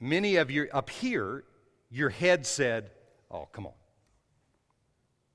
many 0.00 0.36
of 0.36 0.50
you 0.50 0.68
up 0.72 0.88
here, 0.88 1.44
your 1.90 2.10
head 2.10 2.46
said, 2.46 2.90
Oh, 3.30 3.48
come 3.50 3.66
on. 3.66 3.72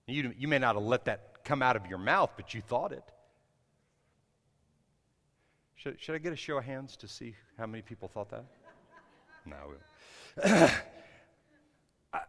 You, 0.06 0.34
you 0.38 0.48
may 0.48 0.60
not 0.60 0.76
have 0.76 0.84
let 0.84 1.06
that 1.06 1.44
come 1.44 1.62
out 1.62 1.76
of 1.76 1.88
your 1.88 1.98
mouth, 1.98 2.32
but 2.38 2.54
you 2.54 2.62
thought 2.62 2.92
it. 2.92 3.04
Should, 5.76 6.00
should 6.00 6.16
I 6.16 6.18
get 6.20 6.32
a 6.32 6.38
show 6.38 6.58
of 6.58 6.64
hands 6.64 6.96
to 6.98 7.08
see 7.08 7.36
how 7.58 7.66
many 7.66 7.82
people 7.82 8.08
thought 8.08 8.30
that? 8.30 8.46
No. 9.46 10.70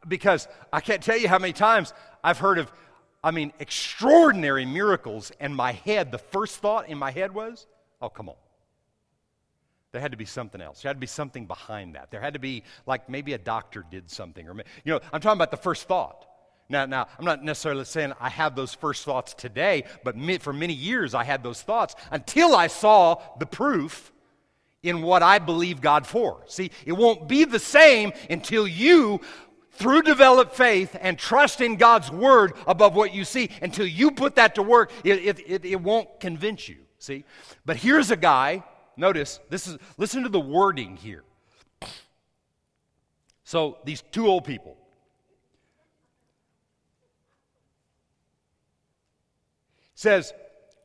because 0.06 0.48
I 0.72 0.80
can't 0.80 1.02
tell 1.02 1.16
you 1.16 1.28
how 1.28 1.38
many 1.38 1.52
times 1.52 1.92
I've 2.22 2.38
heard 2.38 2.58
of, 2.58 2.70
I 3.22 3.30
mean, 3.30 3.52
extraordinary 3.58 4.64
miracles, 4.64 5.32
and 5.40 5.54
my 5.54 5.72
head, 5.72 6.12
the 6.12 6.18
first 6.18 6.58
thought 6.58 6.88
in 6.88 6.98
my 6.98 7.10
head 7.10 7.34
was, 7.34 7.66
oh, 8.00 8.08
come 8.08 8.28
on. 8.28 8.36
There 9.92 10.00
had 10.00 10.10
to 10.10 10.18
be 10.18 10.26
something 10.26 10.60
else. 10.60 10.82
There 10.82 10.90
had 10.90 10.96
to 10.96 11.00
be 11.00 11.06
something 11.06 11.46
behind 11.46 11.94
that. 11.94 12.10
There 12.10 12.20
had 12.20 12.34
to 12.34 12.40
be, 12.40 12.62
like, 12.86 13.08
maybe 13.08 13.32
a 13.32 13.38
doctor 13.38 13.84
did 13.90 14.10
something. 14.10 14.46
Or, 14.46 14.54
you 14.84 14.92
know, 14.92 15.00
I'm 15.12 15.20
talking 15.20 15.38
about 15.38 15.50
the 15.50 15.56
first 15.56 15.88
thought. 15.88 16.26
Now, 16.68 16.84
now, 16.84 17.08
I'm 17.18 17.24
not 17.24 17.42
necessarily 17.42 17.86
saying 17.86 18.12
I 18.20 18.28
have 18.28 18.54
those 18.54 18.74
first 18.74 19.04
thoughts 19.04 19.32
today, 19.32 19.84
but 20.04 20.14
for 20.42 20.52
many 20.52 20.74
years 20.74 21.14
I 21.14 21.24
had 21.24 21.42
those 21.42 21.62
thoughts 21.62 21.94
until 22.10 22.54
I 22.54 22.66
saw 22.66 23.22
the 23.38 23.46
proof 23.46 24.12
in 24.82 25.00
what 25.00 25.22
I 25.22 25.38
believe 25.38 25.80
God 25.80 26.06
for. 26.06 26.42
See, 26.46 26.70
it 26.84 26.92
won't 26.92 27.26
be 27.26 27.44
the 27.44 27.58
same 27.58 28.12
until 28.28 28.68
you, 28.68 29.20
through 29.78 30.02
developed 30.02 30.54
faith 30.54 30.96
and 31.00 31.18
trust 31.18 31.60
in 31.60 31.76
God's 31.76 32.10
word 32.10 32.54
above 32.66 32.96
what 32.96 33.14
you 33.14 33.24
see, 33.24 33.48
until 33.62 33.86
you 33.86 34.10
put 34.10 34.34
that 34.36 34.56
to 34.56 34.62
work, 34.62 34.90
it, 35.04 35.40
it, 35.46 35.64
it, 35.64 35.80
won't 35.80 36.18
convince 36.18 36.68
you. 36.68 36.78
See? 36.98 37.24
But 37.64 37.76
here's 37.76 38.10
a 38.10 38.16
guy, 38.16 38.64
notice, 38.96 39.38
this 39.50 39.68
is 39.68 39.78
listen 39.96 40.24
to 40.24 40.28
the 40.28 40.40
wording 40.40 40.96
here. 40.96 41.22
So 43.44 43.78
these 43.84 44.02
two 44.10 44.26
old 44.26 44.44
people, 44.44 44.76
says, 49.94 50.32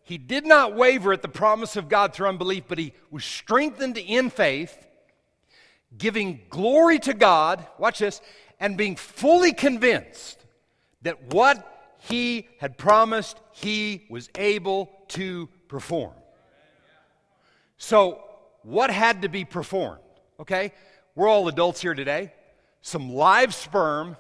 He 0.03 0.17
did 0.17 0.45
not 0.45 0.75
waver 0.75 1.13
at 1.13 1.21
the 1.21 1.27
promise 1.27 1.75
of 1.75 1.87
God 1.87 2.13
through 2.13 2.29
unbelief, 2.29 2.63
but 2.67 2.79
he 2.79 2.93
was 3.11 3.23
strengthened 3.23 3.97
in 3.97 4.29
faith, 4.29 4.87
giving 5.97 6.41
glory 6.49 6.99
to 6.99 7.13
God, 7.13 7.65
watch 7.77 7.99
this, 7.99 8.21
and 8.64 8.78
being 8.78 8.95
fully 8.95 9.53
convinced 9.53 10.43
that 11.03 11.34
what 11.34 11.95
he 11.99 12.47
had 12.59 12.78
promised, 12.78 13.38
he 13.51 14.07
was 14.09 14.30
able 14.36 14.89
to 15.09 15.49
perform. 15.68 16.14
So, 17.78 18.24
what 18.64 18.89
had 18.89 19.22
to 19.24 19.30
be 19.30 19.43
performed? 19.43 19.99
Okay? 20.39 20.72
We're 21.14 21.28
all 21.28 21.47
adults 21.47 21.82
here 21.82 21.93
today. 21.93 22.34
Some 22.82 23.14
live 23.14 23.53
sperm 23.53 24.18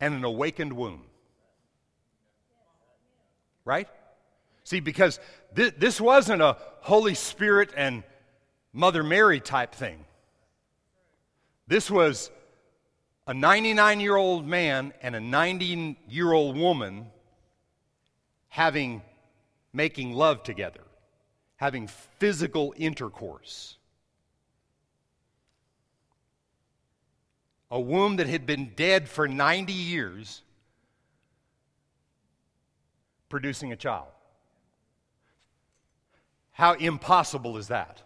and 0.00 0.14
an 0.14 0.24
awakened 0.24 0.72
womb 0.72 1.02
right? 3.64 3.88
See, 4.64 4.80
because 4.80 5.18
th- 5.56 5.74
this 5.78 6.00
wasn't 6.00 6.42
a 6.42 6.56
Holy 6.80 7.14
Spirit 7.14 7.72
and 7.76 8.02
Mother 8.72 9.02
Mary 9.02 9.40
type 9.40 9.74
thing. 9.74 10.04
This 11.66 11.90
was 11.90 12.30
a 13.26 13.34
99 13.34 14.00
year 14.00 14.16
old 14.16 14.46
man 14.46 14.92
and 15.00 15.16
a 15.16 15.20
90 15.20 15.96
year 16.08 16.32
old 16.32 16.56
woman 16.56 17.06
having, 18.48 19.02
making 19.72 20.12
love 20.12 20.42
together, 20.42 20.82
having 21.56 21.88
physical 22.18 22.74
intercourse. 22.76 23.76
A 27.70 27.80
womb 27.80 28.16
that 28.16 28.28
had 28.28 28.46
been 28.46 28.72
dead 28.76 29.08
for 29.08 29.26
90 29.26 29.72
years 29.72 30.42
producing 33.28 33.72
a 33.72 33.76
child. 33.76 34.06
How 36.52 36.74
impossible 36.74 37.56
is 37.56 37.66
that? 37.68 38.00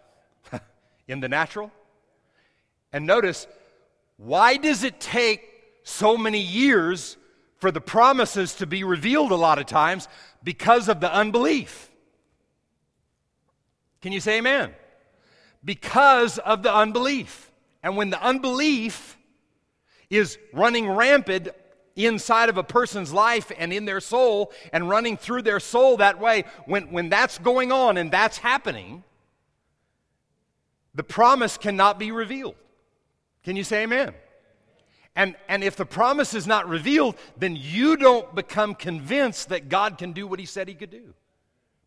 In 1.07 1.19
the 1.19 1.29
natural? 1.29 1.71
And 2.91 3.05
notice, 3.05 3.45
why 4.19 4.57
does 4.57 4.83
it 4.83 4.99
take 4.99 5.49
so 5.83 6.17
many 6.17 6.41
years 6.41 7.15
for 7.57 7.71
the 7.71 7.79
promises 7.79 8.53
to 8.55 8.67
be 8.67 8.83
revealed 8.83 9.31
a 9.31 9.35
lot 9.35 9.59
of 9.59 9.65
times? 9.65 10.09
Because 10.43 10.89
of 10.89 10.99
the 10.99 11.11
unbelief. 11.11 11.89
Can 14.01 14.11
you 14.11 14.19
say 14.19 14.39
amen? 14.39 14.73
Because 15.63 16.37
of 16.37 16.63
the 16.63 16.73
unbelief. 16.73 17.49
And 17.81 17.95
when 17.95 18.09
the 18.09 18.21
unbelief 18.21 19.17
is 20.09 20.37
running 20.51 20.89
rampant 20.89 21.47
inside 21.95 22.49
of 22.49 22.57
a 22.57 22.63
person's 22.63 23.13
life 23.13 23.53
and 23.57 23.71
in 23.71 23.85
their 23.85 24.01
soul 24.01 24.51
and 24.73 24.89
running 24.89 25.15
through 25.15 25.43
their 25.43 25.61
soul 25.61 25.95
that 25.97 26.19
way, 26.19 26.43
when, 26.65 26.91
when 26.91 27.07
that's 27.07 27.37
going 27.37 27.71
on 27.71 27.95
and 27.95 28.11
that's 28.11 28.37
happening, 28.37 29.01
the 30.93 31.03
promise 31.03 31.57
cannot 31.57 31.97
be 31.97 32.11
revealed. 32.11 32.55
Can 33.43 33.55
you 33.55 33.63
say 33.63 33.83
amen? 33.83 34.13
And, 35.15 35.35
and 35.47 35.63
if 35.63 35.75
the 35.75 35.85
promise 35.85 36.33
is 36.33 36.47
not 36.47 36.69
revealed, 36.69 37.15
then 37.37 37.55
you 37.55 37.97
don't 37.97 38.33
become 38.35 38.75
convinced 38.75 39.49
that 39.49 39.69
God 39.69 39.97
can 39.97 40.13
do 40.13 40.27
what 40.27 40.39
he 40.39 40.45
said 40.45 40.67
he 40.67 40.75
could 40.75 40.91
do. 40.91 41.13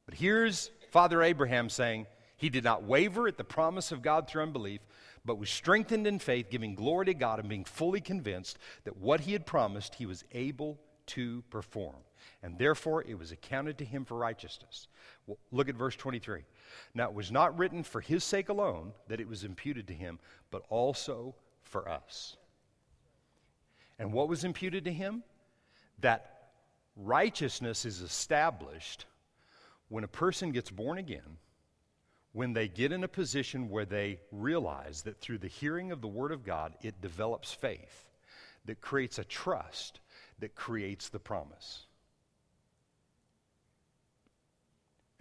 But 0.07 0.15
here's 0.15 0.71
Father 0.91 1.23
Abraham 1.23 1.69
saying, 1.69 2.07
he 2.37 2.51
did 2.51 2.65
not 2.65 2.83
waver 2.83 3.29
at 3.29 3.39
the 3.39 3.45
promise 3.45 3.93
of 3.93 4.03
God 4.03 4.29
through 4.29 4.43
unbelief, 4.43 4.81
but 5.25 5.39
was 5.39 5.49
strengthened 5.49 6.07
in 6.07 6.19
faith, 6.19 6.51
giving 6.51 6.75
glory 6.75 7.07
to 7.07 7.15
God 7.15 7.39
and 7.39 7.49
being 7.49 7.65
fully 7.65 8.01
convinced 8.01 8.59
that 8.85 8.97
what 8.97 9.21
he 9.21 9.33
had 9.33 9.47
promised 9.47 9.95
he 9.95 10.07
was 10.07 10.25
able 10.33 10.79
to 11.07 11.43
perform. 11.51 11.97
And 12.43 12.59
therefore 12.59 13.03
it 13.03 13.19
was 13.19 13.33
accounted 13.33 13.79
to 13.79 13.85
him 13.85 14.05
for 14.05 14.17
righteousness. 14.17 14.89
Well, 15.27 15.39
look 15.51 15.69
at 15.69 15.75
verse 15.75 15.97
23. 15.97 16.43
Now 16.95 17.09
it 17.09 17.15
was 17.15 17.31
not 17.31 17.57
written 17.59 17.83
for 17.83 18.01
his 18.01 18.25
sake 18.25 18.49
alone 18.49 18.93
that 19.09 19.21
it 19.21 19.29
was 19.29 19.45
imputed 19.45 19.87
to 19.89 19.95
him, 19.95 20.19
but 20.51 20.63
also 20.69 21.35
for 21.63 21.89
us. 21.89 22.37
And 23.99 24.13
what 24.13 24.29
was 24.29 24.45
imputed 24.45 24.85
to 24.85 24.93
him? 24.93 25.23
That 26.01 26.49
righteousness 26.97 27.85
is 27.85 28.01
established 28.01 29.07
when 29.89 30.05
a 30.05 30.09
person 30.09 30.53
gets 30.53 30.71
born 30.71 30.99
again 30.99 31.39
when 32.33 32.55
they 32.55 32.69
get 32.69 32.93
in 32.93 33.05
a 33.05 33.09
position 33.09 33.69
where 33.69 33.85
they 33.85 34.19
realize 34.31 35.03
that 35.03 35.21
through 35.21 35.39
the 35.39 35.49
hearing 35.49 35.93
of 35.93 36.01
the 36.01 36.09
Word 36.09 36.33
of 36.33 36.45
God, 36.45 36.75
it 36.83 37.01
develops 37.01 37.53
faith 37.53 38.09
that 38.65 38.81
creates 38.81 39.19
a 39.19 39.25
trust 39.25 40.01
that 40.39 40.55
creates 40.55 41.09
the 41.09 41.19
promise. 41.19 41.87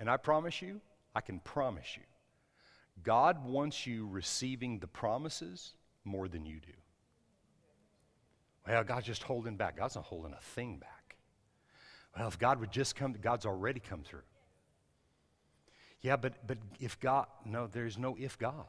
And 0.02 0.10
I 0.10 0.18
promise 0.18 0.64
you, 0.64 0.82
I 1.14 1.22
can 1.22 1.39
promise 1.41 1.95
you, 1.95 2.02
God 3.04 3.45
wants 3.45 3.86
you 3.86 4.08
receiving 4.08 4.80
the 4.80 4.88
promises 4.88 5.74
more 6.04 6.28
than 6.28 6.43
you 6.43 6.56
do. 6.56 6.74
Well, 8.68 8.84
God's 8.84 9.06
just 9.06 9.22
holding 9.22 9.58
back. 9.58 9.78
God's 9.78 9.95
not 9.95 10.06
holding 10.06 10.34
a 10.34 10.41
thing 10.41 10.78
back. 10.78 11.18
Well, 12.18 12.28
if 12.28 12.39
God 12.39 12.60
would 12.60 12.72
just 12.72 12.95
come, 12.95 13.16
God's 13.22 13.45
already 13.45 13.80
come 13.80 14.02
through. 14.02 14.24
Yeah, 16.02 16.16
but, 16.16 16.47
but 16.47 16.58
if 16.80 16.99
God, 16.99 17.28
no, 17.45 17.68
there's 17.68 17.99
no 17.99 18.18
if 18.20 18.39
God. 18.39 18.66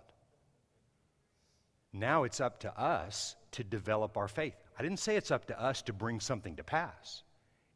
Now 1.95 2.25
it's 2.25 2.43
up 2.43 2.61
to 2.61 2.79
us 2.79 3.37
to 3.53 3.65
develop 3.65 4.19
our 4.19 4.29
faith. 4.29 4.55
I 4.79 4.83
didn't 4.83 4.99
say 4.99 5.17
it's 5.17 5.31
up 5.31 5.47
to 5.47 5.59
us 5.59 5.81
to 5.83 5.95
bring 5.95 6.21
something 6.21 6.57
to 6.57 6.63
pass. 6.63 7.23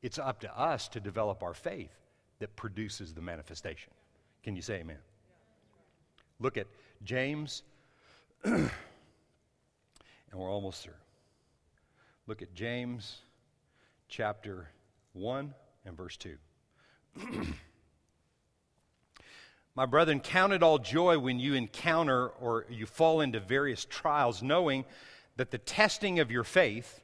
It's 0.03 0.19
up 0.19 0.41
to 0.41 0.59
us 0.59 0.89
to 0.89 1.01
develop 1.01 1.43
our 1.43 1.55
faith 1.55 2.06
that 2.39 2.55
produces 2.57 3.15
the 3.15 3.21
manifestation. 3.21 3.93
Can 4.43 4.57
you 4.57 4.63
say 4.63 4.77
amen? 4.77 4.99
Look 6.39 6.57
at 6.57 6.67
James, 7.03 7.63
and 8.45 8.71
we're 10.35 10.51
almost 10.51 10.83
through. 10.83 10.93
Look 12.27 12.43
at 12.43 12.55
James 12.55 13.19
chapter 14.09 14.69
1 15.15 15.55
and 15.85 15.97
verse 15.97 16.17
2. 16.17 16.37
My 19.75 19.85
brethren, 19.85 20.21
count 20.21 20.53
it 20.53 20.63
all 20.63 20.79
joy 20.79 21.19
when 21.19 21.39
you 21.39 21.55
encounter 21.55 22.29
or 22.29 22.65
you 22.71 22.87
fall 22.87 23.21
into 23.21 23.41
various 23.41 23.85
trials, 23.85 24.43
knowing 24.43 24.87
that 25.37 25.51
the 25.51 25.59
testing 25.59 26.19
of 26.19 26.31
your 26.31 26.45
faith, 26.45 27.03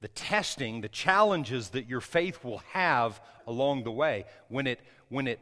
the 0.00 0.08
testing, 0.08 0.80
the 0.80 0.88
challenges 0.88 1.70
that 1.70 1.88
your 1.88 2.00
faith 2.00 2.44
will 2.44 2.62
have 2.72 3.20
along 3.46 3.84
the 3.84 3.90
way, 3.90 4.24
when 4.48 4.66
it, 4.66 4.80
when 5.08 5.26
it 5.26 5.40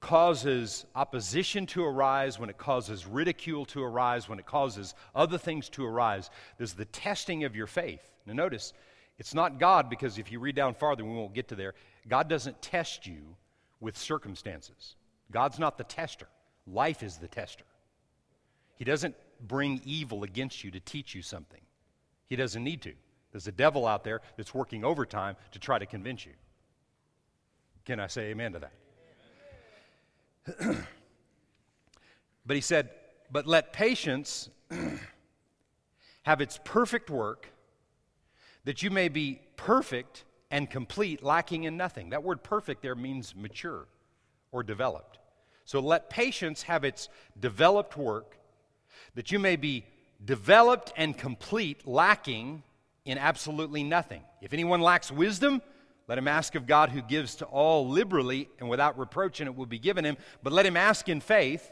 causes 0.00 0.84
opposition 0.94 1.64
to 1.64 1.84
arise, 1.84 2.38
when 2.38 2.50
it 2.50 2.58
causes 2.58 3.06
ridicule 3.06 3.64
to 3.64 3.82
arise, 3.82 4.28
when 4.28 4.38
it 4.38 4.46
causes 4.46 4.94
other 5.14 5.38
things 5.38 5.68
to 5.70 5.84
arise, 5.84 6.28
there's 6.58 6.74
the 6.74 6.84
testing 6.86 7.44
of 7.44 7.54
your 7.56 7.66
faith. 7.66 8.10
Now, 8.26 8.34
notice, 8.34 8.72
it's 9.18 9.34
not 9.34 9.58
God, 9.58 9.88
because 9.88 10.18
if 10.18 10.32
you 10.32 10.40
read 10.40 10.56
down 10.56 10.74
farther, 10.74 11.04
we 11.04 11.14
won't 11.14 11.34
get 11.34 11.48
to 11.48 11.54
there. 11.54 11.74
God 12.08 12.28
doesn't 12.28 12.60
test 12.60 13.06
you 13.06 13.36
with 13.80 13.96
circumstances. 13.96 14.96
God's 15.30 15.58
not 15.58 15.78
the 15.78 15.84
tester, 15.84 16.28
life 16.66 17.02
is 17.02 17.16
the 17.16 17.28
tester. 17.28 17.64
He 18.76 18.84
doesn't 18.84 19.14
bring 19.40 19.80
evil 19.84 20.24
against 20.24 20.64
you 20.64 20.70
to 20.72 20.80
teach 20.80 21.14
you 21.14 21.22
something, 21.22 21.60
He 22.28 22.36
doesn't 22.36 22.62
need 22.62 22.82
to. 22.82 22.92
There's 23.34 23.48
a 23.48 23.52
devil 23.52 23.84
out 23.84 24.04
there 24.04 24.20
that's 24.36 24.54
working 24.54 24.84
overtime 24.84 25.34
to 25.50 25.58
try 25.58 25.80
to 25.80 25.86
convince 25.86 26.24
you. 26.24 26.30
Can 27.84 27.98
I 27.98 28.06
say 28.06 28.26
amen 28.26 28.52
to 28.52 28.60
that? 30.46 30.76
but 32.46 32.54
he 32.54 32.60
said, 32.60 32.90
But 33.32 33.48
let 33.48 33.72
patience 33.72 34.50
have 36.22 36.40
its 36.40 36.60
perfect 36.62 37.10
work, 37.10 37.48
that 38.66 38.84
you 38.84 38.90
may 38.92 39.08
be 39.08 39.40
perfect 39.56 40.22
and 40.52 40.70
complete, 40.70 41.20
lacking 41.24 41.64
in 41.64 41.76
nothing. 41.76 42.10
That 42.10 42.22
word 42.22 42.44
perfect 42.44 42.82
there 42.82 42.94
means 42.94 43.34
mature 43.34 43.88
or 44.52 44.62
developed. 44.62 45.18
So 45.64 45.80
let 45.80 46.08
patience 46.08 46.62
have 46.62 46.84
its 46.84 47.08
developed 47.40 47.96
work, 47.96 48.38
that 49.16 49.32
you 49.32 49.40
may 49.40 49.56
be 49.56 49.86
developed 50.24 50.92
and 50.96 51.18
complete, 51.18 51.84
lacking 51.84 52.62
in 53.04 53.18
absolutely 53.18 53.84
nothing. 53.84 54.22
If 54.40 54.52
anyone 54.52 54.80
lacks 54.80 55.10
wisdom, 55.10 55.62
let 56.08 56.18
him 56.18 56.28
ask 56.28 56.54
of 56.54 56.66
God 56.66 56.90
who 56.90 57.02
gives 57.02 57.36
to 57.36 57.44
all 57.46 57.88
liberally 57.88 58.48
and 58.58 58.68
without 58.68 58.98
reproach, 58.98 59.40
and 59.40 59.48
it 59.48 59.56
will 59.56 59.66
be 59.66 59.78
given 59.78 60.04
him. 60.04 60.16
But 60.42 60.52
let 60.52 60.66
him 60.66 60.76
ask 60.76 61.08
in 61.08 61.20
faith, 61.20 61.70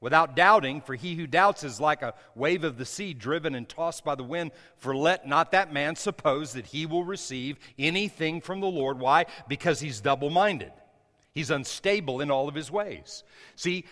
without 0.00 0.34
doubting, 0.34 0.80
for 0.80 0.94
he 0.94 1.14
who 1.14 1.26
doubts 1.26 1.62
is 1.62 1.80
like 1.80 2.02
a 2.02 2.14
wave 2.34 2.64
of 2.64 2.76
the 2.76 2.84
sea 2.84 3.14
driven 3.14 3.54
and 3.54 3.68
tossed 3.68 4.04
by 4.04 4.14
the 4.14 4.24
wind. 4.24 4.50
For 4.76 4.96
let 4.96 5.26
not 5.26 5.52
that 5.52 5.72
man 5.72 5.96
suppose 5.96 6.52
that 6.52 6.66
he 6.66 6.86
will 6.86 7.04
receive 7.04 7.58
anything 7.78 8.40
from 8.40 8.60
the 8.60 8.66
Lord. 8.66 8.98
Why? 8.98 9.26
Because 9.48 9.80
he's 9.80 10.00
double 10.00 10.30
minded. 10.30 10.72
He's 11.32 11.50
unstable 11.50 12.20
in 12.20 12.30
all 12.30 12.48
of 12.48 12.54
his 12.54 12.70
ways. 12.70 13.24
See, 13.56 13.84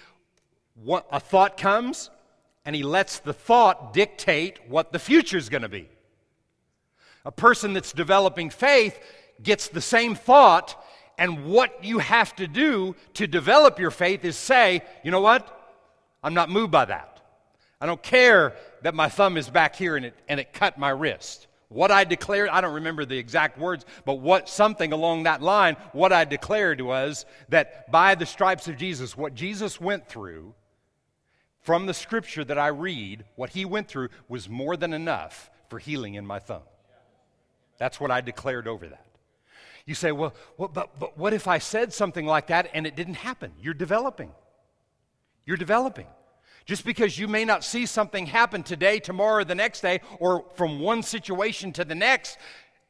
a 0.88 1.20
thought 1.20 1.56
comes, 1.56 2.10
and 2.64 2.76
he 2.76 2.82
lets 2.82 3.18
the 3.18 3.32
thought 3.32 3.92
dictate 3.92 4.58
what 4.68 4.92
the 4.92 4.98
future 4.98 5.38
is 5.38 5.48
going 5.48 5.62
to 5.62 5.68
be. 5.68 5.88
A 7.24 7.32
person 7.32 7.72
that's 7.72 7.92
developing 7.92 8.50
faith 8.50 8.98
gets 9.42 9.68
the 9.68 9.80
same 9.80 10.14
thought, 10.14 10.82
and 11.18 11.46
what 11.46 11.84
you 11.84 11.98
have 11.98 12.34
to 12.36 12.46
do 12.46 12.96
to 13.14 13.26
develop 13.26 13.78
your 13.78 13.90
faith 13.90 14.24
is 14.24 14.36
say, 14.36 14.82
you 15.04 15.10
know 15.10 15.20
what? 15.20 15.56
I'm 16.22 16.34
not 16.34 16.50
moved 16.50 16.70
by 16.70 16.86
that. 16.86 17.20
I 17.80 17.86
don't 17.86 18.02
care 18.02 18.54
that 18.82 18.94
my 18.94 19.08
thumb 19.08 19.36
is 19.36 19.48
back 19.48 19.76
here 19.76 19.96
and 19.96 20.06
it, 20.06 20.14
and 20.28 20.38
it 20.38 20.52
cut 20.52 20.78
my 20.78 20.90
wrist. 20.90 21.46
What 21.68 21.90
I 21.90 22.04
declared, 22.04 22.48
I 22.48 22.60
don't 22.60 22.74
remember 22.74 23.04
the 23.04 23.16
exact 23.16 23.58
words, 23.58 23.86
but 24.04 24.14
what 24.14 24.48
something 24.48 24.92
along 24.92 25.22
that 25.22 25.40
line, 25.40 25.76
what 25.92 26.12
I 26.12 26.24
declared 26.24 26.80
was 26.80 27.24
that 27.48 27.90
by 27.90 28.16
the 28.16 28.26
stripes 28.26 28.66
of 28.66 28.76
Jesus, 28.76 29.16
what 29.16 29.34
Jesus 29.34 29.80
went 29.80 30.08
through 30.08 30.54
from 31.60 31.86
the 31.86 31.94
scripture 31.94 32.44
that 32.44 32.58
I 32.58 32.68
read, 32.68 33.24
what 33.36 33.50
he 33.50 33.64
went 33.64 33.88
through 33.88 34.08
was 34.28 34.48
more 34.48 34.76
than 34.76 34.92
enough 34.92 35.50
for 35.68 35.78
healing 35.78 36.14
in 36.14 36.26
my 36.26 36.38
thumb. 36.38 36.62
That's 37.80 37.98
what 37.98 38.10
I 38.10 38.20
declared 38.20 38.68
over 38.68 38.86
that. 38.86 39.06
You 39.86 39.94
say, 39.94 40.12
well, 40.12 40.34
well 40.58 40.68
but, 40.68 41.00
but 41.00 41.16
what 41.16 41.32
if 41.32 41.48
I 41.48 41.58
said 41.58 41.92
something 41.94 42.26
like 42.26 42.48
that 42.48 42.70
and 42.74 42.86
it 42.86 42.94
didn't 42.94 43.14
happen? 43.14 43.52
You're 43.60 43.74
developing. 43.74 44.30
You're 45.46 45.56
developing. 45.56 46.06
Just 46.66 46.84
because 46.84 47.18
you 47.18 47.26
may 47.26 47.46
not 47.46 47.64
see 47.64 47.86
something 47.86 48.26
happen 48.26 48.62
today, 48.62 49.00
tomorrow, 49.00 49.44
the 49.44 49.54
next 49.54 49.80
day, 49.80 50.02
or 50.18 50.44
from 50.56 50.78
one 50.78 51.02
situation 51.02 51.72
to 51.72 51.84
the 51.86 51.94
next, 51.94 52.36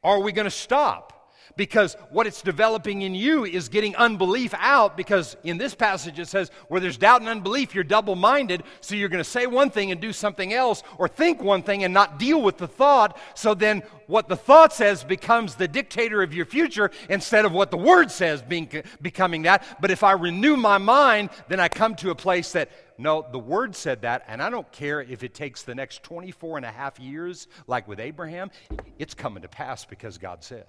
are 0.03 0.19
we 0.19 0.33
going 0.33 0.45
to 0.45 0.51
stop? 0.51 1.20
Because 1.55 1.95
what 2.09 2.27
it's 2.27 2.41
developing 2.41 3.01
in 3.01 3.13
you 3.15 3.45
is 3.45 3.69
getting 3.69 3.95
unbelief 3.95 4.53
out. 4.57 4.97
Because 4.97 5.35
in 5.43 5.57
this 5.57 5.75
passage 5.75 6.19
it 6.19 6.27
says, 6.27 6.51
where 6.67 6.81
there's 6.81 6.97
doubt 6.97 7.21
and 7.21 7.29
unbelief, 7.29 7.75
you're 7.75 7.83
double 7.83 8.15
minded. 8.15 8.63
So 8.81 8.95
you're 8.95 9.09
going 9.09 9.23
to 9.23 9.29
say 9.29 9.47
one 9.47 9.69
thing 9.69 9.91
and 9.91 9.99
do 9.99 10.13
something 10.13 10.53
else, 10.53 10.83
or 10.97 11.07
think 11.07 11.41
one 11.41 11.63
thing 11.63 11.83
and 11.83 11.93
not 11.93 12.19
deal 12.19 12.41
with 12.41 12.57
the 12.57 12.67
thought. 12.67 13.17
So 13.35 13.53
then 13.53 13.83
what 14.07 14.27
the 14.27 14.35
thought 14.35 14.73
says 14.73 15.03
becomes 15.03 15.55
the 15.55 15.67
dictator 15.67 16.21
of 16.21 16.33
your 16.33 16.45
future 16.45 16.91
instead 17.09 17.45
of 17.45 17.51
what 17.51 17.71
the 17.71 17.77
word 17.77 18.11
says 18.11 18.41
being, 18.41 18.69
becoming 19.01 19.43
that. 19.43 19.63
But 19.81 19.91
if 19.91 20.03
I 20.03 20.13
renew 20.13 20.57
my 20.57 20.77
mind, 20.77 21.29
then 21.47 21.59
I 21.59 21.69
come 21.69 21.95
to 21.95 22.11
a 22.11 22.15
place 22.15 22.51
that 22.53 22.69
no, 22.97 23.25
the 23.31 23.39
word 23.39 23.75
said 23.75 24.03
that, 24.03 24.23
and 24.27 24.43
I 24.43 24.51
don't 24.51 24.71
care 24.71 25.01
if 25.01 25.23
it 25.23 25.33
takes 25.33 25.63
the 25.63 25.73
next 25.73 26.03
24 26.03 26.57
and 26.57 26.65
a 26.65 26.71
half 26.71 26.99
years, 26.99 27.47
like 27.65 27.87
with 27.87 27.99
Abraham, 27.99 28.51
it's 28.99 29.15
coming 29.15 29.41
to 29.41 29.49
pass 29.49 29.85
because 29.85 30.19
God 30.19 30.43
said. 30.43 30.65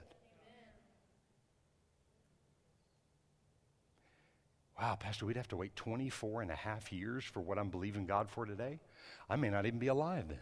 Wow, 4.83 4.97
Pastor, 4.97 5.27
we'd 5.27 5.37
have 5.37 5.47
to 5.47 5.57
wait 5.57 5.77
24 5.77 6.43
and 6.43 6.51
a 6.51 6.57
half 6.57 6.93
years 6.93 7.23
for 7.23 7.39
what 7.39 7.57
I'm 7.57 7.69
believing 7.69 8.05
God 8.05 8.29
for 8.29 8.45
today? 8.45 8.81
I 9.31 9.37
may 9.37 9.49
not 9.49 9.65
even 9.65 9.79
be 9.79 9.87
alive 9.87 10.27
then. 10.27 10.41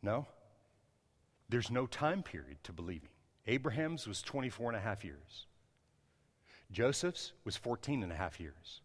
No, 0.00 0.26
there's 1.50 1.70
no 1.70 1.86
time 1.86 2.22
period 2.22 2.56
to 2.64 2.72
believing. 2.72 3.10
Abraham's 3.46 4.08
was 4.08 4.22
24 4.22 4.70
and 4.70 4.78
a 4.78 4.80
half 4.80 5.04
years. 5.04 5.46
Joseph's 6.72 7.32
was 7.44 7.58
14 7.58 8.02
and 8.02 8.10
a 8.10 8.14
half 8.14 8.40
years. 8.40 8.80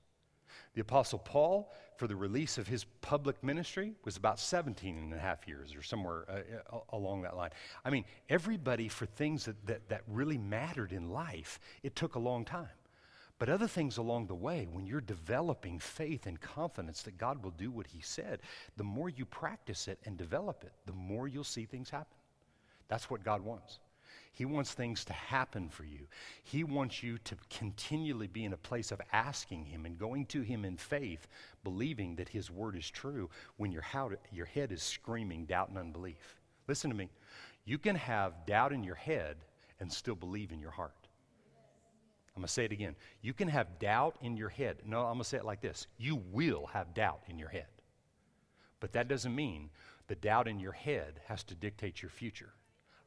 The 0.74 0.82
Apostle 0.82 1.20
Paul, 1.20 1.72
for 1.96 2.06
the 2.06 2.18
release 2.18 2.58
of 2.58 2.68
his 2.68 2.84
public 3.00 3.42
ministry, 3.42 3.94
was 4.04 4.18
about 4.18 4.38
17 4.38 4.98
and 4.98 5.14
a 5.14 5.18
half 5.18 5.48
years 5.48 5.74
or 5.74 5.82
somewhere 5.82 6.26
uh, 6.30 6.76
uh, 6.76 6.80
along 6.90 7.22
that 7.22 7.38
line. 7.38 7.52
I 7.86 7.90
mean, 7.90 8.04
everybody 8.28 8.90
for 8.90 9.06
things 9.06 9.46
that, 9.46 9.66
that, 9.68 9.88
that 9.88 10.02
really 10.10 10.38
mattered 10.38 10.92
in 10.92 11.10
life, 11.10 11.58
it 11.84 11.96
took 11.96 12.16
a 12.16 12.20
long 12.20 12.44
time. 12.44 12.68
But 13.40 13.50
other 13.50 13.68
things 13.68 13.98
along 13.98 14.28
the 14.28 14.36
way, 14.36 14.68
when 14.70 14.86
you're 14.86 15.00
developing 15.00 15.80
faith 15.80 16.28
and 16.28 16.40
confidence 16.40 17.02
that 17.04 17.18
God 17.18 17.42
will 17.42 17.52
do 17.52 17.72
what 17.72 17.88
He 17.88 18.02
said, 18.02 18.42
the 18.76 18.84
more 18.84 19.10
you 19.10 19.26
practice 19.26 19.88
it 19.88 19.98
and 20.06 20.18
develop 20.18 20.64
it, 20.64 20.74
the 20.86 20.94
more 20.94 21.28
you'll 21.28 21.46
see 21.46 21.66
things 21.66 21.90
happen. 21.90 22.18
That's 22.90 23.10
what 23.10 23.24
God 23.24 23.42
wants. 23.42 23.80
He 24.34 24.46
wants 24.46 24.74
things 24.74 25.06
to 25.06 25.14
happen 25.14 25.70
for 25.70 25.84
you. 25.84 26.08
He 26.44 26.64
wants 26.64 27.02
you 27.02 27.18
to 27.20 27.36
continually 27.50 28.28
be 28.28 28.46
in 28.46 28.54
a 28.54 28.58
place 28.58 28.92
of 28.92 29.02
asking 29.14 29.66
Him 29.66 29.86
and 29.86 29.98
going 29.98 30.26
to 30.28 30.42
Him 30.42 30.66
in 30.66 30.76
faith, 30.78 31.28
believing 31.64 32.16
that 32.16 32.30
His 32.30 32.52
word 32.52 32.76
is 32.76 32.90
true 32.90 33.30
when 33.58 33.72
your, 33.72 33.84
your 34.32 34.46
head 34.46 34.72
is 34.72 34.84
screaming 34.84 35.46
doubt 35.46 35.70
and 35.70 35.78
unbelief. 35.78 36.40
Listen 36.68 36.90
to 36.90 36.96
me. 36.96 37.10
You 37.66 37.78
can 37.78 37.96
have 37.96 38.46
doubt 38.46 38.74
in 38.74 38.84
your 38.84 38.96
head 38.96 39.38
and 39.80 39.92
still 39.92 40.16
believe 40.16 40.52
in 40.52 40.60
your 40.60 40.72
heart. 40.72 41.09
I'm 42.40 42.44
going 42.44 42.48
to 42.48 42.54
say 42.54 42.64
it 42.64 42.72
again. 42.72 42.96
You 43.22 43.34
can 43.34 43.50
have 43.50 43.80
doubt 43.80 44.16
in 44.22 44.38
your 44.38 44.48
head. 44.48 44.78
No, 44.86 45.02
I'm 45.02 45.16
going 45.16 45.20
to 45.20 45.24
say 45.26 45.40
it 45.40 45.44
like 45.44 45.60
this 45.60 45.88
you 45.98 46.24
will 46.32 46.68
have 46.68 46.94
doubt 46.94 47.20
in 47.28 47.38
your 47.38 47.50
head. 47.50 47.68
But 48.80 48.94
that 48.94 49.10
doesn't 49.10 49.36
mean 49.36 49.72
the 50.08 50.16
doubt 50.16 50.48
in 50.48 50.58
your 50.58 50.72
head 50.72 51.20
has 51.26 51.44
to 51.44 51.56
dictate 51.56 52.02
your 52.02 52.10
future. 52.10 52.54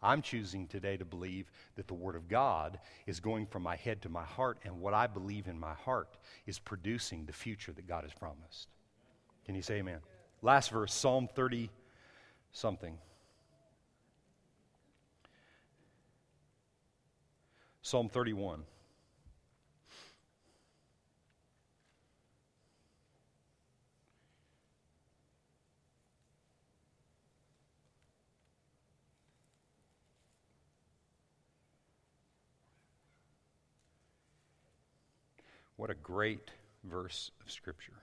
I'm 0.02 0.20
choosing 0.20 0.66
today 0.66 0.98
to 0.98 1.06
believe 1.06 1.50
that 1.76 1.88
the 1.88 1.94
Word 1.94 2.14
of 2.14 2.28
God 2.28 2.78
is 3.06 3.20
going 3.20 3.46
from 3.46 3.62
my 3.62 3.74
head 3.74 4.02
to 4.02 4.10
my 4.10 4.24
heart, 4.24 4.58
and 4.64 4.82
what 4.82 4.92
I 4.92 5.06
believe 5.06 5.46
in 5.46 5.58
my 5.58 5.72
heart 5.72 6.18
is 6.44 6.58
producing 6.58 7.24
the 7.24 7.32
future 7.32 7.72
that 7.72 7.88
God 7.88 8.04
has 8.04 8.12
promised. 8.12 8.68
Can 9.46 9.54
you 9.54 9.62
say 9.62 9.76
amen? 9.76 10.00
Last 10.42 10.70
verse, 10.70 10.92
Psalm 10.92 11.26
30 11.34 11.70
something. 12.52 12.98
Psalm 17.80 18.10
31. 18.10 18.64
What 35.76 35.90
a 35.90 35.94
great 35.94 36.50
verse 36.84 37.30
of 37.44 37.50
Scripture. 37.50 38.02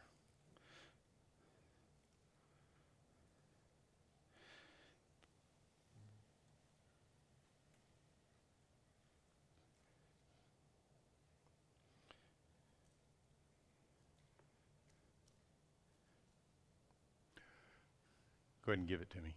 Go 18.65 18.73
ahead 18.73 18.79
and 18.79 18.87
give 18.87 19.01
it 19.01 19.09
to 19.09 19.21
me. 19.21 19.35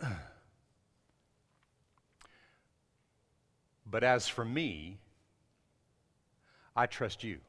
But 3.92 4.02
as 4.02 4.26
for 4.26 4.42
me, 4.42 4.98
I 6.74 6.86
trust 6.86 7.22
you, 7.22 7.40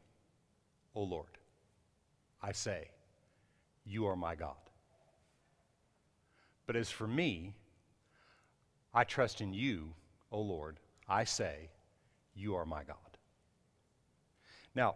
O 0.93 1.01
Lord. 1.01 1.37
I 2.41 2.51
say, 2.51 2.89
You 3.85 4.07
are 4.07 4.17
my 4.17 4.35
God. 4.35 4.57
But 6.67 6.75
as 6.75 6.91
for 6.91 7.07
me, 7.07 7.55
I 8.93 9.05
trust 9.05 9.39
in 9.39 9.53
you, 9.53 9.93
O 10.33 10.41
Lord. 10.41 10.81
I 11.07 11.23
say, 11.23 11.69
You 12.35 12.55
are 12.55 12.65
my 12.65 12.83
God. 12.83 12.97
Now, 14.75 14.95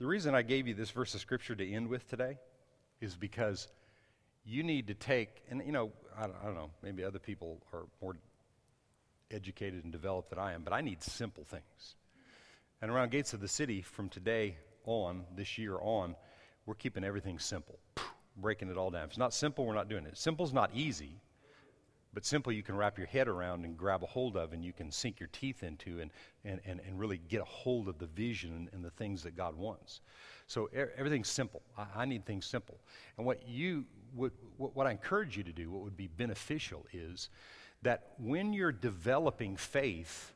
the 0.00 0.06
reason 0.06 0.34
I 0.34 0.42
gave 0.42 0.66
you 0.66 0.74
this 0.74 0.90
verse 0.90 1.14
of 1.14 1.20
scripture 1.20 1.54
to 1.54 1.72
end 1.72 1.86
with 1.86 2.08
today 2.10 2.38
is 3.00 3.14
because 3.14 3.68
you 4.44 4.64
need 4.64 4.88
to 4.88 4.94
take, 4.94 5.44
and 5.48 5.62
you 5.64 5.70
know, 5.70 5.92
I 6.18 6.22
don't, 6.22 6.36
I 6.42 6.46
don't 6.46 6.56
know, 6.56 6.70
maybe 6.82 7.04
other 7.04 7.20
people 7.20 7.62
are 7.72 7.84
more 8.02 8.16
educated 9.30 9.84
and 9.84 9.92
developed 9.92 10.30
that 10.30 10.38
I 10.38 10.52
am, 10.52 10.62
but 10.62 10.72
I 10.72 10.80
need 10.80 11.02
simple 11.02 11.44
things. 11.44 11.96
And 12.82 12.90
around 12.90 13.10
Gates 13.10 13.34
of 13.34 13.40
the 13.40 13.48
City, 13.48 13.82
from 13.82 14.08
today 14.08 14.56
on, 14.84 15.24
this 15.36 15.58
year 15.58 15.78
on, 15.80 16.16
we're 16.66 16.74
keeping 16.74 17.04
everything 17.04 17.38
simple, 17.38 17.78
breaking 18.36 18.70
it 18.70 18.76
all 18.76 18.90
down. 18.90 19.04
If 19.04 19.10
it's 19.10 19.18
not 19.18 19.34
simple, 19.34 19.66
we're 19.66 19.74
not 19.74 19.88
doing 19.88 20.06
it. 20.06 20.16
Simple's 20.16 20.52
not 20.52 20.70
easy, 20.74 21.20
but 22.12 22.24
simple 22.24 22.52
you 22.52 22.62
can 22.62 22.76
wrap 22.76 22.98
your 22.98 23.06
head 23.06 23.28
around 23.28 23.64
and 23.64 23.76
grab 23.76 24.02
a 24.02 24.06
hold 24.06 24.36
of 24.36 24.52
and 24.52 24.64
you 24.64 24.72
can 24.72 24.90
sink 24.90 25.20
your 25.20 25.28
teeth 25.32 25.62
into 25.62 26.00
and, 26.00 26.10
and, 26.44 26.60
and, 26.64 26.80
and 26.86 26.98
really 26.98 27.18
get 27.18 27.40
a 27.40 27.44
hold 27.44 27.88
of 27.88 27.98
the 27.98 28.06
vision 28.06 28.68
and 28.72 28.84
the 28.84 28.90
things 28.90 29.22
that 29.22 29.36
God 29.36 29.54
wants. 29.56 30.00
So 30.46 30.68
er, 30.76 30.92
everything's 30.96 31.28
simple. 31.28 31.62
I, 31.78 31.86
I, 31.96 32.04
need 32.06 32.26
things 32.26 32.46
simple. 32.46 32.78
And 33.16 33.26
what 33.26 33.48
you 33.48 33.84
would, 34.14 34.32
what, 34.56 34.74
what 34.74 34.86
I 34.86 34.90
encourage 34.90 35.36
you 35.36 35.44
to 35.44 35.52
do, 35.52 35.70
what 35.70 35.82
would 35.82 35.96
be 35.96 36.08
beneficial 36.08 36.84
is 36.92 37.28
that 37.82 38.12
when 38.18 38.52
you're 38.52 38.72
developing 38.72 39.56
faith 39.56 40.32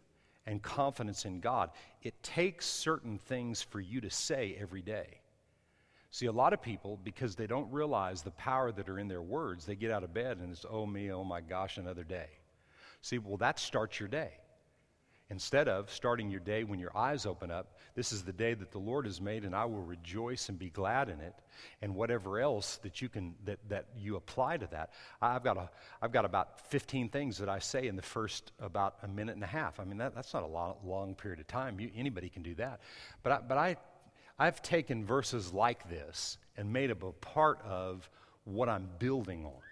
and 0.47 0.63
confidence 0.63 1.25
in 1.25 1.41
God, 1.41 1.71
it 2.03 2.23
takes 2.23 2.67
certain 2.67 3.19
things 3.19 3.63
for 3.63 3.81
you 3.81 4.01
to 4.01 4.11
say 4.11 4.57
every 4.61 4.83
day. 4.83 5.21
See, 6.11 6.27
a 6.27 6.33
lot 6.33 6.53
of 6.53 6.63
people, 6.63 6.99
because 7.03 7.35
they 7.35 7.47
don't 7.47 7.71
realize 7.73 8.23
the 8.23 8.31
power 8.33 8.71
that 8.73 8.89
are 8.89 8.99
in 8.99 9.09
their 9.09 9.23
words, 9.23 9.67
they 9.67 9.75
get 9.75 9.91
out 9.91 10.05
of 10.05 10.15
bed 10.15 10.39
and 10.39 10.53
it's, 10.53 10.65
oh 10.71 10.87
me, 10.87 11.11
oh 11.11 11.25
my 11.25 11.41
gosh, 11.41 11.77
another 11.77 12.05
day. 12.05 12.29
See, 13.01 13.19
well, 13.19 13.37
that 13.39 13.59
starts 13.59 13.99
your 13.99 14.09
day. 14.09 14.33
Instead 15.31 15.69
of 15.69 15.91
starting 15.91 16.31
your 16.31 16.41
day 16.41 16.65
when 16.65 16.79
your 16.79 16.95
eyes 16.95 17.25
open 17.25 17.51
up, 17.51 17.79
this 17.95 18.13
is 18.13 18.23
the 18.25 18.33
day 18.33 18.53
that 18.53 18.71
the 18.71 18.79
Lord 18.79 19.07
has 19.07 19.23
made, 19.23 19.45
and 19.45 19.57
I 19.57 19.65
will 19.65 19.81
rejoice 19.81 20.51
and 20.51 20.59
be 20.59 20.69
glad 20.69 21.09
in 21.09 21.19
it. 21.21 21.35
And 21.81 21.95
whatever 21.95 22.39
else 22.41 22.77
that 22.83 23.01
you 23.01 23.09
can 23.09 23.35
that, 23.47 23.59
that 23.71 23.87
you 23.97 24.17
apply 24.17 24.59
to 24.59 24.67
that, 24.67 24.91
I've 25.23 25.43
got 25.43 25.57
a 25.57 25.71
I've 26.03 26.13
got 26.13 26.27
about 26.27 26.61
15 26.69 27.09
things 27.09 27.39
that 27.39 27.49
I 27.49 27.59
say 27.59 27.87
in 27.87 27.97
the 27.97 28.03
first 28.03 28.53
about 28.61 28.97
a 29.03 29.09
minute 29.09 29.35
and 29.35 29.43
a 29.43 29.49
half. 29.49 29.81
I 29.81 29.85
mean 29.85 29.97
that, 29.99 30.15
that's 30.15 30.35
not 30.35 30.43
a 30.43 30.47
long, 30.47 30.77
long 30.85 31.15
period 31.15 31.41
of 31.41 31.47
time. 31.47 31.81
You, 31.81 31.91
anybody 31.97 32.29
can 32.29 32.43
do 32.43 32.55
that, 32.57 32.81
but 33.23 33.33
I, 33.33 33.39
but 33.41 33.57
I 33.57 33.77
I've 34.39 34.61
taken 34.61 35.07
verses 35.07 35.55
like 35.55 35.89
this 35.89 36.37
and 36.57 36.71
made 36.71 36.91
them 36.91 37.03
a 37.03 37.13
part 37.13 37.63
of 37.63 38.11
what 38.45 38.69
I'm 38.69 38.89
building 38.99 39.47
on. 39.47 39.63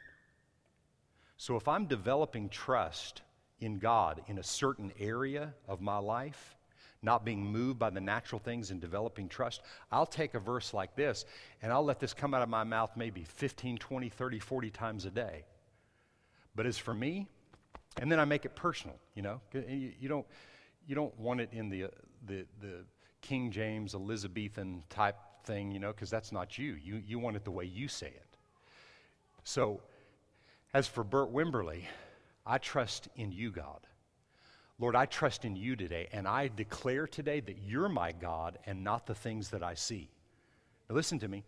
So 1.37 1.57
if 1.57 1.69
I'm 1.69 1.87
developing 1.87 2.49
trust 2.49 3.21
in 3.63 3.79
God 3.79 4.23
in 4.27 4.39
a 4.39 4.43
certain 4.43 4.93
area 4.99 5.55
of 5.69 5.81
my 5.81 5.99
life, 5.99 6.57
not 7.01 7.25
being 7.25 7.45
moved 7.45 7.79
by 7.79 7.91
the 7.91 8.01
natural 8.01 8.41
things 8.41 8.71
and 8.71 8.81
developing 8.81 9.29
trust, 9.29 9.63
I'll 9.91 10.07
take 10.07 10.35
a 10.35 10.41
verse 10.41 10.75
like 10.75 10.95
this 10.97 11.25
and 11.63 11.73
I'll 11.73 11.85
let 11.85 12.01
this 12.01 12.13
come 12.13 12.35
out 12.35 12.43
of 12.43 12.49
my 12.49 12.65
mouth 12.65 12.91
maybe 12.97 13.25
15, 13.25 13.79
20, 13.79 14.09
30, 14.09 14.39
40 14.39 14.71
times 14.71 15.05
a 15.05 15.11
day. 15.11 15.45
But 16.55 16.67
as 16.67 16.77
for 16.77 16.93
me, 16.93 17.29
and 18.01 18.11
then 18.11 18.19
I 18.19 18.25
make 18.25 18.45
it 18.45 18.55
personal, 18.55 18.97
you 19.15 19.23
know, 19.23 19.41
you, 19.55 19.93
you 20.01 20.09
don't, 20.09 20.27
you 20.87 20.95
don't 20.95 21.17
want 21.19 21.41
it 21.41 21.51
in 21.53 21.69
the, 21.69 21.85
uh, 21.85 21.89
the, 22.27 22.47
the 22.61 22.85
King 23.21 23.51
James 23.51 23.95
Elizabethan 23.95 24.83
type 24.91 25.17
thing, 25.45 25.71
you 25.71 25.79
know, 25.79 25.93
because 25.93 26.11
that's 26.11 26.33
not 26.33 26.59
you. 26.59 26.77
you. 26.83 27.03
You 27.05 27.19
want 27.19 27.37
it 27.37 27.45
the 27.45 27.51
way 27.51 27.65
you 27.65 27.89
say 27.89 28.09
it. 28.09 28.37
So, 29.45 29.81
as 30.75 30.87
for 30.87 31.05
Bert 31.05 31.33
Wimberly, 31.33 31.83
I 32.45 32.59
trust 32.59 33.09
in 33.17 33.33
you, 33.33 33.51
God. 33.51 33.87
Lord, 34.79 34.97
I 34.97 35.07
trust 35.07 35.45
in 35.45 35.55
you 35.55 35.77
today, 35.77 36.09
and 36.13 36.27
I 36.27 36.49
declare 36.49 37.07
today 37.07 37.41
that 37.41 37.59
you're 37.65 37.89
my 37.89 38.11
God 38.13 38.59
and 38.67 38.83
not 38.83 39.07
the 39.07 39.15
things 39.15 39.51
that 39.51 39.63
I 39.63 39.75
see. 39.75 40.11
Now, 40.89 40.97
listen 40.97 41.19
to 41.21 41.29
me. 41.29 41.45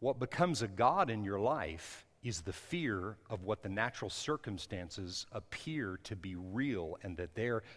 What 0.00 0.18
becomes 0.18 0.62
a 0.62 0.66
God 0.66 1.10
in 1.10 1.22
your 1.22 1.38
life 1.38 2.04
is 2.24 2.40
the 2.40 2.52
fear 2.52 3.16
of 3.30 3.44
what 3.44 3.62
the 3.62 3.68
natural 3.68 4.10
circumstances 4.10 5.26
appear 5.30 6.00
to 6.04 6.16
be 6.16 6.34
real 6.34 6.96
and 7.02 7.16
that 7.16 7.36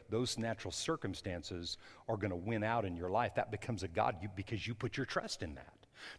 those 0.10 0.38
natural 0.38 0.72
circumstances 0.72 1.78
are 2.08 2.18
going 2.18 2.32
to 2.32 2.36
win 2.36 2.64
out 2.64 2.86
in 2.86 2.96
your 2.96 3.10
life. 3.10 3.36
That 3.36 3.52
becomes 3.52 3.84
a 3.84 3.88
God 3.88 4.16
you, 4.22 4.30
because 4.36 4.66
you 4.66 4.74
put 4.74 4.98
your 4.98 5.06
trust 5.06 5.44
in 5.44 5.54
that. 5.56 5.74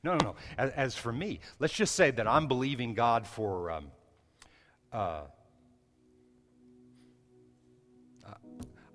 No, 0.04 0.12
no, 0.12 0.18
no. 0.18 0.36
As, 0.57 0.70
as, 0.70 0.94
for 0.94 1.12
me, 1.12 1.40
let's 1.59 1.74
just 1.74 1.96
say 1.96 2.12
that 2.12 2.28
I'm 2.28 2.46
believing 2.46 2.94
God 2.94 3.26
for. 3.26 3.72
Um, 3.72 3.90
uh, 4.92 5.22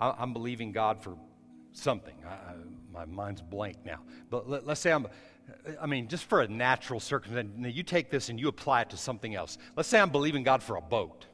I, 0.01 0.23
am 0.23 0.33
believing 0.33 0.71
God 0.71 0.99
for 1.01 1.15
something. 1.71 2.15
I, 2.25 2.31
I, 2.31 2.55
my 2.91 3.05
mind's 3.05 3.41
blank 3.41 3.77
now. 3.85 3.99
But 4.29 4.49
let, 4.49 4.67
us 4.67 4.79
say 4.79 4.91
I'm, 4.91 5.07
I 5.79 5.85
mean, 5.85 6.07
just 6.07 6.25
for 6.25 6.41
a 6.41 6.47
natural 6.47 6.99
circumstance. 6.99 7.51
Now 7.55 7.69
you 7.69 7.83
take 7.83 8.09
this 8.09 8.29
and 8.29 8.39
you 8.39 8.47
apply 8.47 8.81
it 8.81 8.89
to 8.89 8.97
something 8.97 9.35
else. 9.35 9.57
Let's 9.75 9.87
say 9.87 9.99
I'm 9.99 10.09
believing 10.09 10.43
God 10.43 10.63
for 10.63 10.75
a 10.75 10.81
boat. 10.81 11.27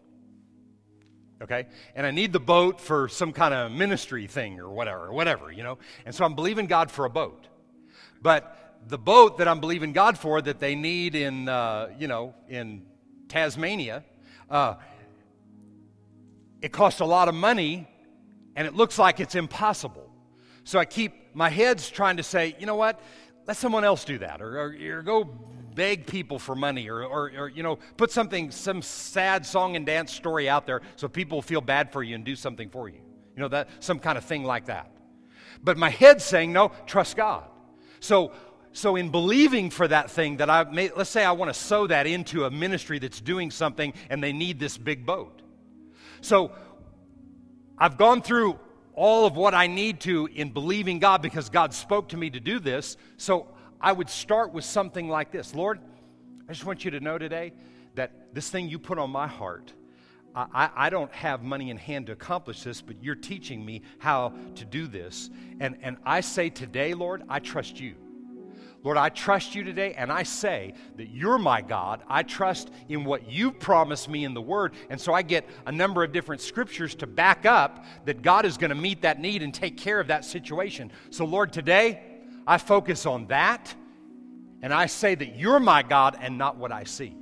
Okay? 1.42 1.68
And 1.96 2.06
I 2.06 2.12
need 2.12 2.34
the 2.34 2.40
boat 2.40 2.82
for 2.82 3.08
some 3.08 3.32
kind 3.32 3.54
of 3.54 3.72
ministry 3.72 4.28
thing 4.28 4.60
or 4.60 4.70
whatever, 4.70 5.12
whatever, 5.12 5.52
you 5.52 5.64
know? 5.64 5.78
And 6.06 6.14
so 6.14 6.26
I'm 6.26 6.36
believing 6.36 6.68
God 6.68 6.92
for 6.92 7.06
a 7.06 7.10
boat. 7.10 7.48
But 8.22 8.80
the 8.88 8.98
boat 8.98 9.38
that 9.38 9.48
I'm 9.48 9.60
believing 9.60 9.94
God 9.94 10.18
for 10.18 10.42
that 10.42 10.60
they 10.60 10.76
need 10.76 11.16
in, 11.16 11.48
uh, 11.48 11.90
you 11.98 12.08
know, 12.08 12.34
in 12.50 12.86
Tasmania, 13.30 14.04
uh, 14.50 14.76
it 16.62 16.72
costs 16.72 17.00
a 17.00 17.06
lot 17.06 17.28
of 17.28 17.36
money 17.36 17.88
and 18.58 18.68
it 18.68 18.76
looks 18.76 19.00
like 19.00 19.22
it's 19.22 19.36
impossible. 19.36 20.12
So 20.66 20.80
I 20.80 20.86
keep 20.86 21.34
my 21.34 21.48
head's 21.48 21.90
trying 21.90 22.18
to 22.18 22.24
say, 22.24 22.56
you 22.60 22.66
know 22.66 22.76
what? 22.76 23.00
Let 23.46 23.56
someone 23.56 23.86
else 23.86 24.04
do 24.04 24.18
that, 24.18 24.42
or, 24.42 24.60
or, 24.60 24.98
or 24.98 25.02
go 25.04 25.24
beg 25.24 26.08
people 26.08 26.40
for 26.40 26.56
money, 26.56 26.90
or, 26.90 27.04
or, 27.06 27.32
or, 27.38 27.50
you 27.50 27.62
know, 27.62 27.78
put 27.96 28.12
something, 28.12 28.50
some 28.50 28.82
sad 28.82 29.46
song 29.46 29.76
and 29.76 29.86
dance 29.86 30.12
story 30.12 30.50
out 30.50 30.66
there 30.66 30.82
so 30.96 31.08
people 31.08 31.42
feel 31.42 31.62
bad 31.62 31.94
for 31.94 32.02
you 32.02 32.16
and 32.16 32.26
do 32.26 32.36
something 32.36 32.70
for 32.70 32.90
you. 32.90 33.00
You 33.36 33.44
know, 33.44 33.48
that 33.50 33.70
some 33.80 34.00
kind 34.00 34.18
of 34.18 34.26
thing 34.26 34.44
like 34.44 34.66
that. 34.66 34.92
But 35.64 35.78
my 35.78 35.92
head's 35.92 36.24
saying, 36.24 36.52
no, 36.52 36.72
trust 36.88 37.16
God. 37.16 37.46
So 38.00 38.34
so 38.74 38.96
in 38.96 39.10
believing 39.10 39.70
for 39.70 39.88
that 39.88 40.12
thing 40.12 40.38
that 40.38 40.50
I 40.50 40.64
may, 40.64 40.92
let's 40.96 41.10
say 41.10 41.24
I 41.24 41.32
want 41.32 41.50
to 41.50 41.60
sow 41.60 41.88
that 41.88 42.06
into 42.06 42.46
a 42.46 42.52
ministry 42.52 43.00
that's 43.00 43.22
doing 43.22 43.50
something 43.50 43.94
and 44.10 44.22
they 44.22 44.34
need 44.34 44.60
this 44.60 44.78
big 44.78 45.06
boat. 45.06 45.42
So 46.22 46.52
I've 47.78 47.98
gone 47.98 48.22
through 48.22 48.60
all 48.94 49.28
of 49.28 49.36
what 49.36 49.54
I 49.54 49.68
need 49.68 50.00
to 50.02 50.28
in 50.34 50.50
believing 50.50 50.98
God 50.98 51.22
because 51.22 51.50
God 51.50 51.74
spoke 51.74 52.10
to 52.10 52.18
me 52.18 52.32
to 52.32 52.40
do 52.40 52.60
this. 52.60 52.98
So 53.18 53.48
I 53.80 53.92
would 53.92 54.10
start 54.10 54.54
with 54.54 54.66
something 54.66 55.08
like 55.08 55.32
this 55.32 55.54
Lord, 55.54 55.80
I 56.50 56.54
just 56.54 56.66
want 56.66 56.84
you 56.84 56.92
to 56.92 57.00
know 57.00 57.18
today 57.18 57.54
that 57.96 58.34
this 58.34 58.50
thing 58.50 58.70
you 58.70 58.80
put 58.80 58.98
on 58.98 59.12
my 59.12 59.28
heart, 59.28 59.74
I, 60.36 60.70
I, 60.76 60.90
don't 60.92 61.12
have 61.14 61.42
money 61.42 61.72
in 61.72 61.78
hand 61.78 62.08
to 62.08 62.12
accomplish 62.12 62.62
this, 62.62 62.80
but 62.80 63.02
you're 63.02 63.16
teaching 63.16 63.66
me 63.66 63.82
how 63.98 64.34
to 64.56 64.66
do 64.66 64.86
this. 64.86 65.32
And, 65.60 65.78
and 65.82 65.98
I 66.06 66.22
say 66.22 66.52
today, 66.52 66.94
Lord, 66.94 67.24
I 67.28 67.40
trust 67.40 67.80
you. 67.80 67.96
Lord, 68.88 68.96
I 68.96 69.10
trust 69.10 69.54
you 69.54 69.66
today, 69.66 69.96
and 69.96 70.10
I 70.10 70.24
say 70.24 70.74
that 70.96 71.10
you're 71.10 71.38
my 71.38 71.60
God. 71.60 72.04
I 72.08 72.24
trust 72.24 72.72
in 72.88 73.04
what 73.04 73.30
you've 73.30 73.60
promised 73.60 74.08
me 74.08 74.24
in 74.24 74.34
the 74.34 74.40
Word. 74.40 74.76
And 74.90 74.98
so 74.98 75.14
I 75.14 75.24
get 75.24 75.46
a 75.66 75.74
number 75.74 76.06
of 76.06 76.14
different 76.14 76.40
scriptures 76.40 76.96
to 76.96 77.06
back 77.06 77.46
up 77.46 77.84
that 78.06 78.22
God 78.22 78.46
is 78.46 78.58
going 78.58 78.70
to 78.70 78.78
meet 78.78 79.02
that 79.02 79.20
need 79.20 79.44
and 79.44 79.54
take 79.54 79.76
care 79.76 80.00
of 80.00 80.08
that 80.08 80.24
situation. 80.24 80.90
So, 81.10 81.26
Lord, 81.26 81.52
today 81.52 82.00
I 82.48 82.60
focus 82.60 83.06
on 83.06 83.28
that, 83.28 83.76
and 84.62 84.74
I 84.74 84.86
say 84.86 85.16
that 85.16 85.36
you're 85.36 85.60
my 85.60 85.84
God 85.84 86.18
and 86.22 86.38
not 86.38 86.56
what 86.56 86.72
I 86.72 86.86
see. 86.86 87.14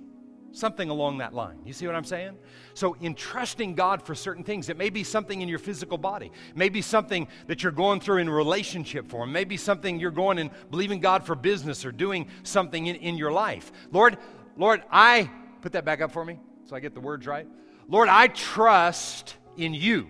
Something 0.56 0.90
along 0.90 1.18
that 1.18 1.34
line. 1.34 1.58
You 1.66 1.74
see 1.74 1.86
what 1.86 1.98
I'm 1.98 2.06
saying? 2.06 2.38
So, 2.76 2.96
in 3.02 3.14
trusting 3.14 3.76
God 3.76 4.02
for 4.02 4.16
certain 4.16 4.42
things, 4.42 4.70
it 4.70 4.78
may 4.78 4.90
be 4.90 5.04
something 5.04 5.42
in 5.42 5.50
your 5.50 5.60
physical 5.60 5.98
body, 5.98 6.32
maybe 6.56 6.82
something 6.82 7.28
that 7.48 7.62
you're 7.62 7.74
going 7.74 8.00
through 8.00 8.20
in 8.20 8.30
relationship 8.30 9.10
form, 9.10 9.34
maybe 9.34 9.58
something 9.58 10.00
you're 10.00 10.12
going 10.12 10.40
and 10.40 10.50
believing 10.72 11.02
God 11.02 11.26
for 11.26 11.36
business 11.36 11.84
or 11.84 11.92
doing 11.92 12.30
something 12.44 12.88
in, 12.88 12.96
in 12.96 13.18
your 13.18 13.34
life. 13.34 13.70
Lord, 13.92 14.18
Lord, 14.56 14.82
I 14.90 15.30
put 15.62 15.74
that 15.74 15.84
back 15.84 16.00
up 16.00 16.14
for 16.14 16.24
me 16.24 16.40
so 16.64 16.78
I 16.78 16.80
get 16.80 16.94
the 16.94 17.02
words 17.02 17.28
right. 17.28 17.48
Lord, 17.90 18.08
I 18.08 18.28
trust 18.28 19.36
in 19.58 19.74
you. 19.74 20.08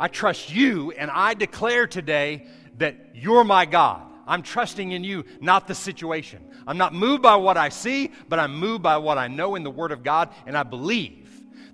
I 0.00 0.08
trust 0.08 0.50
you, 0.50 0.92
and 0.92 1.10
I 1.10 1.34
declare 1.34 1.86
today 1.86 2.46
that 2.78 3.10
you're 3.12 3.44
my 3.44 3.66
God. 3.66 4.13
I'm 4.26 4.42
trusting 4.42 4.92
in 4.92 5.04
you, 5.04 5.24
not 5.40 5.66
the 5.66 5.74
situation. 5.74 6.44
I'm 6.66 6.78
not 6.78 6.94
moved 6.94 7.22
by 7.22 7.36
what 7.36 7.56
I 7.56 7.68
see, 7.68 8.10
but 8.28 8.38
I'm 8.38 8.56
moved 8.56 8.82
by 8.82 8.96
what 8.96 9.18
I 9.18 9.28
know 9.28 9.54
in 9.54 9.62
the 9.62 9.70
Word 9.70 9.92
of 9.92 10.02
God, 10.02 10.30
and 10.46 10.56
I 10.56 10.62
believe 10.62 11.24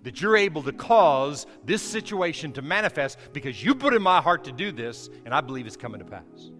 that 0.03 0.21
you're 0.21 0.37
able 0.37 0.63
to 0.63 0.73
cause 0.73 1.47
this 1.65 1.83
situation 1.83 2.53
to 2.53 2.63
manifest 2.63 3.19
because 3.33 3.63
you 3.63 3.75
put 3.75 3.95
in 3.95 4.03
my 4.03 4.21
heart 4.21 4.45
to 4.45 4.53
do 4.53 4.73
this, 4.73 5.11
and 5.25 5.35
I 5.35 5.41
believe 5.41 5.67
it's 5.67 5.77
coming 5.77 6.01
to 6.01 6.07
pass. 6.07 6.51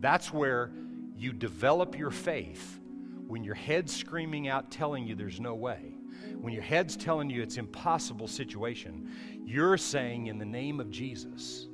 That's 0.00 0.32
where 0.32 0.70
you 1.16 1.32
develop 1.32 1.98
your 1.98 2.10
faith 2.10 2.78
when 3.26 3.44
your 3.44 3.54
head's 3.54 3.94
screaming 3.94 4.48
out, 4.48 4.70
telling 4.70 5.06
you 5.06 5.14
there's 5.14 5.40
no 5.40 5.54
way. 5.54 5.94
When 6.40 6.52
your 6.52 6.62
head's 6.62 6.96
telling 6.96 7.30
you 7.30 7.42
it's 7.42 7.56
impossible 7.56 8.28
situation, 8.28 9.10
you're 9.44 9.76
saying 9.76 10.26
in 10.26 10.38
the 10.38 10.44
name 10.44 10.80
of 10.80 10.90
Jesus, 10.90 11.68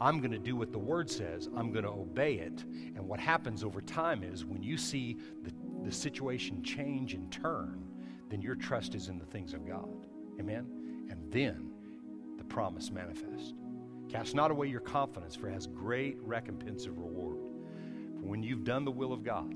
I'm 0.00 0.20
going 0.20 0.32
to 0.32 0.38
do 0.38 0.56
what 0.56 0.72
the 0.72 0.78
word 0.78 1.10
says, 1.10 1.48
I'm 1.54 1.72
going 1.72 1.84
to 1.84 1.90
obey 1.90 2.34
it. 2.34 2.64
And 2.96 3.06
what 3.06 3.20
happens 3.20 3.62
over 3.62 3.80
time 3.82 4.22
is 4.22 4.44
when 4.44 4.62
you 4.62 4.78
see 4.78 5.18
the, 5.42 5.52
the 5.84 5.92
situation 5.92 6.62
change 6.62 7.12
and 7.12 7.30
turn, 7.30 7.84
then 8.30 8.40
your 8.40 8.54
trust 8.54 8.94
is 8.94 9.08
in 9.08 9.18
the 9.18 9.26
things 9.26 9.52
of 9.52 9.66
God. 9.66 9.88
Amen? 10.38 11.06
And 11.10 11.30
then 11.30 11.70
the 12.38 12.44
promise 12.44 12.90
manifests. 12.90 13.52
Cast 14.08 14.34
not 14.34 14.50
away 14.50 14.68
your 14.68 14.80
confidence, 14.80 15.36
for 15.36 15.48
it 15.48 15.52
has 15.52 15.66
great 15.66 16.16
recompense 16.22 16.86
of 16.86 16.98
reward. 16.98 17.36
For 18.20 18.26
when 18.26 18.42
you've 18.42 18.64
done 18.64 18.84
the 18.84 18.90
will 18.90 19.12
of 19.12 19.22
God, 19.22 19.54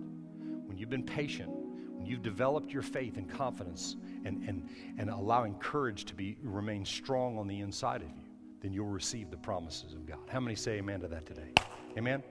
when 0.66 0.76
you've 0.76 0.90
been 0.90 1.04
patient, 1.04 1.50
when 1.50 2.06
you've 2.06 2.22
developed 2.22 2.70
your 2.70 2.82
faith 2.82 3.16
and 3.16 3.28
confidence 3.28 3.96
and, 4.24 4.46
and, 4.46 4.68
and 4.98 5.08
allowing 5.08 5.54
courage 5.54 6.04
to 6.04 6.14
be 6.14 6.36
remain 6.42 6.84
strong 6.84 7.38
on 7.38 7.48
the 7.48 7.60
inside 7.60 8.02
of 8.02 8.08
you, 8.08 8.23
then 8.64 8.72
you'll 8.72 8.86
receive 8.86 9.30
the 9.30 9.36
promises 9.36 9.92
of 9.92 10.06
God. 10.06 10.16
How 10.26 10.40
many 10.40 10.54
say 10.54 10.78
amen 10.78 11.00
to 11.00 11.08
that 11.08 11.26
today? 11.26 11.52
Amen? 11.98 12.22